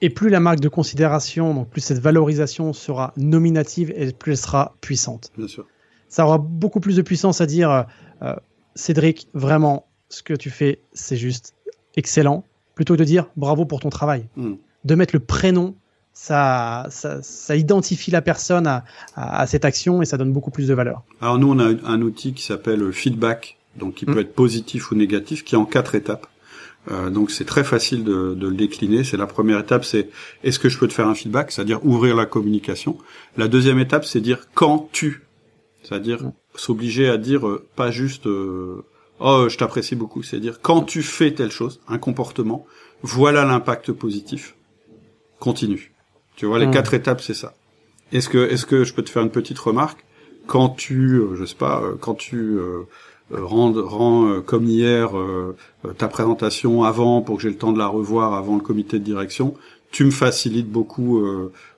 Et 0.00 0.08
plus 0.08 0.30
la 0.30 0.40
marque 0.40 0.60
de 0.60 0.68
considération, 0.68 1.52
donc 1.52 1.68
plus 1.68 1.82
cette 1.82 1.98
valorisation 1.98 2.72
sera 2.72 3.12
nominative 3.16 3.92
et 3.94 4.12
plus 4.12 4.32
elle 4.32 4.38
sera 4.38 4.74
puissante. 4.80 5.30
Bien 5.36 5.46
sûr. 5.46 5.66
Ça 6.08 6.24
aura 6.26 6.38
beaucoup 6.38 6.80
plus 6.80 6.96
de 6.96 7.02
puissance 7.02 7.40
à 7.40 7.46
dire 7.46 7.86
Cédric, 8.74 9.28
vraiment, 9.34 9.86
ce 10.08 10.22
que 10.22 10.34
tu 10.34 10.50
fais, 10.50 10.80
c'est 10.92 11.16
juste 11.16 11.54
excellent. 11.96 12.44
Plutôt 12.74 12.94
que 12.94 13.00
de 13.00 13.04
dire 13.04 13.26
bravo 13.36 13.64
pour 13.64 13.80
ton 13.80 13.90
travail. 13.90 14.26
Hmm. 14.36 14.54
De 14.84 14.94
mettre 14.94 15.14
le 15.14 15.20
prénom, 15.20 15.74
ça, 16.12 16.86
ça, 16.90 17.56
identifie 17.56 18.10
la 18.10 18.22
personne 18.22 18.66
à, 18.66 19.46
cette 19.46 19.64
action 19.64 20.02
et 20.02 20.04
ça 20.04 20.16
donne 20.16 20.32
beaucoup 20.32 20.50
plus 20.50 20.68
de 20.68 20.74
valeur. 20.74 21.02
Alors 21.20 21.38
nous, 21.38 21.50
on 21.50 21.58
a 21.58 21.72
un 21.84 22.02
outil 22.02 22.32
qui 22.32 22.42
s'appelle 22.42 22.92
feedback, 22.92 23.58
donc 23.76 23.94
qui 23.94 24.06
hmm. 24.06 24.14
peut 24.14 24.20
être 24.20 24.34
positif 24.34 24.90
ou 24.90 24.94
négatif, 24.94 25.44
qui 25.44 25.54
est 25.54 25.58
en 25.58 25.64
quatre 25.64 25.94
étapes. 25.94 26.26
Euh, 26.90 27.10
donc 27.10 27.30
c'est 27.30 27.44
très 27.44 27.62
facile 27.62 28.02
de, 28.02 28.34
de, 28.34 28.48
le 28.48 28.54
décliner. 28.54 29.04
C'est 29.04 29.16
la 29.16 29.26
première 29.26 29.60
étape, 29.60 29.84
c'est 29.84 30.08
est-ce 30.42 30.58
que 30.58 30.68
je 30.68 30.78
peux 30.78 30.88
te 30.88 30.92
faire 30.92 31.06
un 31.06 31.14
feedback, 31.14 31.52
c'est-à-dire 31.52 31.84
ouvrir 31.84 32.16
la 32.16 32.26
communication. 32.26 32.98
La 33.36 33.46
deuxième 33.46 33.78
étape, 33.78 34.04
c'est 34.04 34.20
dire 34.20 34.48
quand 34.54 34.88
tu, 34.92 35.22
c'est-à-dire 35.82 36.22
hmm 36.24 36.32
s'obliger 36.54 37.08
à 37.08 37.18
dire 37.18 37.46
euh, 37.46 37.66
pas 37.76 37.90
juste 37.90 38.26
euh, 38.26 38.84
oh 39.20 39.46
je 39.48 39.56
t'apprécie 39.56 39.96
beaucoup, 39.96 40.22
c'est 40.22 40.36
à 40.36 40.40
dire 40.40 40.60
quand 40.60 40.82
tu 40.82 41.02
fais 41.02 41.32
telle 41.32 41.50
chose, 41.50 41.80
un 41.88 41.98
comportement, 41.98 42.66
voilà 43.02 43.44
l'impact 43.44 43.92
positif. 43.92 44.54
Continue. 45.38 45.92
Tu 46.36 46.46
vois 46.46 46.58
les 46.58 46.70
quatre 46.70 46.94
étapes 46.94 47.20
c'est 47.20 47.34
ça. 47.34 47.54
Est-ce 48.12 48.28
que 48.28 48.38
est-ce 48.38 48.66
que 48.66 48.84
je 48.84 48.94
peux 48.94 49.02
te 49.02 49.10
faire 49.10 49.22
une 49.22 49.30
petite 49.30 49.58
remarque? 49.58 50.04
Quand 50.46 50.70
tu 50.70 51.16
euh, 51.16 51.34
je 51.36 51.44
sais 51.44 51.56
pas 51.56 51.82
quand 52.00 52.14
tu 52.14 52.58
rends, 53.30 53.72
rends 53.72 54.40
comme 54.42 54.66
hier 54.66 55.10
ta 55.98 56.08
présentation 56.08 56.84
avant 56.84 57.22
pour 57.22 57.36
que 57.36 57.42
j'ai 57.42 57.48
le 57.48 57.56
temps 57.56 57.72
de 57.72 57.78
la 57.78 57.86
revoir 57.86 58.34
avant 58.34 58.56
le 58.56 58.62
comité 58.62 58.98
de 58.98 59.04
direction, 59.04 59.54
tu 59.90 60.04
me 60.04 60.10
facilites 60.10 60.70
beaucoup 60.70 61.24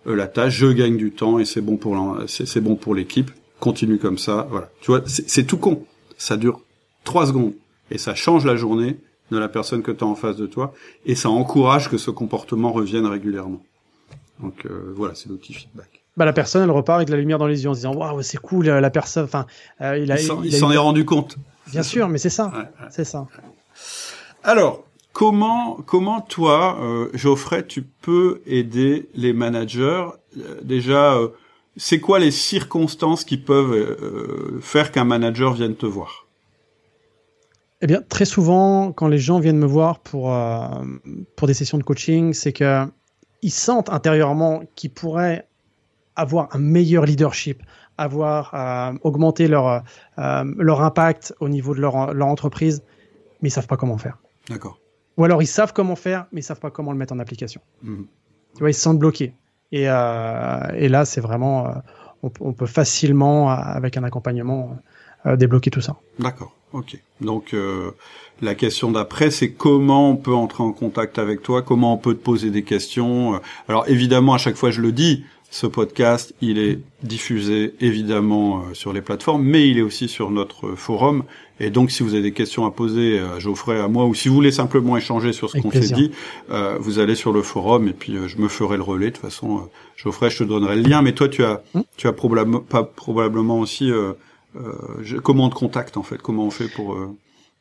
la 0.04 0.26
tâche, 0.26 0.54
je 0.54 0.66
gagne 0.66 0.96
du 0.96 1.12
temps 1.12 1.38
et 1.38 1.44
c'est 1.44 1.60
bon 1.60 1.76
pour 1.76 2.18
c'est 2.26 2.60
bon 2.60 2.76
pour 2.76 2.94
l'équipe 2.94 3.30
continue 3.64 3.98
comme 3.98 4.18
ça, 4.18 4.46
voilà. 4.50 4.68
Tu 4.82 4.90
vois, 4.90 5.00
c'est 5.06 5.44
tout 5.44 5.56
con. 5.56 5.84
Ça 6.18 6.36
dure 6.36 6.60
trois 7.02 7.26
secondes 7.26 7.54
et 7.90 7.96
ça 7.96 8.14
change 8.14 8.44
la 8.44 8.56
journée 8.56 8.98
de 9.30 9.38
la 9.38 9.48
personne 9.48 9.82
que 9.82 9.90
tu 9.90 10.04
as 10.04 10.06
en 10.06 10.14
face 10.14 10.36
de 10.36 10.46
toi 10.46 10.74
et 11.06 11.14
ça 11.14 11.30
encourage 11.30 11.88
que 11.88 11.96
ce 11.96 12.10
comportement 12.10 12.72
revienne 12.72 13.06
régulièrement. 13.06 13.62
Donc 14.40 14.66
euh, 14.66 14.92
voilà, 14.94 15.14
c'est 15.14 15.30
l'outil 15.30 15.54
feedback. 15.54 16.02
Bah, 16.18 16.26
la 16.26 16.34
personne, 16.34 16.62
elle 16.62 16.70
repart 16.70 16.96
avec 16.96 17.08
de 17.08 17.14
la 17.14 17.18
lumière 17.18 17.38
dans 17.38 17.46
les 17.46 17.64
yeux 17.64 17.70
en 17.70 17.74
se 17.74 17.78
disant 17.80 17.94
waouh, 17.94 18.20
c'est 18.22 18.38
cool, 18.38 18.66
la 18.66 18.90
personne. 18.90 19.24
Enfin, 19.24 19.46
euh, 19.80 19.98
il, 19.98 20.14
il 20.44 20.52
s'en 20.52 20.70
est 20.70 20.76
rendu 20.76 21.06
compte. 21.06 21.36
Bien 21.72 21.82
sûr, 21.82 22.08
mais 22.08 22.18
c'est 22.18 22.30
ça, 22.30 22.52
c'est 22.90 23.04
ça. 23.04 23.26
Alors, 24.42 24.84
Comment, 25.14 25.78
comment 25.86 26.20
toi, 26.20 26.76
euh, 26.82 27.08
Geoffrey, 27.14 27.64
tu 27.64 27.82
peux 27.82 28.40
aider 28.46 29.08
les 29.14 29.32
managers? 29.32 30.06
Euh, 30.36 30.60
Déjà, 30.64 31.14
euh, 31.14 31.28
c'est 31.76 32.00
quoi 32.00 32.18
les 32.18 32.30
circonstances 32.30 33.24
qui 33.24 33.36
peuvent 33.36 34.60
faire 34.60 34.92
qu'un 34.92 35.04
manager 35.04 35.54
vienne 35.54 35.74
te 35.74 35.86
voir? 35.86 36.26
Eh 37.80 37.86
bien, 37.86 38.00
très 38.00 38.24
souvent, 38.24 38.92
quand 38.92 39.08
les 39.08 39.18
gens 39.18 39.40
viennent 39.40 39.58
me 39.58 39.66
voir 39.66 39.98
pour, 39.98 40.34
pour 41.36 41.46
des 41.48 41.54
sessions 41.54 41.76
de 41.76 41.82
coaching, 41.82 42.32
c'est 42.32 42.52
que 42.52 42.86
ils 43.42 43.50
sentent 43.50 43.90
intérieurement 43.90 44.62
qu'ils 44.74 44.90
pourraient 44.90 45.46
avoir 46.16 46.48
un 46.54 46.58
meilleur 46.58 47.04
leadership, 47.04 47.62
avoir 47.98 48.96
augmenté 49.02 49.48
leur, 49.48 49.82
leur 50.16 50.80
impact 50.80 51.34
au 51.40 51.48
niveau 51.48 51.74
de 51.74 51.80
leur, 51.80 52.14
leur 52.14 52.28
entreprise, 52.28 52.82
mais 53.42 53.48
ils 53.48 53.52
savent 53.52 53.66
pas 53.66 53.76
comment 53.76 53.98
faire. 53.98 54.16
D'accord. 54.48 54.78
Ou 55.16 55.24
alors 55.24 55.42
ils 55.42 55.46
savent 55.46 55.72
comment 55.72 55.96
faire, 55.96 56.26
mais 56.32 56.40
ils 56.40 56.44
savent 56.44 56.60
pas 56.60 56.70
comment 56.70 56.92
le 56.92 56.98
mettre 56.98 57.12
en 57.12 57.18
application. 57.18 57.60
Mhm. 57.82 58.06
Tu 58.54 58.60
vois, 58.60 58.70
ils 58.70 58.74
se 58.74 58.80
sentent 58.80 58.98
bloqués. 58.98 59.34
Et, 59.72 59.88
euh, 59.88 60.60
et 60.76 60.88
là, 60.88 61.04
c'est 61.04 61.20
vraiment, 61.20 61.66
euh, 61.66 61.72
on, 62.40 62.52
peut 62.52 62.66
facilement, 62.66 63.50
euh, 63.50 63.54
avec 63.54 63.96
un 63.96 64.04
accompagnement, 64.04 64.76
euh, 65.26 65.36
débloquer 65.36 65.70
tout 65.70 65.80
ça. 65.80 65.96
D'accord. 66.18 66.54
Ok. 66.72 66.98
Donc 67.20 67.54
euh, 67.54 67.92
la 68.42 68.56
question 68.56 68.90
d'après, 68.90 69.30
c'est 69.30 69.52
comment 69.52 70.10
on 70.10 70.16
peut 70.16 70.34
entrer 70.34 70.64
en 70.64 70.72
contact 70.72 71.20
avec 71.20 71.40
toi, 71.40 71.62
comment 71.62 71.94
on 71.94 71.98
peut 71.98 72.14
te 72.14 72.22
poser 72.22 72.50
des 72.50 72.64
questions? 72.64 73.40
Alors 73.68 73.88
évidemment, 73.88 74.34
à 74.34 74.38
chaque 74.38 74.56
fois, 74.56 74.72
je 74.72 74.80
le 74.80 74.90
dis, 74.90 75.24
ce 75.55 75.68
podcast, 75.68 76.34
il 76.40 76.59
est 76.59 76.80
diffusé 77.05 77.76
évidemment 77.78 78.59
euh, 78.59 78.74
sur 78.74 78.92
les 78.92 79.00
plateformes, 79.00 79.44
mais 79.44 79.68
il 79.68 79.78
est 79.78 79.82
aussi 79.82 80.09
sur 80.09 80.32
notre 80.32 80.74
forum. 80.74 81.22
Et 81.61 81.70
donc, 81.70 81.92
si 81.92 82.02
vous 82.02 82.14
avez 82.14 82.24
des 82.24 82.32
questions 82.32 82.66
à 82.66 82.72
poser 82.72 83.20
à 83.20 83.38
Geoffrey, 83.38 83.78
à 83.78 83.86
moi, 83.86 84.05
ou 84.07 84.16
si 84.16 84.28
vous 84.28 84.34
voulez 84.34 84.50
simplement 84.50 84.96
échanger 84.96 85.32
sur 85.32 85.48
ce 85.48 85.59
qu'on 85.59 85.70
s'est 85.70 85.94
dit, 85.94 86.11
euh, 86.50 86.76
vous 86.80 86.98
allez 86.98 87.14
sur 87.14 87.32
le 87.32 87.42
forum 87.42 87.86
et 87.86 87.92
puis 87.92 88.16
euh, 88.16 88.26
je 88.26 88.38
me 88.38 88.48
ferai 88.48 88.76
le 88.76 88.82
relais. 88.82 89.07
De 89.07 89.11
toute 89.12 89.22
façon, 89.22 89.59
euh, 89.59 89.61
Geoffrey, 89.94 90.28
je 90.28 90.38
te 90.38 90.42
donnerai 90.42 90.74
le 90.74 90.82
lien. 90.82 91.02
Mais 91.02 91.12
toi, 91.12 91.28
tu 91.28 91.44
as, 91.44 91.62
hmm 91.72 91.82
tu 91.96 92.09
as 92.09 92.12
probablement, 92.12 92.59
pas 92.59 92.82
probablement 92.82 93.61
aussi 93.61 93.92
euh, 93.92 94.12
comment 95.22 95.44
on 95.44 95.50
te 95.50 95.55
contacte 95.55 95.96
en 95.96 96.02
fait? 96.02 96.20
Comment 96.20 96.46
on 96.46 96.50
fait 96.50 96.66
pour 96.66 96.98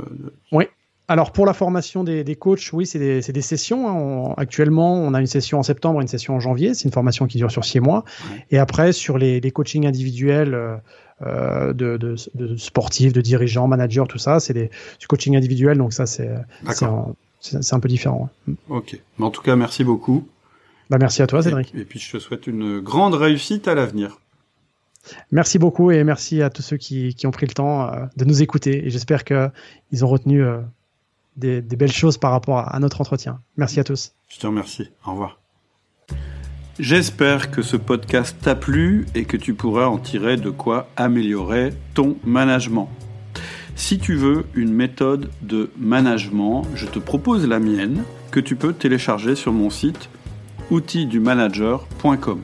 Oui. 0.51 0.65
Alors 1.07 1.33
pour 1.33 1.45
la 1.45 1.53
formation 1.53 2.03
des, 2.03 2.23
des 2.23 2.35
coachs, 2.35 2.71
oui, 2.71 2.85
c'est 2.85 2.99
des, 2.99 3.21
des, 3.21 3.41
sessions. 3.41 3.87
Hein. 3.87 3.93
On, 3.93 4.33
actuellement, 4.35 4.93
on 4.93 5.13
a 5.13 5.19
une 5.19 5.27
session 5.27 5.59
en 5.59 5.63
septembre, 5.63 5.99
une 6.01 6.07
session 6.07 6.35
en 6.35 6.39
janvier. 6.39 6.73
C'est 6.73 6.85
une 6.85 6.93
formation 6.93 7.27
qui 7.27 7.37
dure 7.37 7.51
sur 7.51 7.65
six 7.65 7.81
mois. 7.81 8.05
Ouais. 8.31 8.45
Et 8.51 8.59
après, 8.59 8.93
sur 8.93 9.17
les, 9.17 9.39
les 9.39 9.51
coachings 9.51 9.85
individuels. 9.85 10.81
Euh, 11.23 11.73
de, 11.73 11.97
de, 11.97 12.15
de, 12.33 12.55
sportifs, 12.55 13.13
de 13.13 13.21
dirigeants, 13.21 13.67
managers, 13.67 14.05
tout 14.09 14.17
ça. 14.17 14.39
C'est 14.39 14.53
du 14.53 15.07
coaching 15.07 15.35
individuel, 15.35 15.77
donc 15.77 15.93
ça, 15.93 16.05
c'est 16.07 16.29
un, 16.81 17.79
peu 17.79 17.87
différent. 17.87 18.29
Ok. 18.69 18.99
Mais 19.19 19.25
en 19.25 19.29
tout 19.29 19.41
cas, 19.41 19.55
merci 19.55 19.83
beaucoup. 19.83 20.27
Bah, 20.89 20.97
merci 20.99 21.21
à 21.21 21.27
toi, 21.27 21.43
Cédric. 21.43 21.73
Et, 21.75 21.81
et 21.81 21.85
puis, 21.85 21.99
je 21.99 22.11
te 22.11 22.19
souhaite 22.19 22.47
une 22.47 22.79
grande 22.79 23.13
réussite 23.13 23.67
à 23.67 23.75
l'avenir. 23.75 24.17
Merci 25.31 25.59
beaucoup 25.59 25.91
et 25.91 26.03
merci 26.03 26.41
à 26.41 26.49
tous 26.49 26.61
ceux 26.61 26.77
qui, 26.77 27.15
qui 27.15 27.27
ont 27.27 27.31
pris 27.31 27.47
le 27.47 27.53
temps 27.53 27.87
euh, 27.87 28.05
de 28.17 28.25
nous 28.25 28.41
écouter. 28.41 28.85
Et 28.85 28.89
j'espère 28.89 29.23
qu'ils 29.23 30.05
ont 30.05 30.07
retenu 30.07 30.43
euh, 30.43 30.59
des, 31.37 31.61
des, 31.61 31.75
belles 31.75 31.91
choses 31.91 32.17
par 32.17 32.31
rapport 32.31 32.73
à 32.73 32.79
notre 32.79 33.01
entretien. 33.01 33.41
Merci 33.57 33.79
à 33.79 33.83
tous. 33.83 34.13
Je 34.27 34.37
te 34.37 34.47
remercie. 34.47 34.89
Au 35.05 35.11
revoir. 35.11 35.40
J'espère 36.81 37.51
que 37.51 37.61
ce 37.61 37.77
podcast 37.77 38.35
t'a 38.41 38.55
plu 38.55 39.05
et 39.13 39.25
que 39.25 39.37
tu 39.37 39.53
pourras 39.53 39.85
en 39.85 39.99
tirer 39.99 40.35
de 40.35 40.49
quoi 40.49 40.87
améliorer 40.97 41.73
ton 41.93 42.17
management. 42.23 42.89
Si 43.75 43.99
tu 43.99 44.15
veux 44.15 44.45
une 44.55 44.73
méthode 44.73 45.29
de 45.43 45.69
management, 45.77 46.65
je 46.73 46.87
te 46.87 46.97
propose 46.97 47.47
la 47.47 47.59
mienne 47.59 48.01
que 48.31 48.39
tu 48.39 48.55
peux 48.55 48.73
télécharger 48.73 49.35
sur 49.35 49.53
mon 49.53 49.69
site 49.69 50.09
outildumanager.com. 50.71 52.41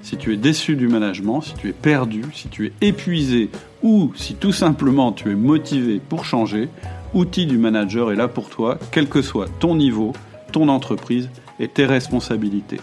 Si 0.00 0.16
tu 0.16 0.32
es 0.32 0.36
déçu 0.36 0.76
du 0.76 0.86
management, 0.86 1.40
si 1.40 1.54
tu 1.54 1.68
es 1.68 1.72
perdu, 1.72 2.22
si 2.32 2.46
tu 2.46 2.66
es 2.66 2.72
épuisé 2.86 3.50
ou 3.82 4.12
si 4.14 4.36
tout 4.36 4.52
simplement 4.52 5.10
tu 5.10 5.28
es 5.28 5.34
motivé 5.34 5.98
pour 6.08 6.24
changer, 6.24 6.68
Outil 7.14 7.46
du 7.46 7.58
Manager 7.58 8.12
est 8.12 8.16
là 8.16 8.28
pour 8.28 8.48
toi, 8.48 8.78
quel 8.92 9.08
que 9.08 9.22
soit 9.22 9.48
ton 9.58 9.74
niveau, 9.74 10.12
ton 10.52 10.68
entreprise 10.68 11.28
et 11.58 11.66
tes 11.66 11.84
responsabilités. 11.84 12.78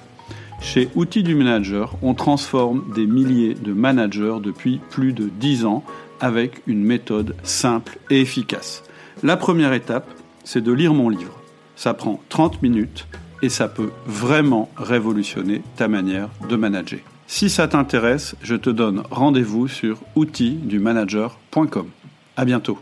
Chez 0.62 0.90
Outils 0.96 1.24
du 1.24 1.36
Manager, 1.36 1.96
on 2.02 2.14
transforme 2.14 2.84
des 2.94 3.08
milliers 3.08 3.54
de 3.54 3.74
managers 3.74 4.38
depuis 4.44 4.80
plus 4.90 5.14
de 5.14 5.30
10 5.30 5.66
ans 5.66 5.84
avec 6.20 6.62
une 6.68 6.84
méthode 6.84 7.36
simple 7.44 7.98
et 8.10 8.22
efficace. 8.22 8.84
La 9.24 9.38
première 9.38 9.74
étape, 9.74 10.10
c'est 10.44 10.62
de 10.64 10.72
lire 10.72 10.94
mon 10.94 11.10
livre. 11.10 11.40
Ça 11.76 11.94
prend 11.94 12.22
30 12.30 12.62
minutes 12.62 13.08
et 13.42 13.50
ça 13.50 13.68
peut 13.68 13.92
vraiment 14.06 14.70
révolutionner 14.76 15.62
ta 15.78 15.88
manière 15.88 16.30
de 16.50 16.56
manager. 16.56 17.00
Si 17.26 17.50
ça 17.50 17.68
t'intéresse, 17.68 18.36
je 18.42 18.56
te 18.56 18.70
donne 18.70 19.04
rendez-vous 19.12 19.68
sur 19.68 20.00
outildumanager.com. 20.16 21.88
À 22.36 22.46
bientôt. 22.46 22.80